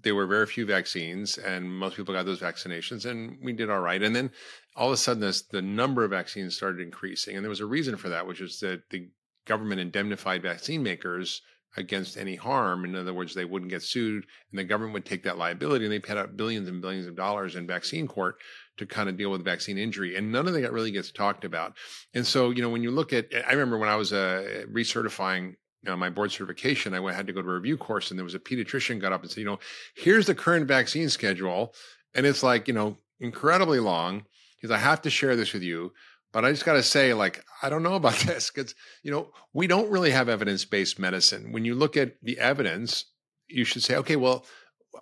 there 0.04 0.16
were 0.16 0.28
very 0.28 0.46
few 0.46 0.66
vaccines 0.66 1.38
and 1.38 1.72
most 1.72 1.96
people 1.96 2.14
got 2.14 2.26
those 2.26 2.40
vaccinations 2.40 3.06
and 3.06 3.38
we 3.44 3.54
did 3.54 3.70
all 3.70 3.80
right 3.80 4.04
and 4.04 4.16
then 4.16 4.30
all 4.76 4.88
of 4.88 4.94
a 4.94 4.98
sudden 4.98 5.22
this 5.22 5.44
the 5.44 5.62
number 5.62 6.04
of 6.04 6.12
vaccines 6.12 6.56
started 6.56 6.80
increasing 6.80 7.36
and 7.36 7.44
there 7.44 7.50
was 7.50 7.62
a 7.62 7.66
reason 7.66 7.98
for 7.98 8.10
that 8.10 8.28
which 8.28 8.42
is 8.42 8.60
that 8.60 8.82
the 8.92 9.10
government 9.46 9.82
indemnified 9.82 10.42
vaccine 10.42 10.84
makers 10.84 11.42
against 11.78 12.18
any 12.18 12.36
harm. 12.36 12.86
In 12.86 12.96
other 12.96 13.14
words, 13.14 13.34
they 13.34 13.46
wouldn't 13.46 13.72
get 13.72 13.84
sued 13.84 14.26
and 14.52 14.60
the 14.60 14.64
government 14.64 14.94
would 14.94 15.06
take 15.06 15.24
that 15.24 15.38
liability 15.38 15.86
and 15.86 15.94
they 15.94 16.00
paid 16.00 16.18
out 16.18 16.38
billions 16.38 16.70
and 16.70 16.82
billions 16.82 17.08
of 17.08 17.16
dollars 17.16 17.56
in 17.56 17.68
vaccine 17.68 18.08
court 18.08 18.38
to 18.78 18.86
kind 18.86 19.10
of 19.10 19.18
deal 19.18 19.32
with 19.32 19.44
vaccine 19.44 19.78
injury. 19.78 20.16
And 20.16 20.32
none 20.32 20.48
of 20.48 20.54
that 20.54 20.74
really 20.74 20.92
gets 20.92 21.12
talked 21.12 21.46
about. 21.46 21.74
And 22.14 22.26
so, 22.26 22.50
you 22.52 22.62
know, 22.62 22.70
when 22.70 22.84
you 22.84 22.92
look 22.92 23.14
at, 23.14 23.28
I 23.48 23.52
remember 23.52 23.78
when 23.78 23.90
I 23.90 23.96
was 23.96 24.14
uh, 24.14 24.64
recertifying 24.72 25.56
you 25.86 25.92
know, 25.92 25.98
my 25.98 26.10
board 26.10 26.32
certification, 26.32 26.96
I 26.96 27.14
had 27.14 27.28
to 27.28 27.34
go 27.34 27.44
to 27.44 27.48
a 27.48 27.54
review 27.54 27.78
course 27.78 28.10
and 28.10 28.20
there 28.20 28.24
was 28.24 28.34
a 28.34 28.40
pediatrician 28.40 29.00
got 29.00 29.14
up 29.14 29.22
and 29.22 29.30
said, 29.30 29.42
you 29.42 29.46
know, 29.46 29.60
here's 29.96 30.26
the 30.26 30.34
current 30.34 30.68
vaccine 30.68 31.10
schedule. 31.10 31.76
And 32.16 32.26
it's 32.26 32.42
like, 32.42 32.68
you 32.68 32.74
know, 32.74 32.98
incredibly 33.20 33.80
long. 33.80 34.26
Because 34.56 34.72
I 34.72 34.80
have 34.80 35.02
to 35.04 35.12
share 35.12 35.36
this 35.36 35.54
with 35.54 35.62
you. 35.62 35.94
But 36.34 36.44
I 36.44 36.52
just 36.52 36.66
got 36.66 36.74
to 36.74 36.82
say, 36.82 37.14
like, 37.14 37.46
I 37.62 37.70
don't 37.70 37.84
know 37.84 37.94
about 37.94 38.16
this 38.26 38.50
because, 38.50 38.74
you 39.04 39.12
know, 39.12 39.30
we 39.54 39.68
don't 39.68 39.92
really 39.92 40.10
have 40.10 40.28
evidence 40.28 40.66
based 40.66 40.98
medicine. 40.98 41.52
When 41.52 41.66
you 41.66 41.76
look 41.76 41.98
at 41.98 42.16
the 42.24 42.40
evidence, 42.40 43.06
you 43.48 43.64
should 43.64 43.84
say, 43.84 43.96
okay, 43.98 44.16
well, 44.16 44.44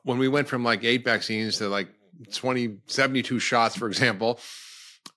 when 0.03 0.17
we 0.17 0.27
went 0.27 0.49
from 0.49 0.65
like 0.65 0.83
eight 0.83 1.05
vaccines 1.05 1.59
to 1.59 1.69
like 1.69 1.87
20, 2.33 2.77
72 2.87 3.39
shots, 3.39 3.77
for 3.77 3.87
example, 3.87 4.39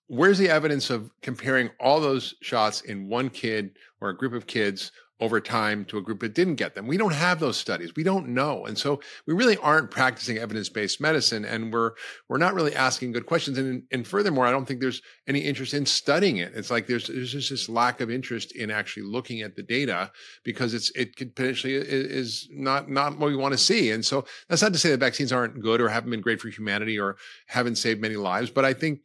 where's 0.07 0.39
the 0.39 0.49
evidence 0.49 0.91
of 0.91 1.11
comparing 1.23 1.71
all 1.81 2.01
those 2.01 2.35
shots 2.41 2.83
in 2.83 3.09
one 3.09 3.31
kid 3.31 3.77
or 4.01 4.11
a 4.11 4.17
group 4.17 4.33
of 4.33 4.47
kids 4.47 4.93
over 5.21 5.41
time 5.41 5.85
to 5.87 5.97
a 5.97 6.03
group 6.03 6.21
that 6.21 6.35
didn't 6.35 6.57
get 6.57 6.75
them. 6.75 6.87
We 6.87 6.99
don't 6.99 7.15
have 7.15 7.41
those 7.41 7.57
studies. 7.57 7.95
We 7.97 8.03
don't 8.03 8.29
know. 8.29 8.67
And 8.67 8.77
so 8.77 9.01
we 9.27 9.33
really 9.33 9.57
aren't 9.57 9.91
practicing 9.91 10.37
evidence-based 10.37 11.01
medicine 11.01 11.45
and 11.45 11.73
we're 11.73 11.93
we're 12.29 12.39
not 12.39 12.55
really 12.55 12.75
asking 12.75 13.13
good 13.13 13.27
questions 13.27 13.57
and 13.57 13.85
and 13.91 14.07
furthermore 14.07 14.47
I 14.47 14.51
don't 14.51 14.67
think 14.67 14.81
there's 14.81 15.01
any 15.27 15.41
interest 15.41 15.73
in 15.73 15.87
studying 15.87 16.37
it. 16.37 16.53
It's 16.55 16.71
like 16.71 16.87
there's 16.87 17.07
there's 17.07 17.33
just 17.33 17.51
this 17.51 17.69
lack 17.69 18.01
of 18.01 18.11
interest 18.11 18.53
in 18.53 18.71
actually 18.71 19.05
looking 19.05 19.41
at 19.41 19.57
the 19.57 19.63
data 19.63 20.11
because 20.45 20.75
it's 20.75 20.91
it 20.91 21.17
could 21.17 21.35
potentially 21.35 21.75
is 21.75 22.49
not 22.51 22.91
not 22.91 23.19
what 23.19 23.29
we 23.29 23.37
want 23.37 23.53
to 23.53 23.59
see. 23.59 23.91
And 23.91 24.05
so 24.05 24.27
that's 24.49 24.63
not 24.63 24.75
to 24.75 24.79
say 24.79 24.91
that 24.91 25.01
vaccines 25.01 25.33
aren't 25.33 25.61
good 25.61 25.81
or 25.81 25.89
haven't 25.89 26.11
been 26.11 26.21
great 26.21 26.41
for 26.41 26.49
humanity 26.49 26.99
or 26.99 27.17
haven't 27.47 27.77
saved 27.77 28.01
many 28.01 28.17
lives, 28.17 28.51
but 28.51 28.65
I 28.65 28.75
think 28.75 29.01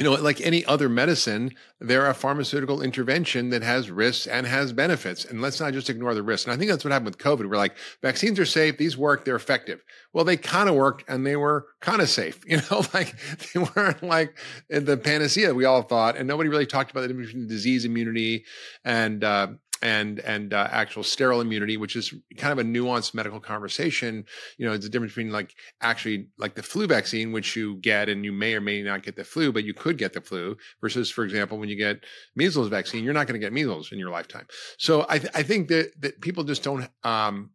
you 0.00 0.04
know, 0.04 0.12
like 0.12 0.40
any 0.40 0.64
other 0.64 0.88
medicine, 0.88 1.54
they're 1.78 2.08
a 2.08 2.14
pharmaceutical 2.14 2.80
intervention 2.80 3.50
that 3.50 3.62
has 3.62 3.90
risks 3.90 4.26
and 4.26 4.46
has 4.46 4.72
benefits. 4.72 5.26
And 5.26 5.42
let's 5.42 5.60
not 5.60 5.74
just 5.74 5.90
ignore 5.90 6.14
the 6.14 6.22
risks. 6.22 6.46
And 6.46 6.54
I 6.54 6.56
think 6.56 6.70
that's 6.70 6.86
what 6.86 6.92
happened 6.92 7.14
with 7.14 7.18
COVID. 7.18 7.50
We're 7.50 7.58
like, 7.58 7.76
vaccines 8.00 8.40
are 8.40 8.46
safe, 8.46 8.78
these 8.78 8.96
work, 8.96 9.26
they're 9.26 9.36
effective. 9.36 9.84
Well, 10.14 10.24
they 10.24 10.38
kind 10.38 10.70
of 10.70 10.74
worked 10.74 11.04
and 11.06 11.26
they 11.26 11.36
were 11.36 11.66
kind 11.80 12.00
of 12.00 12.08
safe, 12.08 12.40
you 12.46 12.56
know, 12.70 12.82
like 12.94 13.14
they 13.52 13.60
weren't 13.76 14.02
like 14.02 14.38
the 14.70 14.96
panacea 14.96 15.52
we 15.52 15.66
all 15.66 15.82
thought. 15.82 16.16
And 16.16 16.26
nobody 16.26 16.48
really 16.48 16.64
talked 16.64 16.90
about 16.90 17.02
the 17.02 17.08
difference 17.08 17.28
between 17.28 17.46
disease 17.46 17.84
immunity 17.84 18.46
and 18.86 19.22
uh, 19.22 19.48
and 19.82 20.20
and 20.20 20.52
uh, 20.52 20.68
actual 20.70 21.02
sterile 21.02 21.40
immunity, 21.40 21.76
which 21.76 21.96
is 21.96 22.14
kind 22.36 22.52
of 22.52 22.58
a 22.58 22.68
nuanced 22.68 23.14
medical 23.14 23.40
conversation. 23.40 24.24
You 24.58 24.66
know, 24.66 24.72
it's 24.72 24.84
the 24.84 24.90
difference 24.90 25.12
between 25.14 25.32
like 25.32 25.54
actually 25.80 26.28
like 26.38 26.54
the 26.54 26.62
flu 26.62 26.86
vaccine, 26.86 27.32
which 27.32 27.56
you 27.56 27.76
get 27.76 28.08
and 28.08 28.24
you 28.24 28.32
may 28.32 28.54
or 28.54 28.60
may 28.60 28.82
not 28.82 29.02
get 29.02 29.16
the 29.16 29.24
flu, 29.24 29.52
but 29.52 29.64
you 29.64 29.74
could 29.74 29.98
get 29.98 30.12
the 30.12 30.20
flu, 30.20 30.56
versus, 30.80 31.10
for 31.10 31.24
example, 31.24 31.58
when 31.58 31.68
you 31.68 31.76
get 31.76 32.04
measles 32.36 32.68
vaccine, 32.68 33.04
you're 33.04 33.14
not 33.14 33.26
going 33.26 33.40
to 33.40 33.44
get 33.44 33.52
measles 33.52 33.92
in 33.92 33.98
your 33.98 34.10
lifetime. 34.10 34.46
So 34.78 35.06
I 35.08 35.18
th- 35.18 35.32
I 35.34 35.42
think 35.42 35.68
that 35.68 35.92
that 36.00 36.20
people 36.20 36.44
just 36.44 36.62
don't 36.62 36.88
um, 37.04 37.50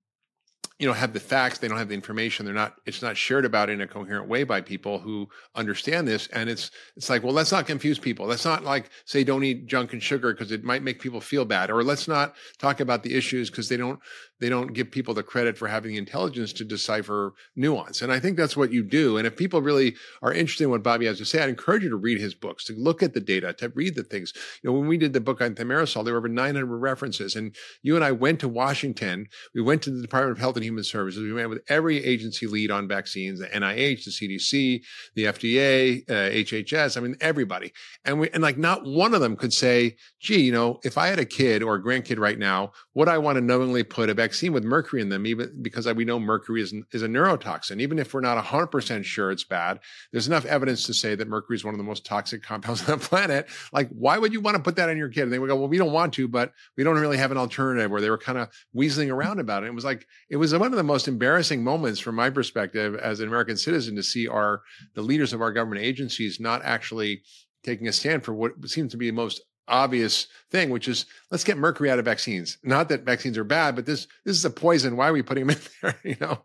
you 0.79 0.87
know 0.87 0.93
have 0.93 1.13
the 1.13 1.19
facts 1.19 1.59
they 1.59 1.67
don't 1.67 1.77
have 1.77 1.87
the 1.87 1.93
information 1.93 2.45
they're 2.45 2.53
not 2.53 2.75
it's 2.85 3.01
not 3.01 3.15
shared 3.15 3.45
about 3.45 3.69
in 3.69 3.81
a 3.81 3.87
coherent 3.87 4.27
way 4.27 4.43
by 4.43 4.59
people 4.59 4.99
who 4.99 5.27
understand 5.55 6.07
this 6.07 6.27
and 6.27 6.49
it's 6.49 6.71
it's 6.95 7.09
like 7.09 7.23
well 7.23 7.33
let's 7.33 7.51
not 7.51 7.67
confuse 7.67 7.99
people. 7.99 8.25
Let's 8.25 8.45
not 8.45 8.63
like 8.63 8.89
say 9.05 9.23
don't 9.23 9.43
eat 9.43 9.67
junk 9.67 9.93
and 9.93 10.01
sugar 10.01 10.33
because 10.33 10.51
it 10.51 10.63
might 10.63 10.83
make 10.83 10.99
people 10.99 11.21
feel 11.21 11.45
bad 11.45 11.69
or 11.69 11.83
let's 11.83 12.07
not 12.07 12.35
talk 12.57 12.79
about 12.79 13.03
the 13.03 13.15
issues 13.15 13.49
because 13.49 13.69
they 13.69 13.77
don't 13.77 13.99
they 14.39 14.49
don't 14.49 14.73
give 14.73 14.91
people 14.91 15.13
the 15.13 15.23
credit 15.23 15.57
for 15.57 15.67
having 15.67 15.91
the 15.91 15.97
intelligence 15.97 16.51
to 16.53 16.65
decipher 16.65 17.33
nuance 17.55 18.01
and 18.01 18.11
i 18.11 18.19
think 18.19 18.35
that's 18.35 18.57
what 18.57 18.71
you 18.71 18.83
do 18.83 19.17
and 19.17 19.25
if 19.25 19.35
people 19.35 19.61
really 19.61 19.95
are 20.21 20.33
interested 20.33 20.65
in 20.65 20.69
what 20.69 20.83
bobby 20.83 21.05
has 21.05 21.17
to 21.17 21.25
say 21.25 21.41
i'd 21.41 21.49
encourage 21.49 21.83
you 21.83 21.89
to 21.89 21.95
read 21.95 22.19
his 22.19 22.35
books 22.35 22.65
to 22.65 22.73
look 22.73 23.01
at 23.01 23.13
the 23.13 23.19
data 23.19 23.53
to 23.53 23.69
read 23.69 23.95
the 23.95 24.03
things. 24.03 24.33
You 24.61 24.69
know 24.69 24.77
when 24.77 24.87
we 24.87 24.97
did 24.97 25.13
the 25.13 25.21
book 25.21 25.41
on 25.41 25.55
thimerosal 25.55 26.03
there 26.03 26.13
were 26.13 26.19
over 26.19 26.27
900 26.27 26.65
references 26.65 27.35
and 27.35 27.55
you 27.81 27.95
and 27.95 28.03
i 28.03 28.11
went 28.11 28.39
to 28.41 28.49
washington 28.49 29.27
we 29.53 29.61
went 29.61 29.81
to 29.83 29.91
the 29.91 30.01
department 30.01 30.33
of 30.33 30.39
health 30.39 30.55
and 30.55 30.64
Human 30.65 30.83
Services. 30.83 31.21
We 31.21 31.31
met 31.33 31.49
with 31.49 31.61
every 31.67 32.03
agency 32.03 32.47
lead 32.47 32.71
on 32.71 32.87
vaccines, 32.87 33.39
the 33.39 33.47
NIH, 33.47 34.05
the 34.05 34.11
CDC, 34.11 34.83
the 35.15 35.23
FDA, 35.25 36.09
uh, 36.09 36.31
HHS. 36.31 36.97
I 36.97 36.99
mean, 36.99 37.15
everybody. 37.21 37.71
And 38.03 38.19
we, 38.19 38.29
and 38.31 38.43
like 38.43 38.57
not 38.57 38.85
one 38.85 39.13
of 39.13 39.21
them 39.21 39.35
could 39.35 39.53
say, 39.53 39.95
gee, 40.19 40.41
you 40.41 40.51
know, 40.51 40.79
if 40.83 40.97
I 40.97 41.07
had 41.07 41.19
a 41.19 41.25
kid 41.25 41.63
or 41.63 41.75
a 41.75 41.83
grandkid 41.83 42.19
right 42.19 42.37
now, 42.37 42.71
would 42.93 43.07
I 43.07 43.17
want 43.17 43.37
to 43.37 43.41
knowingly 43.41 43.83
put 43.83 44.09
a 44.09 44.13
vaccine 44.13 44.53
with 44.53 44.63
mercury 44.63 45.01
in 45.01 45.09
them, 45.09 45.25
even 45.25 45.61
because 45.61 45.85
we 45.93 46.05
know 46.05 46.19
mercury 46.19 46.61
is, 46.61 46.73
is 46.91 47.03
a 47.03 47.07
neurotoxin. 47.07 47.79
Even 47.79 47.99
if 47.99 48.13
we're 48.13 48.21
not 48.21 48.43
100% 48.43 49.03
sure 49.03 49.31
it's 49.31 49.43
bad, 49.43 49.79
there's 50.11 50.27
enough 50.27 50.45
evidence 50.45 50.85
to 50.85 50.93
say 50.93 51.15
that 51.15 51.27
mercury 51.27 51.55
is 51.55 51.63
one 51.63 51.73
of 51.73 51.77
the 51.77 51.83
most 51.83 52.05
toxic 52.05 52.41
compounds 52.41 52.81
on 52.89 52.97
the 52.99 53.05
planet. 53.05 53.47
Like, 53.71 53.89
why 53.89 54.17
would 54.17 54.33
you 54.33 54.41
want 54.41 54.57
to 54.57 54.63
put 54.63 54.75
that 54.77 54.89
in 54.89 54.97
your 54.97 55.09
kid? 55.09 55.23
And 55.23 55.33
they 55.33 55.39
would 55.39 55.49
go, 55.49 55.55
well, 55.55 55.67
we 55.67 55.77
don't 55.77 55.93
want 55.93 56.13
to, 56.15 56.27
but 56.27 56.53
we 56.77 56.83
don't 56.83 56.97
really 56.97 57.17
have 57.17 57.31
an 57.31 57.37
alternative 57.37 57.91
where 57.91 58.01
they 58.01 58.09
were 58.09 58.17
kind 58.17 58.37
of 58.37 58.49
weaseling 58.75 59.11
around 59.11 59.39
about 59.39 59.63
it. 59.63 59.67
It 59.67 59.75
was 59.75 59.85
like, 59.85 60.07
it 60.29 60.37
was 60.37 60.53
one 60.59 60.71
of 60.71 60.77
the 60.77 60.83
most 60.83 61.07
embarrassing 61.07 61.63
moments 61.63 61.99
from 61.99 62.15
my 62.15 62.29
perspective 62.29 62.95
as 62.95 63.19
an 63.19 63.27
American 63.27 63.57
citizen 63.57 63.95
to 63.95 64.03
see 64.03 64.27
our 64.27 64.61
the 64.93 65.01
leaders 65.01 65.33
of 65.33 65.41
our 65.41 65.51
government 65.51 65.83
agencies 65.83 66.39
not 66.39 66.61
actually 66.63 67.23
taking 67.63 67.87
a 67.87 67.93
stand 67.93 68.23
for 68.23 68.33
what 68.33 68.53
seems 68.67 68.91
to 68.91 68.97
be 68.97 69.07
the 69.07 69.15
most 69.15 69.41
obvious 69.67 70.27
thing, 70.51 70.69
which 70.69 70.87
is 70.87 71.05
let's 71.31 71.43
get 71.43 71.57
mercury 71.57 71.89
out 71.89 71.99
of 71.99 72.05
vaccines. 72.05 72.57
Not 72.63 72.89
that 72.89 73.03
vaccines 73.03 73.37
are 73.37 73.43
bad, 73.43 73.75
but 73.75 73.85
this 73.85 74.07
this 74.23 74.37
is 74.37 74.45
a 74.45 74.49
poison. 74.49 74.97
Why 74.97 75.09
are 75.09 75.13
we 75.13 75.21
putting 75.21 75.47
them 75.47 75.57
in 75.57 75.61
there? 75.81 75.99
You 76.03 76.17
know. 76.21 76.41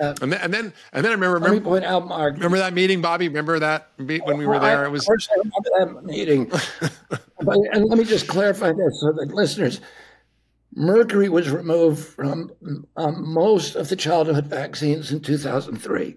Uh, 0.00 0.14
and, 0.22 0.32
then, 0.32 0.40
and 0.40 0.54
then 0.54 0.72
and 0.94 1.04
then 1.04 1.12
I 1.12 1.14
remember. 1.14 1.52
Me 1.52 1.60
point 1.60 1.84
out, 1.84 2.06
Mark. 2.06 2.34
Remember 2.34 2.56
that 2.58 2.72
meeting, 2.72 3.02
Bobby? 3.02 3.28
Remember 3.28 3.58
that 3.58 3.90
when 3.98 4.38
we 4.38 4.46
were 4.46 4.58
there? 4.58 4.84
it 4.84 4.90
was. 4.90 5.02
Of 5.02 5.08
course, 5.08 5.28
I 5.30 5.38
remember 5.38 6.00
that 6.00 6.04
meeting. 6.04 6.46
but, 7.40 7.58
and 7.72 7.84
let 7.84 7.98
me 7.98 8.04
just 8.04 8.26
clarify 8.26 8.72
this 8.72 9.00
so 9.00 9.12
that 9.12 9.28
listeners. 9.34 9.80
Mercury 10.74 11.28
was 11.28 11.50
removed 11.50 12.04
from 12.04 12.52
um, 12.96 13.32
most 13.32 13.74
of 13.74 13.88
the 13.88 13.96
childhood 13.96 14.46
vaccines 14.46 15.10
in 15.10 15.20
2003, 15.20 16.16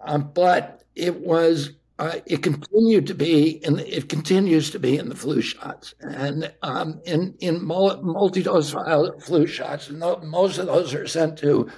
um, 0.00 0.30
but 0.34 0.82
it 0.94 1.20
was 1.20 1.70
uh, 1.98 2.16
it 2.26 2.42
continued 2.42 3.06
to 3.06 3.14
be 3.14 3.62
and 3.64 3.80
it 3.80 4.08
continues 4.08 4.70
to 4.70 4.78
be 4.78 4.96
in 4.98 5.08
the 5.08 5.14
flu 5.14 5.40
shots. 5.40 5.94
And 6.00 6.52
um, 6.62 7.00
in 7.04 7.34
in 7.40 7.64
multi-dose 7.64 8.74
flu 9.20 9.46
shots 9.46 9.90
most 9.90 10.58
of 10.58 10.66
those 10.66 10.94
are 10.94 11.06
sent 11.06 11.38
to 11.38 11.70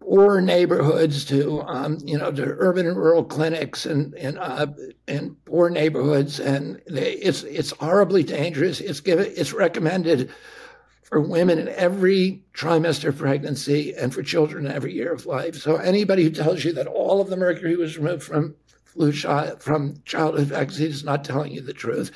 poor 0.00 0.40
neighborhoods 0.40 1.24
to 1.26 1.60
um, 1.62 1.98
you 2.04 2.16
know 2.16 2.32
to 2.32 2.42
urban 2.42 2.86
and 2.86 2.96
rural 2.96 3.24
clinics 3.24 3.84
and 3.84 4.14
and 4.14 4.38
uh, 4.38 4.66
poor 5.44 5.68
neighborhoods. 5.68 6.40
And 6.40 6.80
they, 6.88 7.12
it's 7.14 7.42
it's 7.44 7.70
horribly 7.72 8.22
dangerous. 8.22 8.80
It's 8.80 9.00
given 9.00 9.32
it's 9.36 9.52
recommended 9.52 10.30
for 11.10 11.20
women 11.20 11.58
in 11.58 11.68
every 11.68 12.40
trimester 12.54 13.08
of 13.08 13.18
pregnancy 13.18 13.92
and 13.94 14.14
for 14.14 14.22
children 14.22 14.64
in 14.64 14.72
every 14.72 14.94
year 14.94 15.12
of 15.12 15.26
life. 15.26 15.56
So 15.56 15.76
anybody 15.76 16.22
who 16.22 16.30
tells 16.30 16.64
you 16.64 16.72
that 16.74 16.86
all 16.86 17.20
of 17.20 17.28
the 17.28 17.36
mercury 17.36 17.76
was 17.76 17.98
removed 17.98 18.22
from 18.22 18.54
flu 18.84 19.12
shot 19.12 19.62
from 19.62 20.00
childhood 20.04 20.46
vaccines 20.46 20.96
is 20.96 21.04
not 21.04 21.24
telling 21.24 21.52
you 21.52 21.60
the 21.60 21.72
truth. 21.72 22.12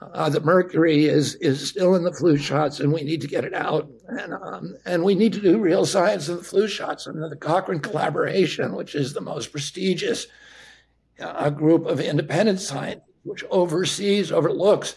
Uh, 0.00 0.28
the 0.28 0.40
mercury 0.40 1.06
is 1.06 1.34
is 1.36 1.66
still 1.66 1.94
in 1.94 2.04
the 2.04 2.12
flu 2.12 2.36
shots, 2.36 2.78
and 2.78 2.92
we 2.92 3.02
need 3.02 3.22
to 3.22 3.26
get 3.26 3.44
it 3.44 3.54
out. 3.54 3.88
And 4.06 4.34
um, 4.34 4.76
and 4.84 5.02
we 5.02 5.14
need 5.14 5.32
to 5.32 5.40
do 5.40 5.58
real 5.58 5.86
science 5.86 6.28
in 6.28 6.36
the 6.36 6.42
flu 6.42 6.68
shots. 6.68 7.06
And 7.06 7.22
the 7.22 7.36
Cochrane 7.36 7.80
collaboration, 7.80 8.74
which 8.74 8.94
is 8.94 9.14
the 9.14 9.20
most 9.22 9.50
prestigious 9.50 10.26
uh, 11.20 11.48
group 11.50 11.86
of 11.86 12.00
independent 12.00 12.60
science, 12.60 13.00
which 13.24 13.44
oversees, 13.50 14.30
overlooks 14.30 14.94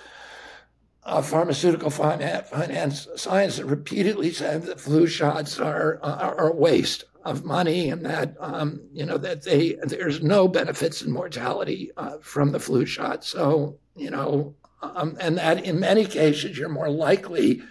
uh, 1.12 1.22
pharmaceutical 1.22 1.90
finance, 1.90 2.48
finance 2.50 3.08
science, 3.18 3.58
that 3.58 3.66
repeatedly 3.66 4.32
said 4.32 4.64
that 4.64 4.80
flu 4.80 5.06
shots 5.06 5.60
are 5.60 6.00
are, 6.02 6.36
are 6.40 6.50
a 6.50 6.56
waste 6.56 7.04
of 7.26 7.44
money 7.44 7.90
and 7.90 8.06
that 8.06 8.36
um, 8.40 8.82
you 8.94 9.06
know 9.06 9.18
that 9.18 9.44
they 9.44 9.78
there's 9.84 10.24
no 10.24 10.48
benefits 10.48 11.02
in 11.02 11.12
mortality 11.12 11.92
uh, 11.98 12.18
from 12.22 12.52
the 12.52 12.60
flu 12.60 12.86
shot. 12.86 13.26
So 13.26 13.78
you 13.96 14.10
know, 14.10 14.56
um, 14.82 15.18
and 15.20 15.38
that 15.38 15.66
in 15.66 15.82
many 15.82 16.06
cases 16.06 16.58
you're 16.58 16.70
more 16.70 16.90
likely 16.90 17.62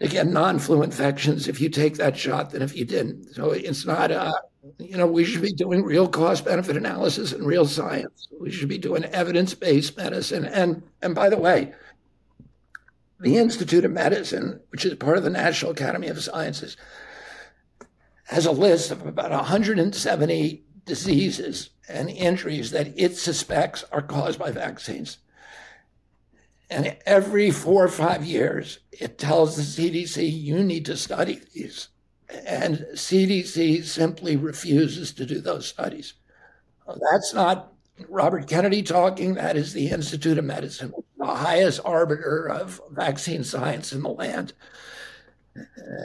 to 0.00 0.08
get 0.08 0.26
non-flu 0.26 0.82
infections 0.82 1.48
if 1.48 1.60
you 1.60 1.68
take 1.68 1.96
that 1.96 2.16
shot 2.16 2.50
than 2.50 2.62
if 2.62 2.74
you 2.74 2.86
didn't. 2.86 3.34
So 3.34 3.50
it's 3.50 3.84
not 3.84 4.10
uh, 4.10 4.32
you 4.78 4.96
know 4.96 5.06
we 5.06 5.24
should 5.24 5.42
be 5.42 5.52
doing 5.52 5.82
real 5.82 6.08
cost 6.08 6.46
benefit 6.46 6.78
analysis 6.78 7.32
and 7.32 7.46
real 7.46 7.66
science. 7.66 8.28
We 8.40 8.50
should 8.50 8.70
be 8.70 8.78
doing 8.78 9.04
evidence-based 9.04 9.98
medicine. 9.98 10.46
And 10.46 10.82
and 11.02 11.14
by 11.14 11.28
the 11.28 11.36
way. 11.36 11.74
The 13.18 13.38
Institute 13.38 13.84
of 13.84 13.92
Medicine, 13.92 14.60
which 14.70 14.84
is 14.84 14.94
part 14.94 15.16
of 15.16 15.24
the 15.24 15.30
National 15.30 15.72
Academy 15.72 16.08
of 16.08 16.22
Sciences, 16.22 16.76
has 18.24 18.44
a 18.44 18.52
list 18.52 18.90
of 18.90 19.06
about 19.06 19.30
170 19.30 20.64
diseases 20.84 21.70
and 21.88 22.10
injuries 22.10 22.70
that 22.72 22.92
it 22.96 23.16
suspects 23.16 23.84
are 23.92 24.02
caused 24.02 24.38
by 24.38 24.50
vaccines. 24.50 25.18
And 26.68 26.96
every 27.06 27.50
four 27.50 27.84
or 27.84 27.88
five 27.88 28.24
years, 28.24 28.80
it 28.92 29.18
tells 29.18 29.56
the 29.56 29.62
CDC, 29.62 30.30
you 30.30 30.64
need 30.64 30.84
to 30.86 30.96
study 30.96 31.40
these. 31.54 31.88
And 32.28 32.86
CDC 32.94 33.84
simply 33.84 34.36
refuses 34.36 35.12
to 35.12 35.24
do 35.24 35.40
those 35.40 35.68
studies. 35.68 36.14
That's 36.86 37.32
not 37.32 37.72
Robert 38.08 38.46
Kennedy 38.46 38.82
talking. 38.82 39.34
That 39.34 39.56
is 39.56 39.72
the 39.72 39.88
Institute 39.88 40.38
of 40.38 40.44
Medicine, 40.44 40.92
the 41.18 41.26
highest 41.26 41.80
arbiter 41.84 42.48
of 42.48 42.80
vaccine 42.90 43.44
science 43.44 43.92
in 43.92 44.02
the 44.02 44.10
land 44.10 44.52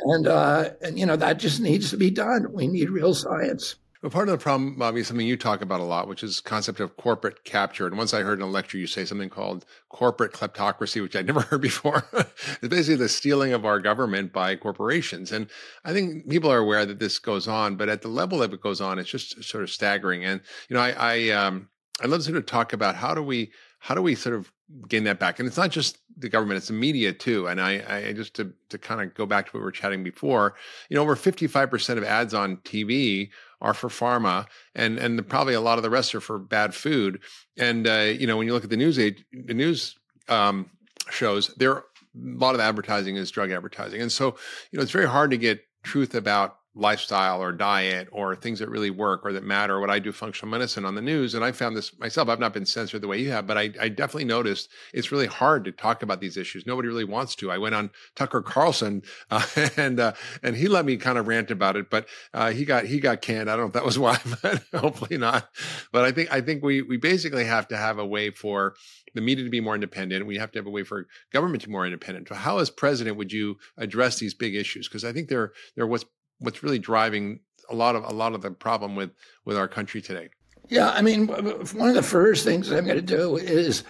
and 0.03 0.27
uh, 0.27 0.69
and 0.81 0.97
you 0.99 1.05
know 1.05 1.15
that 1.15 1.37
just 1.37 1.59
needs 1.59 1.89
to 1.91 1.97
be 1.97 2.09
done. 2.09 2.51
We 2.53 2.67
need 2.67 2.89
real 2.89 3.13
science. 3.13 3.75
But 4.01 4.13
part 4.13 4.29
of 4.29 4.31
the 4.31 4.41
problem, 4.41 4.77
Bobby, 4.79 5.01
is 5.01 5.07
something 5.07 5.27
you 5.27 5.37
talk 5.37 5.61
about 5.61 5.79
a 5.79 5.83
lot, 5.83 6.07
which 6.07 6.23
is 6.23 6.39
concept 6.39 6.79
of 6.79 6.97
corporate 6.97 7.43
capture. 7.43 7.85
And 7.85 7.99
once 7.99 8.15
I 8.15 8.23
heard 8.23 8.39
in 8.39 8.41
a 8.43 8.47
lecture 8.47 8.79
you 8.79 8.87
say 8.87 9.05
something 9.05 9.29
called 9.29 9.63
corporate 9.89 10.33
kleptocracy, 10.33 11.03
which 11.03 11.15
I'd 11.15 11.25
never 11.27 11.41
heard 11.41 11.61
before. 11.61 12.03
it's 12.13 12.67
basically 12.67 12.95
the 12.95 13.07
stealing 13.07 13.53
of 13.53 13.63
our 13.63 13.79
government 13.79 14.33
by 14.33 14.55
corporations. 14.55 15.31
And 15.31 15.47
I 15.85 15.93
think 15.93 16.27
people 16.27 16.51
are 16.51 16.57
aware 16.57 16.83
that 16.83 16.97
this 16.97 17.19
goes 17.19 17.47
on, 17.47 17.75
but 17.75 17.89
at 17.89 18.01
the 18.01 18.07
level 18.07 18.39
that 18.39 18.51
it 18.51 18.61
goes 18.61 18.81
on, 18.81 18.97
it's 18.97 19.11
just 19.11 19.43
sort 19.43 19.63
of 19.63 19.69
staggering. 19.69 20.25
And 20.25 20.41
you 20.67 20.73
know, 20.73 20.81
I 20.81 20.95
I 20.97 21.29
um 21.29 21.67
I'd 22.01 22.09
love 22.09 22.21
to 22.21 22.25
sort 22.25 22.37
of 22.37 22.45
talk 22.45 22.73
about 22.73 22.95
how 22.95 23.13
do 23.13 23.21
we 23.21 23.51
how 23.79 23.95
do 23.95 24.01
we 24.01 24.15
sort 24.15 24.35
of 24.35 24.51
gain 24.87 25.03
that 25.05 25.19
back? 25.19 25.39
And 25.39 25.47
it's 25.47 25.57
not 25.57 25.71
just 25.71 25.97
the 26.17 26.29
government; 26.29 26.57
it's 26.57 26.67
the 26.67 26.73
media 26.73 27.13
too. 27.13 27.47
And 27.47 27.61
I, 27.61 28.07
I 28.07 28.13
just 28.13 28.35
to 28.35 28.53
to 28.69 28.77
kind 28.77 29.01
of 29.01 29.13
go 29.13 29.25
back 29.25 29.47
to 29.47 29.51
what 29.51 29.59
we 29.59 29.63
were 29.63 29.71
chatting 29.71 30.03
before, 30.03 30.55
you 30.89 30.95
know, 30.95 31.03
over 31.03 31.15
fifty 31.15 31.47
five 31.47 31.69
percent 31.69 31.97
of 31.97 32.05
ads 32.05 32.33
on 32.33 32.57
TV 32.57 33.29
are 33.61 33.73
for 33.73 33.89
pharma, 33.89 34.47
and 34.75 34.97
and 34.97 35.27
probably 35.27 35.53
a 35.53 35.61
lot 35.61 35.77
of 35.77 35.83
the 35.83 35.89
rest 35.89 36.15
are 36.15 36.21
for 36.21 36.39
bad 36.39 36.73
food. 36.73 37.21
And 37.57 37.87
uh, 37.87 38.11
you 38.17 38.27
know, 38.27 38.37
when 38.37 38.47
you 38.47 38.53
look 38.53 38.63
at 38.63 38.69
the 38.69 38.77
news 38.77 38.97
age, 38.97 39.23
the 39.31 39.53
news 39.53 39.95
um, 40.27 40.69
shows, 41.09 41.47
there 41.55 41.77
a 41.77 41.83
lot 42.15 42.55
of 42.55 42.61
advertising 42.61 43.15
is 43.15 43.31
drug 43.31 43.51
advertising, 43.51 44.01
and 44.01 44.11
so 44.11 44.35
you 44.71 44.77
know, 44.77 44.83
it's 44.83 44.91
very 44.91 45.07
hard 45.07 45.31
to 45.31 45.37
get 45.37 45.61
truth 45.83 46.15
about 46.15 46.57
lifestyle 46.73 47.41
or 47.41 47.51
diet 47.51 48.07
or 48.11 48.33
things 48.35 48.59
that 48.59 48.69
really 48.69 48.89
work 48.89 49.21
or 49.25 49.33
that 49.33 49.43
matter. 49.43 49.79
What 49.79 49.89
I 49.89 49.99
do 49.99 50.11
functional 50.11 50.49
medicine 50.49 50.85
on 50.85 50.95
the 50.95 51.01
news, 51.01 51.35
and 51.35 51.43
I 51.43 51.51
found 51.51 51.75
this 51.75 51.97
myself. 51.99 52.29
I've 52.29 52.39
not 52.39 52.53
been 52.53 52.65
censored 52.65 53.01
the 53.01 53.07
way 53.07 53.19
you 53.19 53.29
have, 53.31 53.45
but 53.45 53.57
I, 53.57 53.71
I, 53.79 53.89
definitely 53.89 54.25
noticed 54.25 54.69
it's 54.93 55.11
really 55.11 55.27
hard 55.27 55.65
to 55.65 55.71
talk 55.71 56.01
about 56.01 56.21
these 56.21 56.37
issues. 56.37 56.65
Nobody 56.65 56.87
really 56.87 57.03
wants 57.03 57.35
to. 57.35 57.51
I 57.51 57.57
went 57.57 57.75
on 57.75 57.91
Tucker 58.15 58.41
Carlson, 58.41 59.01
uh, 59.31 59.45
and 59.75 59.99
uh, 59.99 60.13
and 60.43 60.55
he 60.55 60.67
let 60.67 60.85
me 60.85 60.95
kind 60.97 61.17
of 61.17 61.27
rant 61.27 61.51
about 61.51 61.75
it, 61.75 61.89
but 61.89 62.07
uh, 62.33 62.51
he 62.51 62.63
got 62.63 62.85
he 62.85 62.99
got 62.99 63.21
canned. 63.21 63.49
I 63.49 63.55
don't 63.55 63.65
know 63.65 63.67
if 63.67 63.73
that 63.73 63.85
was 63.85 63.99
why, 63.99 64.17
but 64.41 64.63
hopefully 64.73 65.17
not. 65.17 65.49
But 65.91 66.05
I 66.05 66.11
think 66.11 66.31
I 66.31 66.39
think 66.41 66.63
we 66.63 66.81
we 66.81 66.97
basically 66.97 67.45
have 67.45 67.67
to 67.69 67.77
have 67.77 67.99
a 67.99 68.05
way 68.05 68.31
for 68.31 68.75
the 69.13 69.21
media 69.21 69.43
to 69.43 69.49
be 69.49 69.59
more 69.59 69.75
independent. 69.75 70.25
We 70.25 70.37
have 70.37 70.51
to 70.53 70.59
have 70.59 70.67
a 70.67 70.71
way 70.71 70.83
for 70.83 71.07
government 71.33 71.63
to 71.63 71.67
be 71.67 71.73
more 71.73 71.85
independent. 71.85 72.29
So 72.29 72.35
how, 72.35 72.59
as 72.59 72.69
president, 72.69 73.17
would 73.17 73.33
you 73.33 73.57
address 73.77 74.19
these 74.19 74.33
big 74.33 74.55
issues? 74.55 74.87
Because 74.87 75.03
I 75.03 75.11
think 75.11 75.27
they're 75.27 75.51
they're 75.75 75.87
what's 75.87 76.05
what's 76.41 76.63
really 76.63 76.79
driving 76.79 77.39
a 77.69 77.75
lot 77.75 77.95
of 77.95 78.03
a 78.03 78.11
lot 78.11 78.33
of 78.33 78.41
the 78.41 78.51
problem 78.51 78.95
with 78.95 79.11
with 79.45 79.57
our 79.57 79.67
country 79.67 80.01
today. 80.01 80.29
Yeah, 80.69 80.89
I 80.89 81.01
mean, 81.01 81.27
one 81.27 81.89
of 81.89 81.95
the 81.95 82.03
first 82.03 82.43
things 82.43 82.71
I'm 82.71 82.85
going 82.85 82.95
to 82.95 83.01
do 83.01 83.37
is 83.37 83.83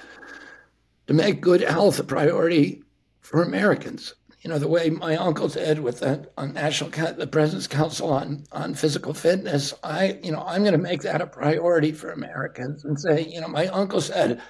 to 1.07 1.13
make 1.13 1.41
good 1.41 1.61
health 1.61 1.99
a 1.99 2.03
priority 2.03 2.83
for 3.19 3.43
Americans. 3.43 4.15
You 4.41 4.49
know, 4.49 4.57
the 4.57 4.67
way 4.67 4.89
my 4.89 5.15
uncle 5.15 5.47
did 5.47 5.79
with 5.79 5.99
the 5.99 6.27
on 6.37 6.53
national 6.53 6.89
the 6.89 7.27
President's 7.27 7.67
Council 7.67 8.11
on 8.11 8.45
on 8.51 8.73
physical 8.73 9.13
fitness. 9.13 9.73
I, 9.83 10.19
you 10.23 10.31
know, 10.31 10.43
I'm 10.45 10.63
going 10.63 10.73
to 10.73 10.79
make 10.79 11.01
that 11.03 11.21
a 11.21 11.27
priority 11.27 11.91
for 11.91 12.11
Americans 12.11 12.83
and 12.83 12.99
say, 12.99 13.21
you 13.21 13.39
know, 13.39 13.47
my 13.47 13.67
uncle 13.67 14.01
said, 14.01 14.41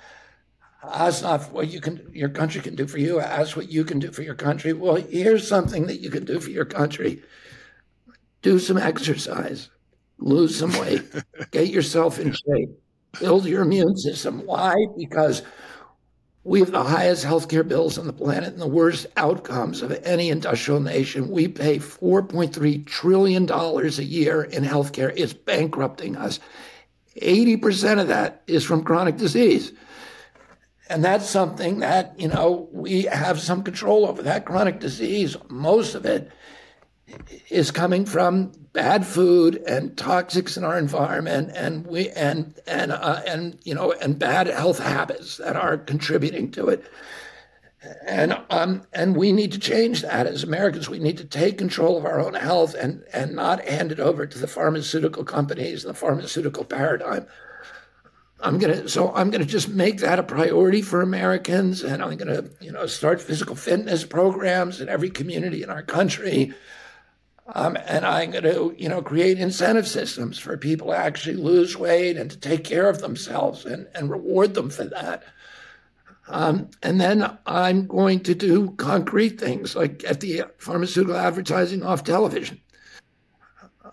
ask 0.83 1.23
not 1.23 1.51
what 1.51 1.69
you 1.69 1.81
can 1.81 2.09
your 2.13 2.29
country 2.29 2.61
can 2.61 2.75
do 2.75 2.87
for 2.87 2.97
you 2.97 3.19
ask 3.19 3.55
what 3.55 3.69
you 3.69 3.83
can 3.83 3.99
do 3.99 4.11
for 4.11 4.23
your 4.23 4.33
country 4.33 4.73
well 4.73 4.95
here's 4.95 5.47
something 5.47 5.85
that 5.85 5.99
you 5.99 6.09
can 6.09 6.25
do 6.25 6.39
for 6.39 6.49
your 6.49 6.65
country 6.65 7.21
do 8.41 8.59
some 8.59 8.77
exercise, 8.77 9.69
lose 10.17 10.57
some 10.57 10.71
weight, 10.79 11.03
get 11.51 11.67
yourself 11.67 12.19
in 12.19 12.33
shape, 12.33 12.69
build 13.19 13.45
your 13.45 13.61
immune 13.61 13.97
system. 13.97 14.45
Why? 14.45 14.75
Because 14.97 15.43
we 16.43 16.59
have 16.59 16.71
the 16.71 16.83
highest 16.83 17.23
healthcare 17.23 17.67
bills 17.67 17.97
on 17.99 18.07
the 18.07 18.13
planet 18.13 18.53
and 18.53 18.61
the 18.61 18.67
worst 18.67 19.05
outcomes 19.15 19.83
of 19.83 19.91
any 20.03 20.29
industrial 20.29 20.79
nation. 20.79 21.29
We 21.29 21.47
pay 21.47 21.77
$4.3 21.77 22.85
trillion 22.87 23.49
a 23.49 23.87
year 24.01 24.43
in 24.43 24.63
healthcare. 24.63 25.13
It's 25.15 25.33
bankrupting 25.33 26.17
us. 26.17 26.39
80% 27.21 27.99
of 27.99 28.07
that 28.07 28.41
is 28.47 28.63
from 28.63 28.83
chronic 28.83 29.17
disease. 29.17 29.71
And 30.89 31.05
that's 31.05 31.29
something 31.29 31.79
that, 31.79 32.19
you 32.19 32.27
know, 32.27 32.67
we 32.71 33.03
have 33.03 33.39
some 33.39 33.63
control 33.63 34.07
over. 34.07 34.23
That 34.23 34.45
chronic 34.45 34.79
disease, 34.79 35.37
most 35.49 35.93
of 35.93 36.05
it 36.05 36.31
is 37.49 37.71
coming 37.71 38.05
from 38.05 38.51
bad 38.73 39.05
food 39.05 39.61
and 39.67 39.91
toxics 39.95 40.57
in 40.57 40.63
our 40.63 40.77
environment 40.77 41.51
and 41.55 41.85
we 41.85 42.09
and 42.09 42.59
and 42.67 42.91
uh, 42.91 43.21
and 43.27 43.59
you 43.63 43.73
know 43.73 43.91
and 43.91 44.17
bad 44.17 44.47
health 44.47 44.79
habits 44.79 45.37
that 45.37 45.55
are 45.55 45.77
contributing 45.77 46.51
to 46.51 46.67
it. 46.69 46.85
And 48.05 48.39
um 48.49 48.83
and 48.93 49.15
we 49.15 49.31
need 49.31 49.51
to 49.53 49.59
change 49.59 50.03
that. 50.03 50.27
As 50.27 50.43
Americans 50.43 50.89
we 50.89 50.99
need 50.99 51.17
to 51.17 51.25
take 51.25 51.57
control 51.57 51.97
of 51.97 52.05
our 52.05 52.19
own 52.19 52.33
health 52.33 52.75
and 52.75 53.03
and 53.13 53.35
not 53.35 53.65
hand 53.65 53.91
it 53.91 53.99
over 53.99 54.25
to 54.25 54.39
the 54.39 54.47
pharmaceutical 54.47 55.23
companies 55.23 55.83
and 55.83 55.93
the 55.93 55.99
pharmaceutical 55.99 56.63
paradigm. 56.63 57.27
I'm 58.39 58.57
gonna 58.57 58.87
so 58.87 59.13
I'm 59.13 59.29
gonna 59.31 59.45
just 59.45 59.69
make 59.69 59.99
that 59.99 60.19
a 60.19 60.23
priority 60.23 60.81
for 60.81 61.01
Americans 61.01 61.83
and 61.83 62.01
I'm 62.01 62.17
gonna 62.17 62.45
you 62.59 62.71
know 62.71 62.85
start 62.87 63.21
physical 63.21 63.55
fitness 63.55 64.05
programs 64.05 64.79
in 64.79 64.89
every 64.89 65.09
community 65.09 65.61
in 65.61 65.69
our 65.69 65.83
country 65.83 66.53
Um, 67.47 67.77
and 67.85 68.05
I'm 68.05 68.31
going 68.31 68.43
to, 68.43 68.73
you 68.77 68.87
know, 68.87 69.01
create 69.01 69.39
incentive 69.39 69.87
systems 69.87 70.37
for 70.37 70.55
people 70.57 70.87
to 70.87 70.97
actually 70.97 71.35
lose 71.35 71.77
weight 71.77 72.15
and 72.17 72.29
to 72.31 72.37
take 72.37 72.63
care 72.63 72.87
of 72.87 73.01
themselves 73.01 73.65
and, 73.65 73.87
and 73.93 74.09
reward 74.09 74.53
them 74.53 74.69
for 74.69 74.85
that. 74.85 75.23
Um, 76.27 76.69
and 76.81 77.01
then 77.01 77.37
I'm 77.45 77.87
going 77.87 78.21
to 78.21 78.35
do 78.35 78.71
concrete 78.77 79.39
things 79.39 79.75
like 79.75 79.99
get 79.99 80.21
the 80.21 80.43
pharmaceutical 80.59 81.17
advertising 81.17 81.83
off 81.83 82.05
television, 82.05 82.61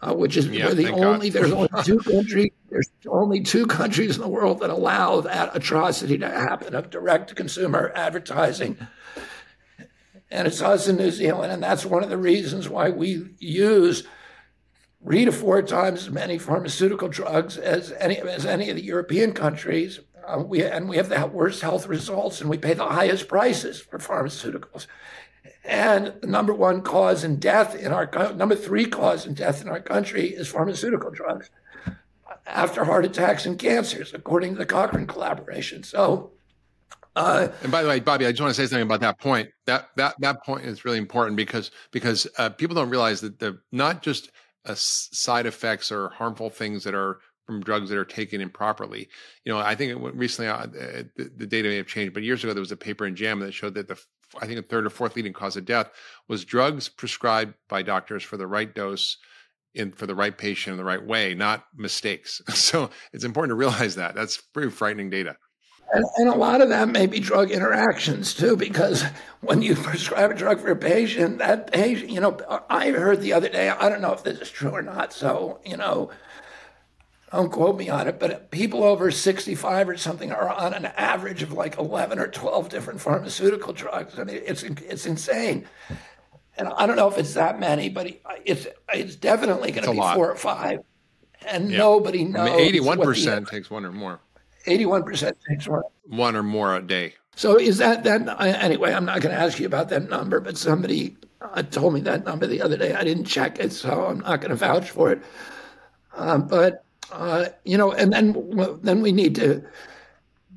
uh, 0.02 0.14
which 0.14 0.36
is 0.36 0.46
yeah, 0.46 0.70
the 0.70 0.92
only 0.92 1.30
God. 1.30 1.42
there's 1.42 1.52
only 1.52 1.68
two 1.84 1.98
countries 1.98 2.52
there's 2.70 2.90
only 3.08 3.40
two 3.40 3.66
countries 3.66 4.16
in 4.16 4.22
the 4.22 4.28
world 4.28 4.60
that 4.60 4.70
allow 4.70 5.22
that 5.22 5.56
atrocity 5.56 6.18
to 6.18 6.28
happen 6.28 6.74
of 6.74 6.90
direct 6.90 7.30
to 7.30 7.34
consumer 7.34 7.90
advertising 7.94 8.76
and 10.30 10.46
it's 10.46 10.62
us 10.62 10.88
in 10.88 10.96
New 10.96 11.10
Zealand. 11.10 11.52
And 11.52 11.62
that's 11.62 11.86
one 11.86 12.02
of 12.02 12.10
the 12.10 12.18
reasons 12.18 12.68
why 12.68 12.90
we 12.90 13.30
use 13.38 14.04
three 15.02 15.24
to 15.24 15.32
four 15.32 15.62
times 15.62 16.04
as 16.04 16.10
many 16.10 16.38
pharmaceutical 16.38 17.08
drugs 17.08 17.56
as 17.56 17.92
any, 17.92 18.18
as 18.18 18.44
any 18.44 18.70
of 18.70 18.76
the 18.76 18.84
European 18.84 19.32
countries. 19.32 20.00
Uh, 20.26 20.42
we, 20.42 20.62
and 20.62 20.88
we 20.88 20.96
have 20.96 21.08
the 21.08 21.26
worst 21.26 21.62
health 21.62 21.86
results, 21.86 22.40
and 22.40 22.50
we 22.50 22.58
pay 22.58 22.74
the 22.74 22.84
highest 22.84 23.28
prices 23.28 23.80
for 23.80 23.98
pharmaceuticals. 23.98 24.86
And 25.64 26.14
the 26.20 26.26
number 26.26 26.52
one 26.52 26.82
cause 26.82 27.24
in 27.24 27.36
death 27.36 27.74
in 27.74 27.92
our 27.92 28.10
number 28.34 28.54
three 28.54 28.86
cause 28.86 29.26
in 29.26 29.34
death 29.34 29.62
in 29.62 29.68
our 29.68 29.80
country 29.80 30.28
is 30.28 30.48
pharmaceutical 30.48 31.10
drugs 31.10 31.50
after 32.46 32.84
heart 32.84 33.04
attacks 33.04 33.46
and 33.46 33.58
cancers, 33.58 34.14
according 34.14 34.52
to 34.52 34.58
the 34.58 34.66
Cochrane 34.66 35.06
collaboration. 35.06 35.82
So 35.82 36.32
uh, 37.18 37.52
and 37.62 37.72
by 37.72 37.82
the 37.82 37.88
way, 37.88 38.00
Bobby, 38.00 38.26
I 38.26 38.30
just 38.30 38.40
want 38.40 38.54
to 38.54 38.60
say 38.60 38.66
something 38.66 38.86
about 38.86 39.00
that 39.00 39.18
point. 39.18 39.48
That 39.66 39.88
that 39.96 40.14
that 40.20 40.44
point 40.44 40.64
is 40.64 40.84
really 40.84 40.98
important 40.98 41.36
because 41.36 41.70
because 41.92 42.26
uh, 42.38 42.50
people 42.50 42.74
don't 42.74 42.90
realize 42.90 43.20
that 43.22 43.38
the 43.38 43.58
not 43.72 44.02
just 44.02 44.30
uh, 44.64 44.74
side 44.76 45.46
effects 45.46 45.90
or 45.90 46.10
harmful 46.10 46.50
things 46.50 46.84
that 46.84 46.94
are 46.94 47.18
from 47.46 47.62
drugs 47.62 47.88
that 47.88 47.96
are 47.96 48.04
taken 48.04 48.42
improperly. 48.42 49.08
You 49.44 49.52
know, 49.52 49.58
I 49.58 49.74
think 49.74 49.98
recently 50.14 50.48
uh, 50.48 50.66
the, 50.66 51.30
the, 51.34 51.46
data 51.46 51.70
may 51.70 51.76
have 51.76 51.86
changed, 51.86 52.12
but 52.12 52.22
years 52.22 52.44
ago 52.44 52.52
there 52.52 52.60
was 52.60 52.72
a 52.72 52.76
paper 52.76 53.06
in 53.06 53.16
JAMA 53.16 53.46
that 53.46 53.52
showed 53.52 53.72
that 53.72 53.88
the 53.88 53.98
I 54.38 54.46
think 54.46 54.58
a 54.58 54.62
third 54.62 54.84
or 54.84 54.90
fourth 54.90 55.16
leading 55.16 55.32
cause 55.32 55.56
of 55.56 55.64
death 55.64 55.90
was 56.28 56.44
drugs 56.44 56.88
prescribed 56.90 57.54
by 57.68 57.82
doctors 57.82 58.22
for 58.22 58.36
the 58.36 58.46
right 58.46 58.72
dose 58.74 59.16
in 59.74 59.92
for 59.92 60.06
the 60.06 60.14
right 60.14 60.36
patient 60.36 60.72
in 60.72 60.76
the 60.76 60.84
right 60.84 61.04
way, 61.04 61.34
not 61.34 61.64
mistakes. 61.74 62.42
So 62.54 62.90
it's 63.12 63.24
important 63.24 63.52
to 63.52 63.56
realize 63.56 63.94
that. 63.94 64.14
That's 64.14 64.36
pretty 64.38 64.70
frightening 64.70 65.08
data. 65.08 65.36
And, 65.92 66.04
and, 66.16 66.28
a 66.28 66.36
lot 66.36 66.60
of 66.60 66.68
that 66.68 66.88
may 66.88 67.06
be 67.06 67.18
drug 67.18 67.50
interactions 67.50 68.34
too, 68.34 68.56
because 68.56 69.04
when 69.40 69.62
you 69.62 69.74
prescribe 69.76 70.30
a 70.30 70.34
drug 70.34 70.60
for 70.60 70.70
a 70.70 70.76
patient, 70.76 71.38
that 71.38 71.72
patient, 71.72 72.10
you 72.10 72.20
know, 72.20 72.38
I 72.68 72.90
heard 72.90 73.22
the 73.22 73.32
other 73.32 73.48
day, 73.48 73.70
I 73.70 73.88
don't 73.88 74.02
know 74.02 74.12
if 74.12 74.22
this 74.22 74.38
is 74.40 74.50
true 74.50 74.70
or 74.70 74.82
not, 74.82 75.12
so, 75.12 75.60
you 75.64 75.76
know, 75.76 76.10
don't 77.32 77.50
quote 77.50 77.78
me 77.78 77.88
on 77.88 78.08
it, 78.08 78.18
but 78.18 78.50
people 78.50 78.84
over 78.84 79.10
65 79.10 79.88
or 79.88 79.96
something 79.96 80.32
are 80.32 80.48
on 80.48 80.72
an 80.72 80.86
average 80.86 81.42
of 81.42 81.52
like 81.52 81.78
11 81.78 82.18
or 82.18 82.28
12 82.28 82.68
different 82.68 83.00
pharmaceutical 83.00 83.72
drugs. 83.72 84.18
I 84.18 84.24
mean, 84.24 84.40
it's, 84.44 84.62
it's 84.62 85.06
insane. 85.06 85.66
And 86.56 86.68
I 86.68 86.86
don't 86.86 86.96
know 86.96 87.08
if 87.08 87.18
it's 87.18 87.34
that 87.34 87.60
many, 87.60 87.88
but 87.88 88.18
it's, 88.44 88.66
it's 88.92 89.16
definitely 89.16 89.72
going 89.72 89.84
to 89.84 89.92
be 89.92 89.98
lot. 89.98 90.16
four 90.16 90.30
or 90.30 90.36
five. 90.36 90.80
And 91.46 91.70
yeah. 91.70 91.78
nobody 91.78 92.24
knows. 92.24 92.50
I 92.50 92.56
mean, 92.56 92.82
81% 92.82 93.44
the, 93.44 93.50
takes 93.50 93.70
one 93.70 93.84
or 93.84 93.92
more. 93.92 94.20
81% 94.66 95.34
takes 95.48 95.68
one. 95.68 95.82
One 96.04 96.36
or 96.36 96.42
more 96.42 96.74
a 96.74 96.82
day. 96.82 97.14
So 97.36 97.56
is 97.56 97.78
that 97.78 98.02
that 98.04 98.40
anyway? 98.40 98.92
I'm 98.92 99.04
not 99.04 99.20
going 99.20 99.34
to 99.34 99.40
ask 99.40 99.60
you 99.60 99.66
about 99.66 99.90
that 99.90 100.08
number, 100.08 100.40
but 100.40 100.58
somebody 100.58 101.16
uh, 101.40 101.62
told 101.62 101.94
me 101.94 102.00
that 102.00 102.24
number 102.24 102.46
the 102.46 102.60
other 102.60 102.76
day. 102.76 102.94
I 102.94 103.04
didn't 103.04 103.26
check 103.26 103.60
it, 103.60 103.72
so 103.72 104.06
I'm 104.06 104.20
not 104.20 104.40
going 104.40 104.50
to 104.50 104.56
vouch 104.56 104.90
for 104.90 105.12
it. 105.12 105.22
Um, 106.16 106.48
but 106.48 106.84
uh, 107.12 107.46
you 107.64 107.78
know, 107.78 107.92
and 107.92 108.12
then 108.12 108.80
then 108.82 109.02
we 109.02 109.12
need 109.12 109.36
to 109.36 109.64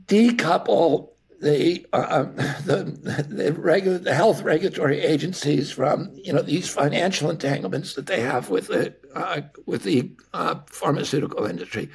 decouple 0.07 1.09
the 1.39 1.85
uh, 1.93 2.05
um, 2.09 2.35
the 2.65 3.25
the 3.29 3.53
regular 3.53 3.97
the 3.97 4.13
health 4.13 4.41
regulatory 4.41 5.01
agencies 5.01 5.71
from 5.71 6.11
you 6.15 6.33
know 6.33 6.41
these 6.41 6.67
financial 6.67 7.29
entanglements 7.29 7.93
that 7.93 8.07
they 8.07 8.21
have 8.21 8.49
with 8.49 8.67
the 8.67 8.93
uh, 9.15 9.41
with 9.65 9.83
the 9.83 10.11
uh, 10.33 10.55
pharmaceutical 10.67 11.45
industry. 11.45 11.89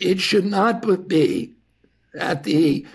It 0.00 0.20
should 0.20 0.46
not 0.46 1.08
be 1.08 1.54
that 2.14 2.44
the 2.44 2.86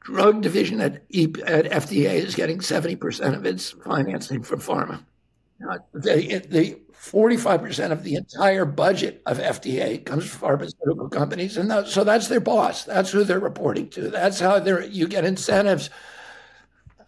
drug 0.00 0.42
division 0.42 0.80
at, 0.80 0.94
at 0.94 1.64
FDA 1.66 2.14
is 2.14 2.34
getting 2.34 2.58
70% 2.58 3.36
of 3.36 3.46
its 3.46 3.70
financing 3.70 4.42
from 4.42 4.60
pharma. 4.60 5.04
The, 5.92 6.42
the 6.48 6.78
45% 7.00 7.92
of 7.92 8.02
the 8.02 8.14
entire 8.14 8.64
budget 8.64 9.22
of 9.26 9.38
FDA 9.38 10.04
comes 10.04 10.28
from 10.28 10.40
pharmaceutical 10.40 11.08
companies. 11.08 11.56
And 11.56 11.70
that, 11.70 11.88
so 11.88 12.04
that's 12.04 12.28
their 12.28 12.40
boss. 12.40 12.84
That's 12.84 13.10
who 13.10 13.24
they're 13.24 13.40
reporting 13.40 13.88
to. 13.90 14.08
That's 14.08 14.40
how 14.40 14.58
they're, 14.58 14.84
you 14.84 15.08
get 15.08 15.24
incentives 15.24 15.90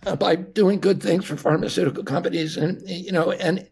uh, 0.06 0.16
by 0.16 0.36
doing 0.36 0.80
good 0.80 1.02
things 1.02 1.24
for 1.24 1.36
pharmaceutical 1.36 2.04
companies. 2.04 2.56
And, 2.56 2.82
you 2.88 3.12
know, 3.12 3.32
and 3.32 3.68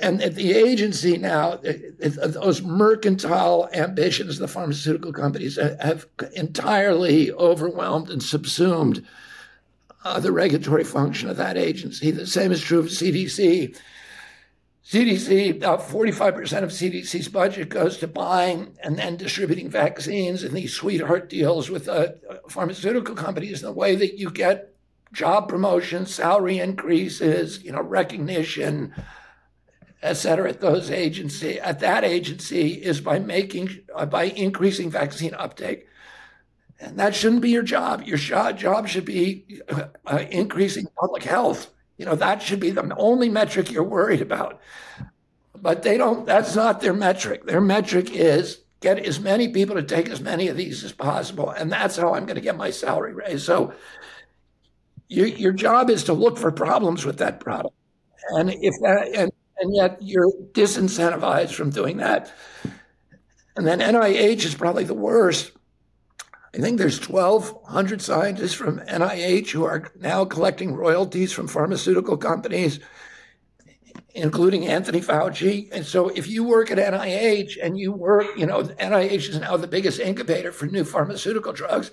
and 0.00 0.20
the 0.20 0.52
agency 0.52 1.16
now, 1.18 1.60
those 1.98 2.62
mercantile 2.62 3.68
ambitions, 3.72 4.36
of 4.36 4.38
the 4.38 4.48
pharmaceutical 4.48 5.12
companies 5.12 5.56
have 5.56 6.06
entirely 6.34 7.32
overwhelmed 7.32 8.08
and 8.08 8.22
subsumed 8.22 9.04
uh, 10.04 10.18
the 10.20 10.32
regulatory 10.32 10.84
function 10.84 11.28
of 11.28 11.36
that 11.36 11.56
agency. 11.56 12.10
The 12.10 12.26
same 12.26 12.50
is 12.52 12.62
true 12.62 12.78
of 12.78 12.86
CDC. 12.86 13.76
CDC, 14.84 15.56
about 15.56 15.80
45% 15.80 16.62
of 16.64 16.70
CDC's 16.70 17.28
budget 17.28 17.68
goes 17.68 17.98
to 17.98 18.08
buying 18.08 18.76
and 18.82 18.98
then 18.98 19.16
distributing 19.16 19.70
vaccines 19.70 20.42
and 20.42 20.54
these 20.54 20.74
sweetheart 20.74 21.28
deals 21.30 21.70
with 21.70 21.88
uh, 21.88 22.08
pharmaceutical 22.48 23.14
companies. 23.14 23.62
In 23.62 23.66
the 23.66 23.72
way 23.72 23.94
that 23.94 24.18
you 24.18 24.30
get 24.30 24.74
job 25.12 25.48
promotions, 25.48 26.12
salary 26.12 26.58
increases, 26.58 27.62
you 27.62 27.70
know, 27.70 27.82
recognition, 27.82 28.92
et 30.02 30.14
cetera, 30.14 30.48
at 30.48 30.60
those 30.60 30.90
agency, 30.90 31.60
at 31.60 31.78
that 31.80 32.04
agency 32.04 32.72
is 32.72 33.00
by 33.00 33.18
making, 33.18 33.70
uh, 33.94 34.04
by 34.06 34.24
increasing 34.24 34.90
vaccine 34.90 35.34
uptake. 35.34 35.86
And 36.80 36.98
that 36.98 37.14
shouldn't 37.14 37.42
be 37.42 37.50
your 37.50 37.62
job. 37.62 38.02
Your 38.02 38.18
job 38.18 38.88
should 38.88 39.04
be 39.04 39.60
uh, 39.68 39.86
uh, 40.04 40.24
increasing 40.30 40.88
public 40.98 41.22
health. 41.22 41.70
You 41.96 42.06
know, 42.06 42.16
that 42.16 42.42
should 42.42 42.58
be 42.58 42.70
the 42.70 42.92
only 42.96 43.28
metric 43.28 43.70
you're 43.70 43.84
worried 43.84 44.20
about. 44.20 44.60
But 45.54 45.84
they 45.84 45.96
don't, 45.96 46.26
that's 46.26 46.56
not 46.56 46.80
their 46.80 46.92
metric. 46.94 47.46
Their 47.46 47.60
metric 47.60 48.10
is 48.10 48.58
get 48.80 48.98
as 48.98 49.20
many 49.20 49.48
people 49.48 49.76
to 49.76 49.82
take 49.84 50.08
as 50.08 50.20
many 50.20 50.48
of 50.48 50.56
these 50.56 50.82
as 50.82 50.90
possible. 50.90 51.50
And 51.50 51.70
that's 51.70 51.96
how 51.96 52.14
I'm 52.14 52.26
going 52.26 52.34
to 52.34 52.40
get 52.40 52.56
my 52.56 52.70
salary 52.70 53.14
raised. 53.14 53.44
So 53.44 53.72
your, 55.08 55.28
your 55.28 55.52
job 55.52 55.88
is 55.88 56.02
to 56.04 56.12
look 56.12 56.36
for 56.36 56.50
problems 56.50 57.04
with 57.04 57.18
that 57.18 57.38
product. 57.38 57.76
And 58.30 58.50
if 58.50 58.74
that, 58.82 59.10
and 59.14 59.30
and 59.62 59.74
yet 59.74 59.96
you're 60.02 60.32
disincentivized 60.52 61.54
from 61.54 61.70
doing 61.70 61.98
that. 61.98 62.32
And 63.56 63.66
then 63.66 63.78
NIH 63.78 64.44
is 64.44 64.54
probably 64.56 64.84
the 64.84 64.92
worst. 64.92 65.52
I 66.54 66.58
think 66.58 66.78
there's 66.78 67.08
1,200 67.08 68.02
scientists 68.02 68.54
from 68.54 68.80
NIH 68.80 69.50
who 69.50 69.64
are 69.64 69.90
now 69.98 70.24
collecting 70.24 70.74
royalties 70.74 71.32
from 71.32 71.46
pharmaceutical 71.48 72.16
companies, 72.16 72.80
including 74.14 74.66
Anthony 74.66 75.00
Fauci. 75.00 75.68
And 75.72 75.86
so 75.86 76.08
if 76.08 76.26
you 76.26 76.44
work 76.44 76.70
at 76.70 76.78
NIH 76.78 77.56
and 77.62 77.78
you 77.78 77.92
work, 77.92 78.26
you 78.36 78.46
know, 78.46 78.64
NIH 78.64 79.30
is 79.30 79.38
now 79.38 79.56
the 79.56 79.68
biggest 79.68 80.00
incubator 80.00 80.50
for 80.50 80.66
new 80.66 80.84
pharmaceutical 80.84 81.52
drugs 81.52 81.92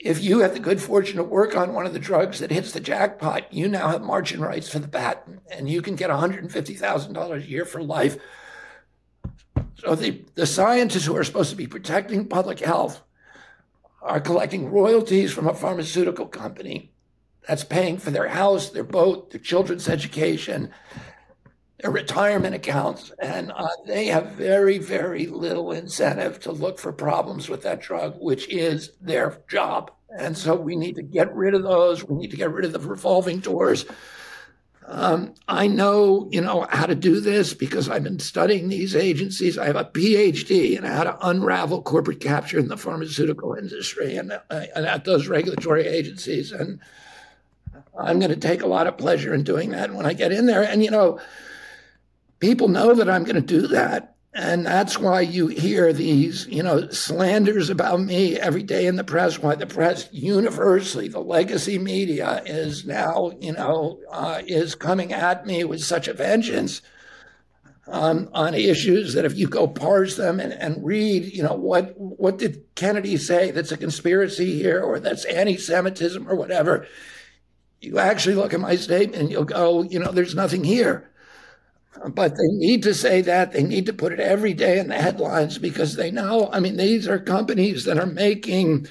if 0.00 0.22
you 0.22 0.38
have 0.38 0.54
the 0.54 0.60
good 0.60 0.80
fortune 0.80 1.18
to 1.18 1.22
work 1.22 1.54
on 1.54 1.74
one 1.74 1.84
of 1.84 1.92
the 1.92 1.98
drugs 1.98 2.38
that 2.38 2.50
hits 2.50 2.72
the 2.72 2.80
jackpot, 2.80 3.52
you 3.52 3.68
now 3.68 3.88
have 3.88 4.00
margin 4.00 4.40
rights 4.40 4.68
for 4.68 4.78
the 4.78 4.88
patent 4.88 5.40
and 5.50 5.68
you 5.68 5.82
can 5.82 5.94
get 5.94 6.08
$150,000 6.08 7.32
a 7.36 7.46
year 7.46 7.66
for 7.66 7.82
life. 7.82 8.16
So 9.76 9.94
the, 9.94 10.24
the 10.34 10.46
scientists 10.46 11.04
who 11.04 11.16
are 11.16 11.24
supposed 11.24 11.50
to 11.50 11.56
be 11.56 11.66
protecting 11.66 12.28
public 12.28 12.60
health 12.60 13.02
are 14.00 14.20
collecting 14.20 14.70
royalties 14.70 15.32
from 15.32 15.46
a 15.46 15.54
pharmaceutical 15.54 16.26
company 16.26 16.92
that's 17.46 17.64
paying 17.64 17.98
for 17.98 18.10
their 18.10 18.28
house, 18.28 18.70
their 18.70 18.84
boat, 18.84 19.30
their 19.30 19.40
children's 19.40 19.88
education, 19.88 20.70
their 21.80 21.90
retirement 21.90 22.54
accounts. 22.54 23.12
And 23.18 23.52
uh, 23.52 23.68
they 23.86 24.06
have 24.06 24.32
very, 24.32 24.78
very 24.78 25.26
little 25.26 25.72
incentive 25.72 26.40
to 26.40 26.52
look 26.52 26.78
for 26.78 26.92
problems 26.92 27.48
with 27.48 27.62
that 27.62 27.80
drug, 27.80 28.16
which 28.18 28.48
is 28.48 28.92
their 29.00 29.40
job. 29.48 29.90
And 30.18 30.36
so 30.36 30.54
we 30.54 30.76
need 30.76 30.96
to 30.96 31.02
get 31.02 31.34
rid 31.34 31.54
of 31.54 31.62
those. 31.62 32.04
We 32.04 32.16
need 32.16 32.30
to 32.32 32.36
get 32.36 32.52
rid 32.52 32.64
of 32.64 32.72
the 32.72 32.80
revolving 32.80 33.40
doors. 33.40 33.86
Um, 34.86 35.34
I 35.46 35.68
know, 35.68 36.28
you 36.32 36.40
know, 36.40 36.66
how 36.68 36.86
to 36.86 36.96
do 36.96 37.20
this 37.20 37.54
because 37.54 37.88
I've 37.88 38.02
been 38.02 38.18
studying 38.18 38.68
these 38.68 38.96
agencies. 38.96 39.56
I 39.56 39.66
have 39.66 39.76
a 39.76 39.84
PhD 39.84 40.76
in 40.76 40.82
how 40.82 41.04
to 41.04 41.28
unravel 41.28 41.82
corporate 41.82 42.18
capture 42.18 42.58
in 42.58 42.66
the 42.66 42.76
pharmaceutical 42.76 43.54
industry 43.54 44.16
and, 44.16 44.32
uh, 44.32 44.38
and 44.50 44.86
at 44.86 45.04
those 45.04 45.28
regulatory 45.28 45.86
agencies. 45.86 46.50
And 46.50 46.80
I'm 47.96 48.18
going 48.18 48.32
to 48.32 48.36
take 48.36 48.62
a 48.62 48.66
lot 48.66 48.88
of 48.88 48.98
pleasure 48.98 49.32
in 49.32 49.44
doing 49.44 49.70
that 49.70 49.94
when 49.94 50.06
I 50.06 50.12
get 50.12 50.32
in 50.32 50.46
there. 50.46 50.64
And, 50.64 50.82
you 50.82 50.90
know, 50.90 51.20
people 52.40 52.68
know 52.68 52.94
that 52.94 53.08
I'm 53.08 53.24
going 53.24 53.36
to 53.36 53.40
do 53.40 53.68
that. 53.68 54.16
And 54.32 54.64
that's 54.64 54.96
why 54.96 55.22
you 55.22 55.48
hear 55.48 55.92
these, 55.92 56.46
you 56.46 56.62
know, 56.62 56.88
slanders 56.90 57.68
about 57.68 58.00
me 58.00 58.38
every 58.38 58.62
day 58.62 58.86
in 58.86 58.94
the 58.94 59.02
press. 59.02 59.40
Why 59.40 59.56
the 59.56 59.66
press 59.66 60.08
universally, 60.12 61.08
the 61.08 61.18
legacy 61.20 61.78
media 61.78 62.40
is 62.46 62.86
now, 62.86 63.32
you 63.40 63.52
know, 63.52 64.00
uh, 64.10 64.40
is 64.46 64.76
coming 64.76 65.12
at 65.12 65.46
me 65.46 65.64
with 65.64 65.82
such 65.82 66.06
a 66.06 66.12
vengeance 66.12 66.80
um, 67.88 68.30
on 68.32 68.54
issues 68.54 69.14
that 69.14 69.24
if 69.24 69.36
you 69.36 69.48
go 69.48 69.66
parse 69.66 70.16
them 70.16 70.38
and, 70.38 70.52
and 70.52 70.84
read, 70.84 71.24
you 71.24 71.42
know, 71.42 71.54
what 71.54 71.98
what 71.98 72.38
did 72.38 72.62
Kennedy 72.76 73.16
say 73.16 73.50
that's 73.50 73.72
a 73.72 73.76
conspiracy 73.76 74.54
here 74.54 74.80
or 74.80 75.00
that's 75.00 75.24
anti-Semitism 75.24 76.28
or 76.28 76.36
whatever, 76.36 76.86
you 77.80 77.98
actually 77.98 78.36
look 78.36 78.54
at 78.54 78.60
my 78.60 78.76
statement 78.76 79.22
and 79.22 79.30
you'll 79.32 79.44
go, 79.44 79.82
you 79.82 79.98
know, 79.98 80.12
there's 80.12 80.36
nothing 80.36 80.62
here. 80.62 81.09
But 82.08 82.36
they 82.36 82.46
need 82.48 82.82
to 82.84 82.94
say 82.94 83.20
that. 83.22 83.52
They 83.52 83.62
need 83.62 83.86
to 83.86 83.92
put 83.92 84.12
it 84.12 84.20
every 84.20 84.54
day 84.54 84.78
in 84.78 84.88
the 84.88 84.94
headlines 84.94 85.58
because 85.58 85.96
they 85.96 86.10
know, 86.10 86.48
I 86.52 86.60
mean, 86.60 86.76
these 86.76 87.08
are 87.08 87.18
companies 87.18 87.84
that 87.84 87.98
are 87.98 88.06
making 88.06 88.86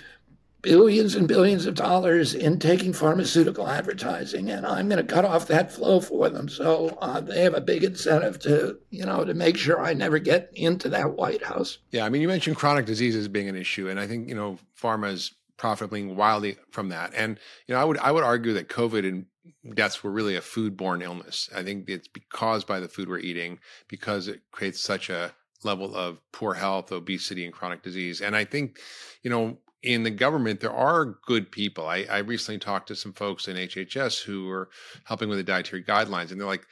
billions 0.62 1.16
and 1.16 1.28
billions 1.28 1.66
of 1.66 1.76
dollars 1.76 2.34
in 2.34 2.60
taking 2.60 2.92
pharmaceutical 2.92 3.68
advertising, 3.68 4.50
and 4.50 4.66
I'm 4.66 4.90
going 4.90 5.06
to 5.06 5.14
cut 5.14 5.26
off 5.26 5.48
that 5.48 5.72
flow 5.72 6.02
for 6.02 6.30
them. 6.30 6.50
So 6.50 6.98
uh, 7.02 7.22
they 7.22 7.42
have 7.44 7.54
a 7.54 7.62
big 7.62 7.84
incentive 7.84 8.40
to, 8.40 8.78
you 8.90 9.06
know, 9.06 9.24
to 9.24 9.34
make 9.34 9.58
sure 9.58 9.80
I 9.80 9.94
never 9.94 10.20
get 10.20 10.52
into 10.54 10.90
that 10.90 11.16
White 11.16 11.44
House. 11.44 11.78
Yeah, 11.92 12.06
I 12.06 12.10
mean, 12.10 12.22
you 12.22 12.28
mentioned 12.28 12.58
chronic 12.58 12.86
diseases 12.86 13.28
being 13.28 13.48
an 13.48 13.56
issue, 13.56 13.88
and 13.88 14.00
I 14.00 14.08
think 14.08 14.28
you 14.28 14.36
know, 14.36 14.58
pharma 14.80 15.14
is 15.14 15.32
profiting 15.58 16.16
wildly 16.16 16.58
from 16.72 16.90
that. 16.90 17.14
And 17.16 17.40
you 17.68 17.76
know, 17.76 17.82
I 17.82 17.86
would 17.86 17.98
I 18.00 18.12
would 18.12 18.24
argue 18.24 18.54
that 18.54 18.70
COVID 18.70 19.08
and 19.08 19.26
deaths 19.74 20.04
were 20.04 20.12
really 20.12 20.36
a 20.36 20.42
foodborne 20.42 21.04
illness. 21.04 21.50
I 21.56 21.64
think 21.64 21.90
it's 21.90 22.10
caused 22.32 22.68
by 22.68 22.80
the 22.80 22.88
food 22.88 23.10
we're 23.10 23.20
eating 23.20 23.60
because 23.88 24.28
it 24.28 24.42
creates 24.52 24.82
such 24.82 25.10
a 25.10 25.34
level 25.64 25.96
of 25.96 26.20
poor 26.32 26.54
health, 26.54 26.92
obesity, 26.92 27.46
and 27.46 27.54
chronic 27.54 27.84
disease. 27.84 28.22
And 28.22 28.36
I 28.36 28.46
think, 28.46 28.80
you 29.24 29.30
know, 29.30 29.58
in 29.82 30.04
the 30.04 30.12
government, 30.12 30.60
there 30.60 30.74
are 30.74 31.18
good 31.26 31.52
people. 31.52 31.88
I, 31.88 32.06
I 32.10 32.18
recently 32.20 32.60
talked 32.60 32.88
to 32.90 32.96
some 32.96 33.14
folks 33.14 33.48
in 33.48 33.56
HHS 33.56 34.24
who 34.24 34.46
were 34.46 34.70
helping 35.06 35.30
with 35.30 35.38
the 35.38 35.44
dietary 35.44 35.84
guidelines, 35.84 36.32
and 36.32 36.40
they're 36.40 36.48
like, 36.48 36.66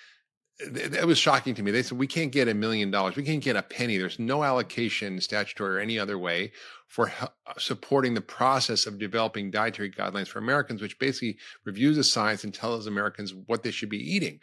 it 0.60 1.06
was 1.06 1.20
shocking 1.20 1.54
to 1.54 1.62
me. 1.62 1.70
They 1.70 1.84
said, 1.84 2.00
we 2.00 2.08
can't 2.08 2.32
get 2.32 2.48
a 2.48 2.54
million 2.54 2.90
dollars. 2.90 3.16
We 3.16 3.24
can't 3.24 3.44
get 3.44 3.56
a 3.56 3.62
penny. 3.62 3.98
There's 3.98 4.18
no 4.18 4.44
allocation, 4.44 5.22
statutory 5.22 5.76
or 5.76 5.80
any 5.80 6.00
other 6.00 6.18
way, 6.18 6.52
for 6.88 7.12
uh, 7.22 7.28
supporting 7.58 8.14
the 8.14 8.22
process 8.22 8.86
of 8.86 8.98
developing 8.98 9.52
dietary 9.52 9.92
guidelines 9.92 10.28
for 10.28 10.40
Americans, 10.40 10.82
which 10.82 10.98
basically 11.00 11.38
reviews 11.66 11.98
the 11.98 12.04
science 12.04 12.44
and 12.44 12.54
tells 12.54 12.88
Americans 12.88 13.34
what 13.46 13.64
they 13.64 13.72
should 13.72 13.90
be 13.90 13.98
eating. 13.98 14.40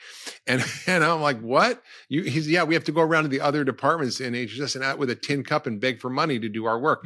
And, 0.46 0.62
and 0.86 1.02
I'm 1.02 1.22
like, 1.22 1.40
what? 1.40 1.82
You, 2.08 2.22
he's, 2.22 2.48
yeah, 2.48 2.64
we 2.64 2.74
have 2.74 2.84
to 2.84 2.92
go 2.92 3.00
around 3.00 3.24
to 3.24 3.28
the 3.28 3.40
other 3.40 3.64
departments 3.64 4.20
in 4.20 4.34
HHS 4.34 4.74
and 4.74 4.84
out 4.84 4.98
with 4.98 5.10
a 5.10 5.14
tin 5.14 5.42
cup 5.42 5.66
and 5.66 5.80
beg 5.80 6.00
for 6.00 6.10
money 6.10 6.38
to 6.38 6.48
do 6.48 6.66
our 6.66 6.78
work. 6.78 7.04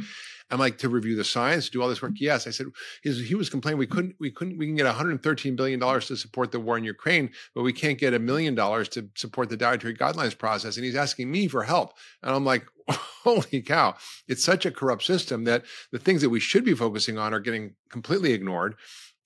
I'm 0.51 0.59
like 0.59 0.79
to 0.79 0.89
review 0.89 1.15
the 1.15 1.25
science, 1.25 1.69
do 1.69 1.83
all 1.83 1.89
this 1.89 2.01
work. 2.01 2.13
Yes, 2.17 2.47
I 2.47 2.51
said 2.51 2.69
he 3.03 3.35
was 3.35 3.51
complaining 3.51 3.79
we 3.79 3.87
couldn't 3.87 4.17
we 4.19 4.31
couldn't 4.31 4.57
we 4.57 4.67
can 4.67 4.77
get 4.77 4.87
113 4.87 5.57
billion 5.57 5.79
dollars 5.79 6.07
to 6.07 6.17
support 6.17 6.53
the 6.53 6.61
war 6.61 6.79
in 6.79 6.85
Ukraine, 6.85 7.31
but 7.55 7.63
we 7.63 7.73
can't 7.73 7.99
get 7.99 8.15
a 8.15 8.19
million 8.19 8.55
dollars 8.55 8.89
to 8.91 9.11
support 9.15 9.51
the 9.51 9.59
dietary 9.59 9.95
guidelines 9.95 10.37
process. 10.37 10.77
And 10.77 10.87
he's 10.87 10.97
asking 10.97 11.31
me 11.31 11.49
for 11.49 11.65
help, 11.65 11.93
and 12.23 12.35
I'm 12.35 12.47
like, 12.47 12.67
holy 13.23 13.63
cow! 13.63 13.95
It's 14.27 14.45
such 14.45 14.67
a 14.67 14.71
corrupt 14.71 15.03
system 15.05 15.45
that 15.45 15.65
the 15.93 15.99
things 15.99 16.23
that 16.23 16.31
we 16.31 16.41
should 16.41 16.65
be 16.65 16.75
focusing 16.75 17.19
on 17.19 17.35
are 17.35 17.41
getting 17.41 17.75
completely 17.91 18.33
ignored. 18.33 18.77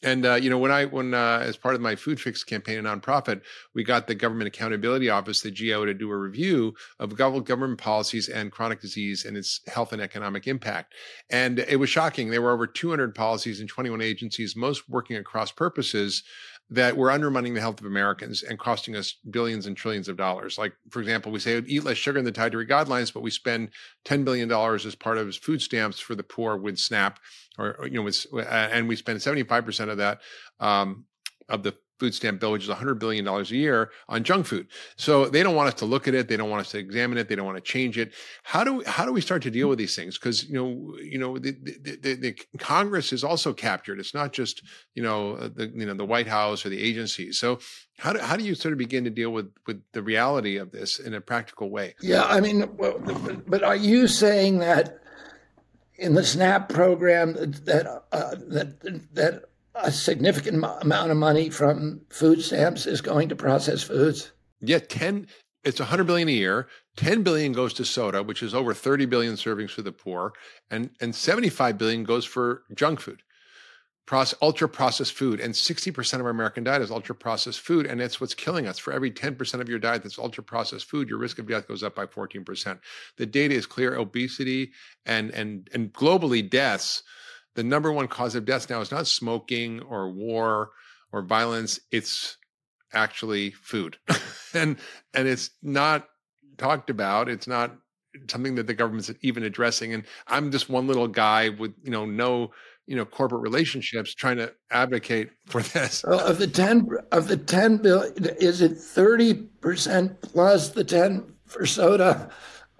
And 0.03 0.27
uh, 0.27 0.35
you 0.35 0.51
know, 0.51 0.59
when 0.59 0.73
I 0.73 0.85
when 0.85 1.15
uh, 1.15 1.39
as 1.43 1.57
part 1.57 1.75
of 1.75 1.81
my 1.81 1.95
food 1.95 2.21
fix 2.21 2.43
campaign, 2.43 2.79
a 2.79 2.83
nonprofit, 2.83 3.43
we 3.75 3.85
got 3.85 4.07
the 4.07 4.15
Government 4.15 4.49
Accountability 4.49 5.09
Office, 5.09 5.43
the 5.43 5.51
GAO, 5.51 5.85
to 5.85 5.95
do 5.95 6.11
a 6.11 6.17
review 6.17 6.75
of 6.99 7.17
government 7.17 7.79
policies 7.79 8.29
and 8.29 8.51
chronic 8.51 8.81
disease 8.81 9.25
and 9.25 9.37
its 9.37 9.61
health 9.69 9.93
and 9.93 10.03
economic 10.03 10.49
impact. 10.49 10.95
And 11.31 11.61
it 11.61 11.79
was 11.79 11.89
shocking. 11.89 12.31
There 12.31 12.43
were 12.43 12.53
over 12.53 12.67
200 12.67 13.15
policies 13.15 13.61
in 13.61 13.69
21 13.69 14.01
agencies, 14.01 14.57
most 14.57 14.89
working 14.89 15.17
across 15.17 15.53
purposes 15.53 16.25
that 16.73 16.97
we're 16.97 17.11
undermining 17.11 17.53
the 17.53 17.61
health 17.61 17.81
of 17.81 17.87
Americans 17.87 18.43
and 18.43 18.59
costing 18.59 18.97
us 18.97 19.17
billions 19.31 19.67
and 19.67 19.77
trillions 19.77 20.09
of 20.09 20.17
dollars. 20.17 20.57
Like, 20.57 20.73
for 20.89 21.01
example, 21.01 21.31
we 21.31 21.39
say 21.39 21.63
eat 21.67 21.85
less 21.85 21.99
sugar 21.99 22.19
in 22.19 22.25
the 22.25 22.31
dietary 22.31 22.67
guidelines, 22.67 23.13
but 23.13 23.23
we 23.23 23.31
spend 23.31 23.69
$10 24.07 24.25
billion 24.25 24.51
as 24.51 24.95
part 24.95 25.19
of 25.19 25.37
food 25.37 25.61
stamps 25.61 26.01
for 26.01 26.15
the 26.15 26.23
poor 26.23 26.57
with 26.57 26.79
SNAP, 26.79 27.19
or, 27.59 27.77
you 27.85 27.93
know, 27.93 28.03
with, 28.03 28.27
and 28.49 28.89
we 28.89 28.97
spend 28.97 29.19
75% 29.19 29.91
of 29.91 29.99
that 29.99 30.21
um, 30.61 31.05
of 31.47 31.63
the 31.63 31.75
food 32.03 32.13
stamp 32.13 32.41
bill, 32.41 32.51
which 32.51 32.65
is 32.65 32.69
$100 32.69 32.99
billion 32.99 33.25
a 33.29 33.43
year 33.45 33.93
on 34.09 34.25
junk 34.25 34.45
food. 34.45 34.67
So 34.97 35.27
they 35.27 35.45
don't 35.45 35.55
want 35.55 35.69
us 35.69 35.75
to 35.75 35.85
look 35.85 36.09
at 36.09 36.15
it. 36.15 36.27
They 36.27 36.37
don't 36.37 36.51
want 36.51 36.63
us 36.63 36.73
to 36.73 36.79
examine 36.79 37.17
it. 37.17 37.29
They 37.29 37.37
don't 37.37 37.47
want 37.47 37.59
to 37.59 37.63
change 37.63 37.97
it. 37.97 38.13
How 38.43 38.65
do 38.65 38.83
how 38.85 39.07
do 39.07 39.13
we 39.13 39.21
start 39.21 39.41
to 39.43 39.53
deal 39.53 39.69
with 39.69 39.79
these 39.79 39.95
things? 39.95 40.19
Because, 40.19 40.43
you 40.49 40.55
know, 40.55 40.97
you 41.01 41.17
know, 41.17 41.39
the, 41.39 41.53
the, 41.53 41.97
the, 42.03 42.15
the, 42.15 42.33
Congress 42.59 43.13
is 43.13 43.23
also 43.23 43.53
captured. 43.53 44.01
It's 44.01 44.15
not 44.15 44.33
just, 44.33 44.65
you 44.97 45.03
know, 45.05 45.35
uh, 45.35 45.49
the, 45.55 45.69
you 45.69 45.87
know, 45.87 45.95
the 45.95 46.05
White 46.05 46.27
House 46.27 46.67
or 46.67 46.71
the 46.71 46.83
agencies. 46.83 47.39
So 47.39 47.61
how 47.99 48.13
do, 48.15 48.19
how 48.19 48.37
do 48.37 48.43
you 48.43 48.57
sort 48.57 48.73
of 48.73 48.79
begin 48.79 49.05
to 49.05 49.11
deal 49.11 49.31
with, 49.31 49.53
with 49.69 49.81
the 49.93 50.03
reality 50.03 50.57
of 50.57 50.73
this 50.73 50.99
in 50.99 51.15
a 51.15 51.21
practical 51.21 51.71
way? 51.71 51.95
Yeah. 52.01 52.25
I 52.25 52.41
mean, 52.41 52.69
but 53.47 53.63
are 53.63 53.77
you 53.77 54.09
saying 54.09 54.59
that 54.59 54.99
in 55.95 56.15
the 56.15 56.25
SNAP 56.25 56.69
program 56.69 57.35
that, 57.35 58.03
uh, 58.11 58.35
that, 58.49 58.81
that 59.13 59.45
a 59.75 59.91
significant 59.93 60.65
amount 60.81 61.11
of 61.11 61.17
money 61.17 61.51
from 61.51 62.01
food 62.11 62.43
stamps 62.43 62.87
is 62.87 63.01
going 63.01 63.29
to 63.29 63.37
processed 63.37 63.87
foods. 63.87 64.33
Yeah, 64.61 64.79
10 64.79 65.27
it's 65.65 65.79
100 65.79 66.05
billion 66.05 66.29
a 66.29 66.33
year. 66.33 66.69
10 66.97 67.23
billion 67.23 67.53
goes 67.53 67.73
to 67.75 67.85
soda 67.85 68.23
which 68.23 68.43
is 68.43 68.55
over 68.55 68.75
30 68.75 69.07
billion 69.07 69.35
servings 69.35 69.71
for 69.71 69.83
the 69.83 69.93
poor 69.93 70.33
and 70.71 70.91
and 71.01 71.15
75 71.15 71.79
billion 71.79 72.05
goes 72.05 72.25
for 72.25 72.65
junk 72.75 73.01
food. 73.01 73.23
Process, 74.05 74.39
ultra 74.43 74.69
processed 74.69 75.15
food 75.15 75.41
and 75.41 75.55
60% 75.55 76.15
of 76.15 76.23
our 76.23 76.31
american 76.31 76.65
diet 76.65 76.83
is 76.83 76.91
ultra 76.91 77.15
processed 77.15 77.61
food 77.61 77.87
and 77.87 78.01
that's 78.01 78.21
what's 78.21 78.35
killing 78.35 78.67
us. 78.67 78.79
For 78.79 78.93
every 78.93 79.11
10% 79.11 79.61
of 79.61 79.69
your 79.69 79.79
diet 79.79 80.03
that's 80.03 80.19
ultra 80.19 80.45
processed 80.45 80.91
food 80.91 81.09
your 81.09 81.19
risk 81.19 81.39
of 81.39 81.49
death 81.49 81.67
goes 81.67 81.83
up 81.83 81.95
by 81.95 82.07
14% 82.07 82.79
the 83.17 83.27
data 83.27 83.55
is 83.55 83.65
clear. 83.65 83.97
Obesity 83.97 84.73
and 85.07 85.31
and 85.31 85.71
and 85.73 85.93
globally 85.93 86.49
deaths 86.49 87.03
the 87.55 87.63
number 87.63 87.93
one 87.93 88.09
cause 88.09 88.35
of 88.35 88.45
death 88.45 88.71
now 88.71 88.81
is 88.81 88.91
not 88.91 89.07
smoking 89.07 89.81
or 89.83 90.11
war 90.11 90.71
or 91.13 91.23
violence 91.23 91.81
it's 91.91 92.37
actually 92.93 93.51
food. 93.51 93.97
And 94.55 94.77
and 95.15 95.27
it's 95.27 95.49
not 95.63 96.09
talked 96.59 96.91
about 96.91 97.31
it's 97.31 97.47
not 97.47 97.75
something 98.29 98.55
that 98.57 98.67
the 98.67 98.75
government's 98.75 99.11
even 99.23 99.45
addressing. 99.45 99.95
And 99.95 100.05
i'm 100.29 100.51
just 100.51 100.69
one 100.69 100.87
little 100.87 101.09
guy 101.09 101.49
with 101.49 101.73
you 101.83 101.91
know 101.91 102.05
no 102.05 102.51
you 102.87 102.97
know 102.97 103.07
corporate 103.07 103.41
relationships 103.41 104.15
trying 104.15 104.37
to 104.37 104.53
advocate 104.71 105.31
for 105.47 105.63
this. 105.63 106.05
Well, 106.07 106.21
of 106.21 106.39
the 106.39 106.47
10 106.47 106.89
of 107.13 107.29
the 107.29 107.39
10 107.39 107.79
bill 107.79 108.03
is 108.39 108.61
it 108.61 108.73
30% 108.73 110.21
plus 110.21 110.69
the 110.69 110.85
10 110.85 111.33
for 111.47 111.65
soda 111.65 112.31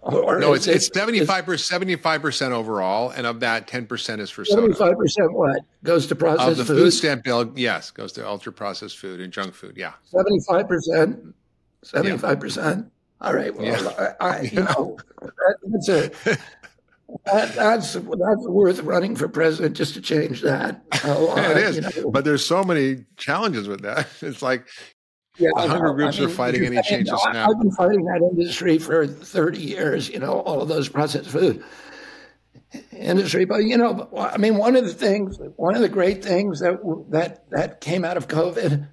or 0.03 0.39
no, 0.39 0.53
it's 0.53 0.67
it's 0.67 0.91
seventy 0.93 1.25
five 1.25 1.45
percent 1.45 1.67
seventy 1.67 1.97
five 1.97 2.23
percent 2.23 2.53
overall, 2.53 3.11
and 3.11 3.27
of 3.27 3.41
that, 3.41 3.69
ten 3.69 3.87
percent 3.87 4.21
is 4.21 4.31
for 4.31 4.45
seventy 4.45 4.75
five 4.75 4.97
percent. 4.99 5.33
What 5.33 5.61
goes 5.85 6.07
to 6.09 6.17
processed 6.17 6.51
of 6.51 6.57
the 6.57 6.65
food? 6.65 6.79
food 6.79 6.91
stamp 6.91 7.25
bill? 7.25 7.53
Yes, 7.57 7.91
goes 7.91 8.13
to 8.13 8.27
ultra 8.27 8.53
processed 8.53 8.99
food 8.99 9.21
and 9.21 9.33
junk 9.33 9.55
food. 9.55 9.77
Yeah, 9.77 9.93
seventy 10.05 10.41
five 10.49 10.69
percent. 10.69 11.35
Seventy 11.85 12.19
five 12.19 12.41
percent. 12.41 12.91
All 13.21 13.35
right. 13.35 13.55
Well, 13.55 13.65
yeah. 13.65 14.15
I, 14.21 14.27
I, 14.27 14.41
you 14.41 14.61
know, 14.63 14.99
that, 15.21 15.57
that's 15.65 15.89
a 15.89 16.11
that, 17.25 17.55
that's 17.55 17.93
that's 17.95 18.49
worth 18.49 18.81
running 18.81 19.15
for 19.15 19.29
president 19.29 19.77
just 19.77 19.95
to 19.95 20.01
change 20.01 20.43
that. 20.43 20.83
Uh, 21.05 21.35
it 21.37 21.57
is, 21.57 21.77
you 21.77 22.03
know. 22.03 22.11
but 22.13 22.25
there's 22.25 22.47
so 22.47 22.63
many 22.63 23.05
challenges 23.17 23.67
with 23.67 23.81
that. 23.83 24.07
It's 24.23 24.41
like 24.41 24.67
yeah, 25.39 25.51
the 25.57 25.69
hunger 25.69 25.95
groups 25.95 26.19
I 26.19 26.21
mean, 26.21 26.29
are 26.29 26.33
fighting 26.33 26.65
any 26.65 26.83
changes 26.83 27.19
now. 27.33 27.51
I've 27.51 27.59
been 27.59 27.73
fighting 27.73 28.05
that 28.05 28.21
industry 28.21 28.79
for 28.79 29.07
30 29.07 29.59
years, 29.59 30.09
you 30.09 30.19
know, 30.19 30.41
all 30.41 30.61
of 30.61 30.69
those 30.69 30.89
processed 30.89 31.31
food 31.31 31.65
industry. 32.93 33.47
But, 33.47 33.65
you 33.65 33.79
know, 33.79 34.11
I 34.17 34.37
mean, 34.37 34.59
one 34.59 34.77
of 34.77 34.85
the 34.85 34.93
things, 34.93 35.39
one 35.57 35.75
of 35.75 35.81
the 35.81 35.89
great 35.89 36.23
things 36.23 36.61
that, 36.61 36.81
that, 37.11 37.49
that 37.51 37.81
came 37.81 38.05
out 38.05 38.17
of 38.17 38.29
COVID 38.29 38.89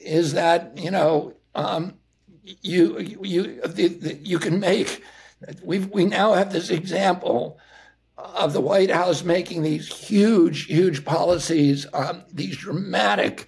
is 0.00 0.32
that, 0.32 0.76
you 0.76 0.90
know, 0.90 1.34
um, 1.54 1.94
you, 2.42 2.98
you, 2.98 3.60
the, 3.62 3.88
the, 3.88 4.14
you 4.14 4.38
can 4.38 4.58
make, 4.58 5.02
we 5.62 5.78
we 5.78 6.04
now 6.04 6.32
have 6.32 6.52
this 6.52 6.70
example 6.70 7.58
of 8.16 8.52
the 8.52 8.60
White 8.60 8.90
House 8.90 9.22
making 9.22 9.62
these 9.62 9.86
huge, 9.86 10.64
huge 10.64 11.04
policies, 11.04 11.86
um, 11.92 12.24
these 12.32 12.56
dramatic 12.56 13.46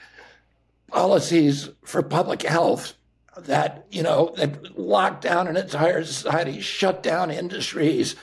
policies 0.90 1.68
for 1.84 2.02
public 2.02 2.42
health 2.42 2.94
that 3.38 3.86
you 3.90 4.02
know 4.02 4.34
that 4.36 4.78
locked 4.78 5.22
down 5.22 5.48
an 5.48 5.56
entire 5.56 6.04
society, 6.04 6.60
shut 6.60 7.02
down 7.02 7.30
industries, 7.30 8.16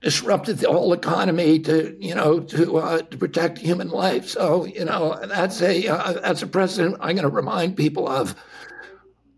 disrupted 0.00 0.58
the 0.58 0.70
whole 0.70 0.92
economy 0.92 1.58
to 1.60 1.96
you 2.00 2.14
know 2.14 2.40
to 2.40 2.78
uh, 2.78 3.02
to 3.02 3.16
protect 3.16 3.58
human 3.58 3.88
life. 3.88 4.28
So 4.28 4.64
you 4.64 4.84
know 4.84 5.18
that's 5.26 5.62
a 5.62 5.86
uh, 5.88 6.12
that's 6.14 6.42
a 6.42 6.46
precedent 6.46 6.96
I'm 7.00 7.16
going 7.16 7.22
to 7.22 7.28
remind 7.28 7.76
people 7.76 8.08
of 8.08 8.34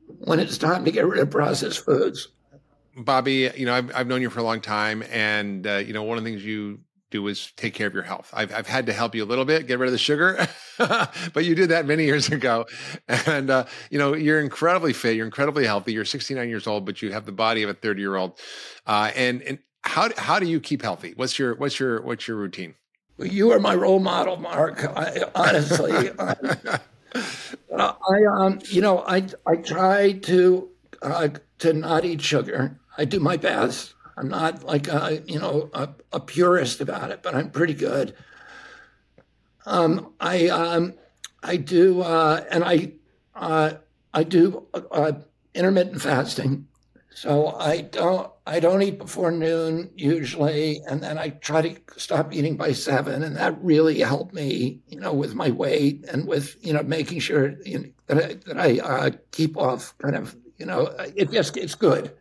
when 0.07 0.41
it's 0.41 0.59
time 0.59 0.85
to 0.85 0.91
get 0.91 1.07
rid 1.07 1.21
of 1.21 1.31
processed 1.31 1.85
foods. 1.85 2.29
Bobby, 2.97 3.51
you 3.57 3.67
know 3.67 3.75
I've 3.75 3.95
I've 3.95 4.07
known 4.07 4.23
you 4.23 4.31
for 4.31 4.41
a 4.41 4.45
long 4.45 4.61
time, 4.61 5.03
and 5.11 5.67
uh, 5.67 5.77
you 5.77 5.93
know 5.93 6.03
one 6.03 6.19
of 6.19 6.25
the 6.25 6.31
things 6.31 6.45
you 6.45 6.81
do 7.11 7.27
is 7.27 7.53
take 7.57 7.75
care 7.75 7.87
of 7.87 7.95
your 7.95 8.03
health. 8.03 8.31
I've, 8.33 8.53
I've 8.55 8.67
had 8.67 8.87
to 8.87 8.93
help 8.93 9.15
you 9.15 9.25
a 9.25 9.27
little 9.27 9.45
bit, 9.45 9.67
get 9.67 9.79
rid 9.79 9.87
of 9.87 9.93
the 9.93 9.99
sugar, 9.99 10.49
but 10.79 11.45
you 11.45 11.55
did 11.55 11.71
that 11.71 11.87
many 11.87 12.05
years 12.11 12.29
ago. 12.29 12.67
And, 13.27 13.51
uh, 13.51 13.67
you 13.91 13.99
know, 13.99 14.15
you're 14.15 14.41
incredibly 14.41 14.93
fit. 14.93 15.17
You're 15.17 15.27
incredibly 15.27 15.67
healthy. 15.67 15.93
You're 15.93 16.05
69 16.05 16.49
years 16.49 16.67
old, 16.67 16.87
but 16.87 17.03
you 17.03 17.13
have 17.13 17.27
the 17.27 17.33
body 17.33 17.63
of 17.63 17.71
a 17.71 17.75
30 17.75 18.01
year 18.01 18.17
old. 18.17 18.39
Uh, 18.87 19.11
and, 19.15 19.43
and 19.43 19.59
how 19.83 20.11
how 20.17 20.39
do 20.39 20.47
you 20.47 20.61
keep 20.61 20.83
healthy? 20.83 21.13
What's 21.17 21.39
your 21.39 21.55
what's 21.57 21.81
your 21.81 22.03
what's 22.03 22.29
your 22.29 22.37
routine? 22.37 22.75
Well, 23.17 23.29
you 23.29 23.51
are 23.53 23.59
my 23.59 23.75
role 23.75 24.01
model, 24.01 24.37
Mark. 24.37 24.85
I, 24.85 25.25
honestly, 25.35 26.11
I, 26.19 26.79
I, 27.77 28.25
um, 28.31 28.61
you 28.71 28.81
know, 28.81 29.01
I 29.07 29.27
I 29.47 29.57
try 29.57 30.13
to 30.13 30.69
uh, 31.03 31.29
to 31.61 31.73
not 31.73 32.05
eat 32.05 32.21
sugar. 32.21 32.79
I 32.97 33.05
do 33.05 33.21
my 33.21 33.37
best. 33.37 33.95
I'm 34.17 34.29
not 34.29 34.65
like 34.65 34.89
a, 34.89 35.23
you 35.27 35.39
know 35.39 35.71
a, 35.73 35.89
a 36.13 36.21
purist 36.21 36.81
about 36.81 37.11
it, 37.11 37.23
but 37.23 37.35
I'm 37.35 37.51
pretty 37.51 37.75
good. 37.75 38.15
Um, 39.67 40.15
I 40.21 40.49
um, 40.49 40.95
I 41.43 41.57
do, 41.57 42.03
uh, 42.03 42.45
and 42.51 42.65
I 42.65 42.93
uh, 43.35 43.73
I 44.13 44.25
do 44.25 44.67
uh, 44.75 45.13
intermittent 45.55 46.03
fasting. 46.03 46.67
So 47.13 47.49
I 47.49 47.83
don't 47.83 48.31
I 48.47 48.61
don't 48.61 48.83
eat 48.83 48.99
before 48.99 49.31
noon 49.31 49.91
usually, 49.95 50.81
and 50.89 51.03
then 51.03 51.19
I 51.19 51.31
try 51.31 51.63
to 51.63 51.77
stop 51.97 52.33
eating 52.33 52.57
by 52.57 52.73
seven, 52.73 53.23
and 53.23 53.37
that 53.37 53.63
really 53.63 54.01
helped 54.01 54.33
me, 54.33 54.81
you 54.89 54.99
know, 54.99 55.13
with 55.13 55.35
my 55.35 55.51
weight 55.51 56.05
and 56.09 56.27
with 56.27 56.57
you 56.65 56.73
know 56.73 56.83
making 56.83 57.21
sure 57.21 57.57
you 57.65 57.79
know, 57.79 57.85
that 58.07 58.17
I, 58.19 58.35
that 58.47 58.59
I 58.59 58.79
uh, 58.79 59.11
keep 59.33 59.57
off 59.57 59.97
kind 59.99 60.17
of 60.17 60.37
you 60.57 60.67
know 60.67 60.95
it 61.15 61.31
just 61.31 61.57
it's 61.57 61.75
good. 61.75 62.13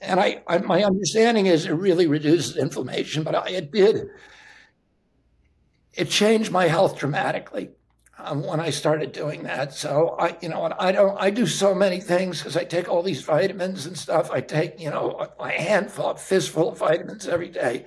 And 0.00 0.20
I, 0.20 0.42
I 0.46 0.58
my 0.58 0.84
understanding 0.84 1.46
is 1.46 1.66
it 1.66 1.72
really 1.72 2.06
reduces 2.06 2.56
inflammation, 2.56 3.24
but 3.24 3.34
I, 3.34 3.50
it 3.50 3.72
did 3.72 4.08
it 5.98 6.08
changed 6.08 6.52
my 6.52 6.68
health 6.68 6.96
dramatically 6.96 7.70
um, 8.18 8.42
when 8.42 8.60
I 8.60 8.70
started 8.70 9.10
doing 9.12 9.42
that. 9.42 9.74
So 9.74 10.16
I, 10.18 10.36
you 10.40 10.48
know, 10.48 10.72
I 10.78 10.92
don't, 10.92 11.20
I 11.20 11.30
do 11.30 11.44
so 11.44 11.74
many 11.74 12.00
things 12.00 12.38
because 12.38 12.56
I 12.56 12.64
take 12.64 12.88
all 12.88 13.02
these 13.02 13.22
vitamins 13.22 13.84
and 13.84 13.98
stuff. 13.98 14.30
I 14.30 14.40
take, 14.40 14.80
you 14.80 14.90
know, 14.90 15.28
a 15.40 15.48
handful, 15.50 16.10
a 16.10 16.16
fistful 16.16 16.70
of 16.70 16.78
vitamins 16.78 17.26
every 17.26 17.48
day. 17.48 17.86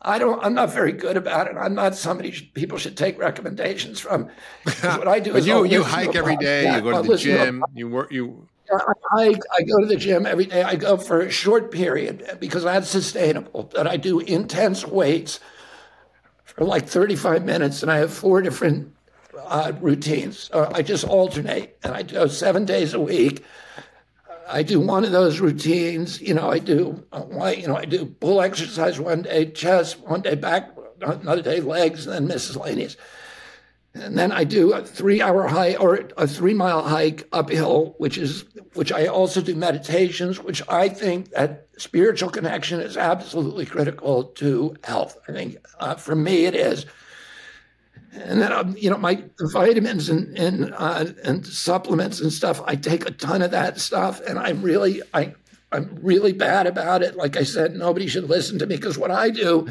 I 0.00 0.20
don't. 0.20 0.42
I'm 0.44 0.54
not 0.54 0.72
very 0.72 0.92
good 0.92 1.16
about 1.16 1.48
it. 1.48 1.56
I'm 1.56 1.74
not 1.74 1.96
somebody 1.96 2.30
people 2.30 2.78
should 2.78 2.96
take 2.96 3.18
recommendations 3.18 3.98
from. 3.98 4.30
What 4.80 5.08
I 5.08 5.18
do 5.18 5.34
is 5.36 5.44
you 5.44 5.64
you 5.64 5.82
hike 5.82 6.14
every 6.14 6.36
day. 6.36 6.72
You 6.72 6.80
go 6.80 7.02
to 7.02 7.08
the 7.08 7.16
gym. 7.16 7.62
To 7.62 7.66
you 7.74 7.88
work. 7.88 8.12
You. 8.12 8.46
I. 9.12 9.34
I 9.56 9.62
go 9.62 9.78
to 9.80 9.86
the 9.86 9.96
gym 9.96 10.26
every 10.26 10.46
day. 10.46 10.62
I 10.62 10.76
go 10.76 10.96
for 10.96 11.20
a 11.20 11.30
short 11.30 11.70
period 11.70 12.36
because 12.40 12.64
that's 12.64 12.88
sustainable. 12.88 13.70
But 13.72 13.86
I 13.86 13.96
do 13.96 14.20
intense 14.20 14.86
weights 14.86 15.40
for 16.44 16.64
like 16.64 16.86
35 16.86 17.44
minutes, 17.44 17.82
and 17.82 17.90
I 17.90 17.98
have 17.98 18.12
four 18.12 18.42
different 18.42 18.94
uh, 19.36 19.72
routines. 19.80 20.50
Uh, 20.52 20.70
I 20.74 20.82
just 20.82 21.04
alternate, 21.04 21.78
and 21.82 21.94
I 21.94 22.02
do 22.02 22.28
seven 22.28 22.64
days 22.64 22.94
a 22.94 23.00
week. 23.00 23.44
I 24.48 24.62
do 24.62 24.80
one 24.80 25.04
of 25.04 25.12
those 25.12 25.40
routines. 25.40 26.20
You 26.20 26.34
know, 26.34 26.50
I 26.50 26.58
do, 26.58 27.04
uh, 27.12 27.54
you 27.56 27.66
know, 27.68 27.76
I 27.76 27.84
do 27.84 28.06
pull 28.06 28.40
exercise 28.40 28.98
one 28.98 29.22
day, 29.22 29.50
chest 29.50 30.00
one 30.00 30.22
day, 30.22 30.34
back 30.34 30.70
another 31.00 31.42
day, 31.42 31.60
legs, 31.60 32.06
and 32.06 32.14
then 32.14 32.26
miscellaneous. 32.26 32.96
And 34.00 34.16
then 34.16 34.32
I 34.32 34.44
do 34.44 34.72
a 34.72 34.84
three-hour 34.84 35.48
hike 35.48 35.80
or 35.80 36.08
a 36.16 36.26
three-mile 36.26 36.82
hike 36.82 37.28
uphill, 37.32 37.94
which 37.98 38.18
is 38.18 38.44
which 38.74 38.92
I 38.92 39.06
also 39.06 39.40
do 39.40 39.54
meditations, 39.54 40.42
which 40.42 40.62
I 40.68 40.88
think 40.88 41.30
that 41.30 41.68
spiritual 41.78 42.30
connection 42.30 42.80
is 42.80 42.96
absolutely 42.96 43.66
critical 43.66 44.24
to 44.24 44.76
health. 44.84 45.18
I 45.28 45.32
think 45.32 45.56
uh, 45.80 45.94
for 45.96 46.14
me 46.14 46.46
it 46.46 46.54
is 46.54 46.86
and 48.12 48.40
then 48.40 48.52
um, 48.52 48.74
you 48.78 48.90
know 48.90 48.98
my 48.98 49.22
vitamins 49.40 50.08
and 50.08 50.36
and 50.38 50.74
uh, 50.76 51.06
and 51.24 51.46
supplements 51.46 52.20
and 52.20 52.32
stuff. 52.32 52.60
I 52.64 52.76
take 52.76 53.06
a 53.06 53.10
ton 53.10 53.42
of 53.42 53.50
that 53.50 53.80
stuff, 53.80 54.20
and 54.26 54.38
I'm 54.38 54.62
really 54.62 55.02
I 55.14 55.34
I'm 55.72 55.98
really 56.00 56.32
bad 56.32 56.66
about 56.66 57.02
it. 57.02 57.16
Like 57.16 57.36
I 57.36 57.42
said, 57.42 57.74
nobody 57.74 58.06
should 58.06 58.28
listen 58.28 58.58
to 58.58 58.66
me 58.66 58.76
because 58.76 58.98
what 58.98 59.10
I 59.10 59.30
do 59.30 59.68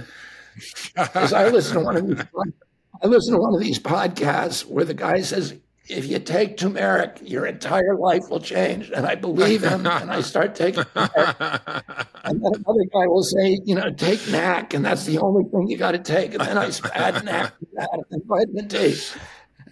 is 1.16 1.34
I 1.34 1.50
listen 1.50 1.80
to 1.80 1.84
one 1.84 1.98
of 1.98 2.28
I 3.02 3.08
listen 3.08 3.34
to 3.34 3.40
one 3.40 3.54
of 3.54 3.60
these 3.60 3.80
podcasts 3.80 4.66
where 4.66 4.86
the 4.86 4.94
guy 4.94 5.22
says 5.22 5.54
if 5.90 6.06
you 6.06 6.20
take 6.20 6.58
turmeric, 6.58 7.20
your 7.24 7.46
entire 7.46 7.96
life 7.96 8.24
will 8.30 8.42
change. 8.42 8.92
And 8.92 9.06
I 9.06 9.16
believe 9.16 9.64
him, 9.64 9.88
and 9.88 10.12
I 10.12 10.22
start 10.22 10.54
taking 10.56 10.84
And 10.96 12.44
then 12.44 12.52
another 12.56 12.86
guy 12.94 13.08
will 13.08 13.24
say, 13.24 13.60
you 13.64 13.76
know, 13.76 13.90
take 13.92 14.28
NAC, 14.30 14.74
and 14.74 14.84
that's 14.84 15.06
the 15.06 15.18
only 15.20 15.50
thing 15.50 15.70
you 15.70 15.78
got 15.78 15.92
to 15.92 16.00
take. 16.00 16.34
And 16.34 16.42
then 16.42 16.58
I 16.58 16.70
add 16.94 17.24
NAC 17.24 17.58
to 17.60 17.68
that 17.76 18.04
and 18.12 18.22
vitamin 18.26 18.68
D. 18.68 18.96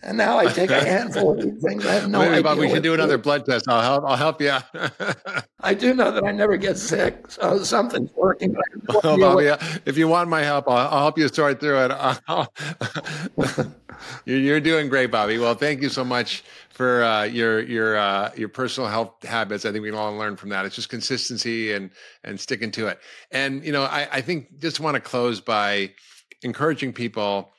And 0.05 0.17
now 0.17 0.37
I 0.37 0.45
take 0.45 0.69
a 0.69 0.85
handful 0.85 1.31
of 1.31 1.41
these 1.41 1.61
things. 1.63 1.83
I 1.85 1.93
have 1.93 2.09
no 2.09 2.19
Wait, 2.19 2.29
idea. 2.29 2.43
Bob, 2.43 2.59
we 2.59 2.69
should 2.69 2.83
do 2.83 2.93
another 2.93 3.17
blood 3.17 3.43
test. 3.45 3.67
I'll 3.67 3.81
help. 3.81 4.03
I'll 4.05 4.15
help 4.15 4.39
you. 4.39 4.55
I 5.61 5.73
do 5.73 5.95
know 5.95 6.11
that 6.11 6.23
I 6.23 6.31
never 6.31 6.57
get 6.57 6.77
sick, 6.77 7.31
so 7.31 7.63
something's 7.63 8.11
working. 8.13 8.55
Well, 9.03 9.17
Bobby, 9.17 9.51
if 9.85 9.97
you 9.97 10.07
want 10.07 10.29
my 10.29 10.43
help, 10.43 10.69
I'll, 10.69 10.77
I'll 10.77 10.99
help 10.99 11.17
you 11.17 11.27
sort 11.27 11.59
through 11.59 11.89
it. 11.89 11.91
you're, 14.25 14.37
you're, 14.37 14.59
doing 14.59 14.89
great, 14.89 15.09
Bobby. 15.09 15.39
Well, 15.39 15.55
thank 15.55 15.81
you 15.81 15.89
so 15.89 16.03
much 16.03 16.43
for 16.69 17.03
uh, 17.03 17.23
your 17.23 17.61
your 17.61 17.97
uh, 17.97 18.31
your 18.35 18.47
personal 18.47 18.89
health 18.89 19.23
habits. 19.23 19.65
I 19.65 19.71
think 19.71 19.81
we 19.81 19.89
can 19.89 19.97
all 19.97 20.15
learn 20.15 20.35
from 20.35 20.49
that. 20.49 20.65
It's 20.65 20.75
just 20.75 20.89
consistency 20.89 21.73
and 21.73 21.89
and 22.23 22.39
sticking 22.39 22.69
to 22.71 22.87
it. 22.87 22.99
And 23.31 23.65
you 23.65 23.71
know, 23.71 23.83
I, 23.83 24.07
I 24.11 24.21
think 24.21 24.59
just 24.59 24.79
want 24.79 24.95
to 24.95 25.01
close 25.01 25.41
by 25.41 25.91
encouraging 26.43 26.93
people 26.93 27.49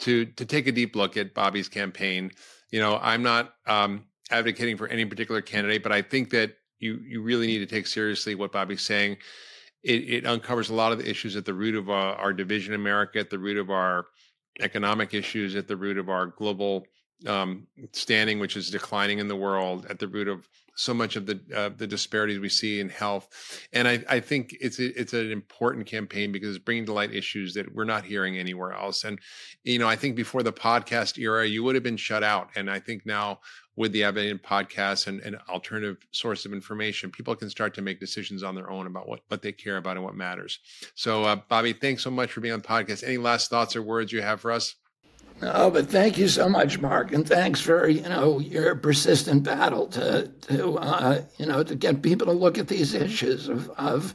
to 0.00 0.26
to 0.26 0.44
take 0.44 0.66
a 0.66 0.72
deep 0.72 0.96
look 0.96 1.16
at 1.16 1.34
Bobby's 1.34 1.68
campaign. 1.68 2.30
You 2.70 2.80
know, 2.80 2.98
I'm 3.00 3.22
not 3.22 3.54
um, 3.66 4.04
advocating 4.30 4.76
for 4.76 4.88
any 4.88 5.04
particular 5.04 5.40
candidate, 5.40 5.82
but 5.82 5.92
I 5.92 6.02
think 6.02 6.30
that 6.30 6.56
you 6.78 7.00
you 7.06 7.22
really 7.22 7.46
need 7.46 7.58
to 7.58 7.66
take 7.66 7.86
seriously 7.86 8.34
what 8.34 8.52
Bobby's 8.52 8.82
saying. 8.82 9.18
It, 9.82 10.10
it 10.10 10.26
uncovers 10.26 10.70
a 10.70 10.74
lot 10.74 10.92
of 10.92 10.98
the 10.98 11.08
issues 11.08 11.36
at 11.36 11.44
the 11.44 11.54
root 11.54 11.76
of 11.76 11.88
our, 11.88 12.16
our, 12.16 12.32
division 12.32 12.74
in 12.74 12.80
America, 12.80 13.20
at 13.20 13.30
the 13.30 13.38
root 13.38 13.56
of 13.56 13.70
our 13.70 14.06
economic 14.58 15.14
issues, 15.14 15.54
at 15.54 15.68
the 15.68 15.76
root 15.76 15.96
of 15.96 16.08
our 16.08 16.26
global 16.26 16.86
um, 17.26 17.68
standing, 17.92 18.40
which 18.40 18.56
is 18.56 18.68
declining 18.68 19.20
in 19.20 19.28
the 19.28 19.36
world, 19.36 19.86
at 19.88 20.00
the 20.00 20.08
root 20.08 20.26
of 20.26 20.48
so 20.76 20.94
much 20.94 21.16
of 21.16 21.26
the 21.26 21.40
uh, 21.54 21.70
the 21.76 21.86
disparities 21.86 22.38
we 22.38 22.48
see 22.48 22.80
in 22.80 22.88
health. 22.88 23.28
And 23.72 23.88
I, 23.88 24.04
I 24.08 24.20
think 24.20 24.56
it's 24.60 24.78
a, 24.78 24.98
it's 24.98 25.12
an 25.12 25.32
important 25.32 25.86
campaign 25.86 26.30
because 26.30 26.50
it's 26.50 26.64
bringing 26.64 26.86
to 26.86 26.92
light 26.92 27.12
issues 27.12 27.54
that 27.54 27.74
we're 27.74 27.84
not 27.84 28.04
hearing 28.04 28.38
anywhere 28.38 28.72
else. 28.72 29.02
And 29.04 29.18
you 29.64 29.78
know, 29.78 29.88
I 29.88 29.96
think 29.96 30.14
before 30.14 30.42
the 30.42 30.52
podcast 30.52 31.18
era, 31.18 31.46
you 31.46 31.64
would 31.64 31.74
have 31.74 31.84
been 31.84 31.96
shut 31.96 32.22
out. 32.22 32.50
And 32.54 32.70
I 32.70 32.78
think 32.78 33.04
now 33.04 33.40
with 33.74 33.92
the 33.92 34.04
Evident 34.04 34.42
podcast 34.42 35.06
and 35.06 35.20
an 35.20 35.38
alternative 35.48 35.98
source 36.10 36.46
of 36.46 36.52
information, 36.52 37.10
people 37.10 37.34
can 37.36 37.50
start 37.50 37.74
to 37.74 37.82
make 37.82 38.00
decisions 38.00 38.42
on 38.42 38.54
their 38.54 38.70
own 38.70 38.86
about 38.86 39.08
what, 39.08 39.20
what 39.28 39.42
they 39.42 39.52
care 39.52 39.76
about 39.76 39.96
and 39.96 40.04
what 40.04 40.14
matters. 40.14 40.58
So, 40.94 41.24
uh, 41.24 41.36
Bobby, 41.48 41.74
thanks 41.74 42.02
so 42.02 42.10
much 42.10 42.32
for 42.32 42.40
being 42.40 42.54
on 42.54 42.60
the 42.60 42.68
podcast. 42.68 43.04
Any 43.04 43.18
last 43.18 43.50
thoughts 43.50 43.76
or 43.76 43.82
words 43.82 44.12
you 44.12 44.22
have 44.22 44.40
for 44.40 44.50
us? 44.50 44.76
No, 45.40 45.70
but 45.70 45.88
thank 45.88 46.16
you 46.16 46.28
so 46.28 46.48
much, 46.48 46.80
Mark, 46.80 47.12
and 47.12 47.26
thanks 47.26 47.60
for 47.60 47.88
you 47.88 48.02
know 48.02 48.38
your 48.38 48.74
persistent 48.74 49.42
battle 49.42 49.86
to 49.88 50.28
to 50.42 50.78
uh, 50.78 51.22
you 51.38 51.46
know 51.46 51.62
to 51.62 51.74
get 51.74 52.02
people 52.02 52.26
to 52.26 52.32
look 52.32 52.56
at 52.58 52.68
these 52.68 52.94
issues 52.94 53.48
of 53.48 53.68
of 53.70 54.14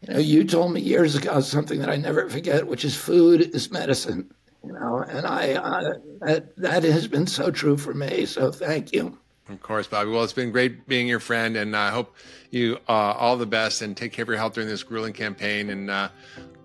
you 0.00 0.14
know 0.14 0.18
you 0.20 0.44
told 0.44 0.72
me 0.72 0.80
years 0.80 1.14
ago 1.14 1.40
something 1.40 1.78
that 1.80 1.90
I 1.90 1.96
never 1.96 2.28
forget, 2.30 2.66
which 2.66 2.84
is 2.84 2.96
food 2.96 3.42
is 3.54 3.70
medicine, 3.70 4.32
you 4.64 4.72
know, 4.72 5.04
and 5.06 5.26
I 5.26 5.54
uh, 5.54 5.92
that 6.22 6.56
that 6.56 6.84
has 6.84 7.06
been 7.06 7.26
so 7.26 7.50
true 7.50 7.76
for 7.76 7.92
me. 7.92 8.24
So 8.24 8.50
thank 8.50 8.92
you. 8.92 9.18
Of 9.50 9.60
course, 9.60 9.86
Bobby. 9.86 10.10
Well, 10.10 10.24
it's 10.24 10.32
been 10.32 10.52
great 10.52 10.88
being 10.88 11.06
your 11.06 11.20
friend, 11.20 11.54
and 11.58 11.76
I 11.76 11.90
hope 11.90 12.16
you 12.50 12.78
uh, 12.88 12.92
all 12.92 13.36
the 13.36 13.44
best 13.44 13.82
and 13.82 13.94
take 13.94 14.12
care 14.12 14.22
of 14.22 14.28
your 14.28 14.38
health 14.38 14.54
during 14.54 14.70
this 14.70 14.82
grueling 14.82 15.12
campaign. 15.12 15.68
And 15.68 15.90
uh, 15.90 16.08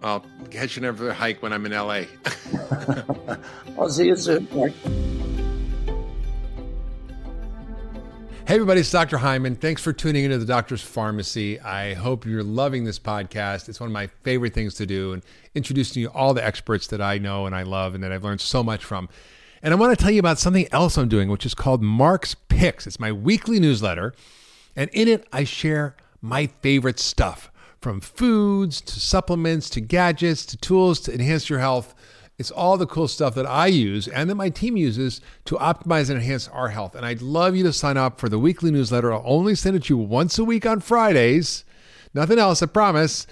I'll 0.01 0.25
catch 0.49 0.77
you 0.77 0.83
another 0.83 1.13
hike 1.13 1.41
when 1.41 1.51
I'm 1.51 1.65
in 1.65 1.73
LA. 1.73 2.03
I'll 3.77 3.89
see 3.89 4.07
you 4.07 4.15
soon. 4.15 4.47
Hey, 8.47 8.55
everybody, 8.55 8.79
it's 8.79 8.89
Dr. 8.89 9.17
Hyman. 9.17 9.57
Thanks 9.57 9.83
for 9.83 9.93
tuning 9.93 10.23
into 10.23 10.37
the 10.37 10.45
Doctor's 10.45 10.83
Farmacy. 10.83 11.63
I 11.63 11.93
hope 11.93 12.25
you're 12.25 12.43
loving 12.43 12.83
this 12.85 12.97
podcast. 12.97 13.69
It's 13.69 13.79
one 13.79 13.89
of 13.89 13.93
my 13.93 14.07
favorite 14.23 14.53
things 14.53 14.73
to 14.75 14.85
do 14.85 15.13
and 15.13 15.21
introducing 15.53 16.01
you 16.01 16.07
all 16.07 16.33
the 16.33 16.43
experts 16.43 16.87
that 16.87 17.01
I 17.01 17.17
know 17.17 17.45
and 17.45 17.53
I 17.53 17.63
love 17.63 17.93
and 17.93 18.03
that 18.03 18.11
I've 18.11 18.23
learned 18.23 18.41
so 18.41 18.63
much 18.63 18.83
from. 18.83 19.09
And 19.61 19.73
I 19.73 19.77
want 19.77 19.95
to 19.95 20.01
tell 20.01 20.11
you 20.11 20.19
about 20.19 20.39
something 20.39 20.67
else 20.71 20.97
I'm 20.97 21.09
doing, 21.09 21.29
which 21.29 21.45
is 21.45 21.53
called 21.53 21.83
Mark's 21.83 22.33
Picks. 22.33 22.87
It's 22.87 22.99
my 22.99 23.11
weekly 23.11 23.59
newsletter. 23.59 24.15
And 24.75 24.89
in 24.93 25.09
it, 25.09 25.27
I 25.33 25.43
share 25.43 25.95
my 26.21 26.47
favorite 26.47 26.99
stuff 26.99 27.51
from 27.81 28.01
foods 28.01 28.81
to 28.81 28.99
supplements 28.99 29.69
to 29.71 29.81
gadgets 29.81 30.45
to 30.47 30.57
tools 30.57 30.99
to 31.01 31.13
enhance 31.13 31.49
your 31.49 31.59
health. 31.59 31.95
It's 32.37 32.51
all 32.51 32.77
the 32.77 32.87
cool 32.87 33.07
stuff 33.07 33.35
that 33.35 33.45
I 33.45 33.67
use 33.67 34.07
and 34.07 34.29
that 34.29 34.35
my 34.35 34.49
team 34.49 34.77
uses 34.77 35.19
to 35.45 35.55
optimize 35.55 36.09
and 36.09 36.19
enhance 36.19 36.47
our 36.47 36.69
health. 36.69 36.95
And 36.95 37.05
I'd 37.05 37.21
love 37.21 37.55
you 37.55 37.63
to 37.63 37.73
sign 37.73 37.97
up 37.97 38.19
for 38.19 38.29
the 38.29 38.39
weekly 38.39 38.71
newsletter. 38.71 39.13
I'll 39.13 39.23
only 39.25 39.55
send 39.55 39.75
it 39.75 39.83
to 39.85 39.93
you 39.93 39.97
once 39.97 40.39
a 40.39 40.45
week 40.45 40.65
on 40.65 40.79
Fridays. 40.79 41.65
Nothing 42.13 42.39
else, 42.39 42.63
I 42.63 42.67
promise. 42.67 43.27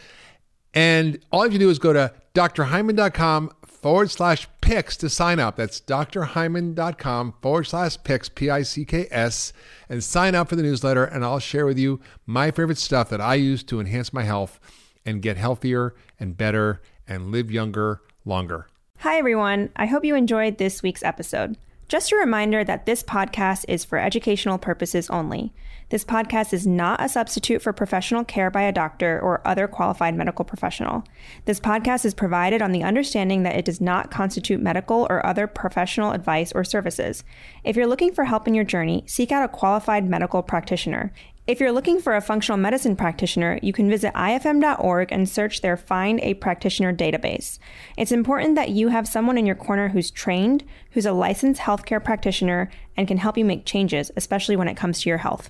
And 0.73 1.19
all 1.31 1.41
you 1.41 1.51
have 1.51 1.53
to 1.53 1.59
do 1.59 1.69
is 1.69 1.79
go 1.79 1.93
to 1.93 2.13
drhyman.com 2.35 3.51
forward 3.81 4.11
slash 4.11 4.47
picks 4.61 4.97
to 4.97 5.09
sign 5.09 5.39
up. 5.39 5.55
That's 5.55 5.79
drhyman.com 5.81 7.33
forward 7.41 7.65
slash 7.65 7.97
picks, 8.03 8.29
P 8.29 8.49
I 8.49 8.63
C 8.63 8.85
K 8.85 9.07
S, 9.11 9.53
and 9.89 10.03
sign 10.03 10.35
up 10.35 10.49
for 10.49 10.55
the 10.55 10.63
newsletter. 10.63 11.03
And 11.05 11.23
I'll 11.23 11.39
share 11.39 11.65
with 11.65 11.79
you 11.79 11.99
my 12.25 12.51
favorite 12.51 12.77
stuff 12.77 13.09
that 13.09 13.21
I 13.21 13.35
use 13.35 13.63
to 13.63 13.79
enhance 13.79 14.11
my 14.11 14.23
health 14.23 14.59
and 15.05 15.21
get 15.21 15.37
healthier 15.37 15.95
and 16.19 16.35
better 16.35 16.81
and 17.07 17.31
live 17.31 17.49
younger 17.49 18.01
longer. 18.25 18.67
Hi, 18.99 19.17
everyone. 19.17 19.69
I 19.75 19.85
hope 19.85 20.03
you 20.03 20.15
enjoyed 20.15 20.57
this 20.57 20.83
week's 20.83 21.03
episode. 21.03 21.57
Just 21.87 22.11
a 22.11 22.17
reminder 22.17 22.63
that 22.63 22.85
this 22.85 23.03
podcast 23.03 23.63
is 23.69 23.85
for 23.85 23.97
educational 23.97 24.57
purposes 24.57 25.09
only. 25.09 25.53
This 25.89 26.03
podcast 26.03 26.51
is 26.51 26.67
not 26.67 27.01
a 27.01 27.07
substitute 27.07 27.61
for 27.61 27.71
professional 27.71 28.25
care 28.25 28.51
by 28.51 28.63
a 28.63 28.73
doctor 28.73 29.21
or 29.21 29.39
other 29.47 29.69
qualified 29.69 30.15
medical 30.15 30.43
professional. 30.43 31.05
This 31.45 31.61
podcast 31.61 32.03
is 32.03 32.13
provided 32.13 32.61
on 32.61 32.73
the 32.73 32.83
understanding 32.83 33.43
that 33.43 33.55
it 33.55 33.63
does 33.63 33.79
not 33.79 34.11
constitute 34.11 34.59
medical 34.59 35.07
or 35.09 35.25
other 35.25 35.47
professional 35.47 36.11
advice 36.11 36.51
or 36.51 36.65
services. 36.65 37.23
If 37.63 37.77
you're 37.77 37.87
looking 37.87 38.13
for 38.13 38.25
help 38.25 38.49
in 38.49 38.53
your 38.53 38.65
journey, 38.65 39.05
seek 39.07 39.31
out 39.31 39.45
a 39.45 39.47
qualified 39.47 40.05
medical 40.09 40.43
practitioner. 40.43 41.13
If 41.47 41.61
you're 41.61 41.71
looking 41.71 42.01
for 42.01 42.13
a 42.13 42.21
functional 42.21 42.57
medicine 42.57 42.97
practitioner, 42.97 43.57
you 43.63 43.71
can 43.71 43.89
visit 43.89 44.13
ifm.org 44.13 45.13
and 45.13 45.29
search 45.29 45.61
their 45.61 45.77
Find 45.77 46.19
a 46.19 46.33
Practitioner 46.33 46.93
database. 46.93 47.59
It's 47.95 48.11
important 48.11 48.55
that 48.55 48.71
you 48.71 48.89
have 48.89 49.07
someone 49.07 49.37
in 49.37 49.45
your 49.45 49.55
corner 49.55 49.87
who's 49.87 50.11
trained, 50.11 50.65
who's 50.91 51.05
a 51.05 51.13
licensed 51.13 51.61
healthcare 51.61 52.03
practitioner, 52.03 52.69
and 52.97 53.07
can 53.07 53.19
help 53.19 53.37
you 53.37 53.45
make 53.45 53.63
changes, 53.63 54.11
especially 54.17 54.57
when 54.57 54.67
it 54.67 54.75
comes 54.75 54.99
to 54.99 55.09
your 55.09 55.19
health. 55.19 55.45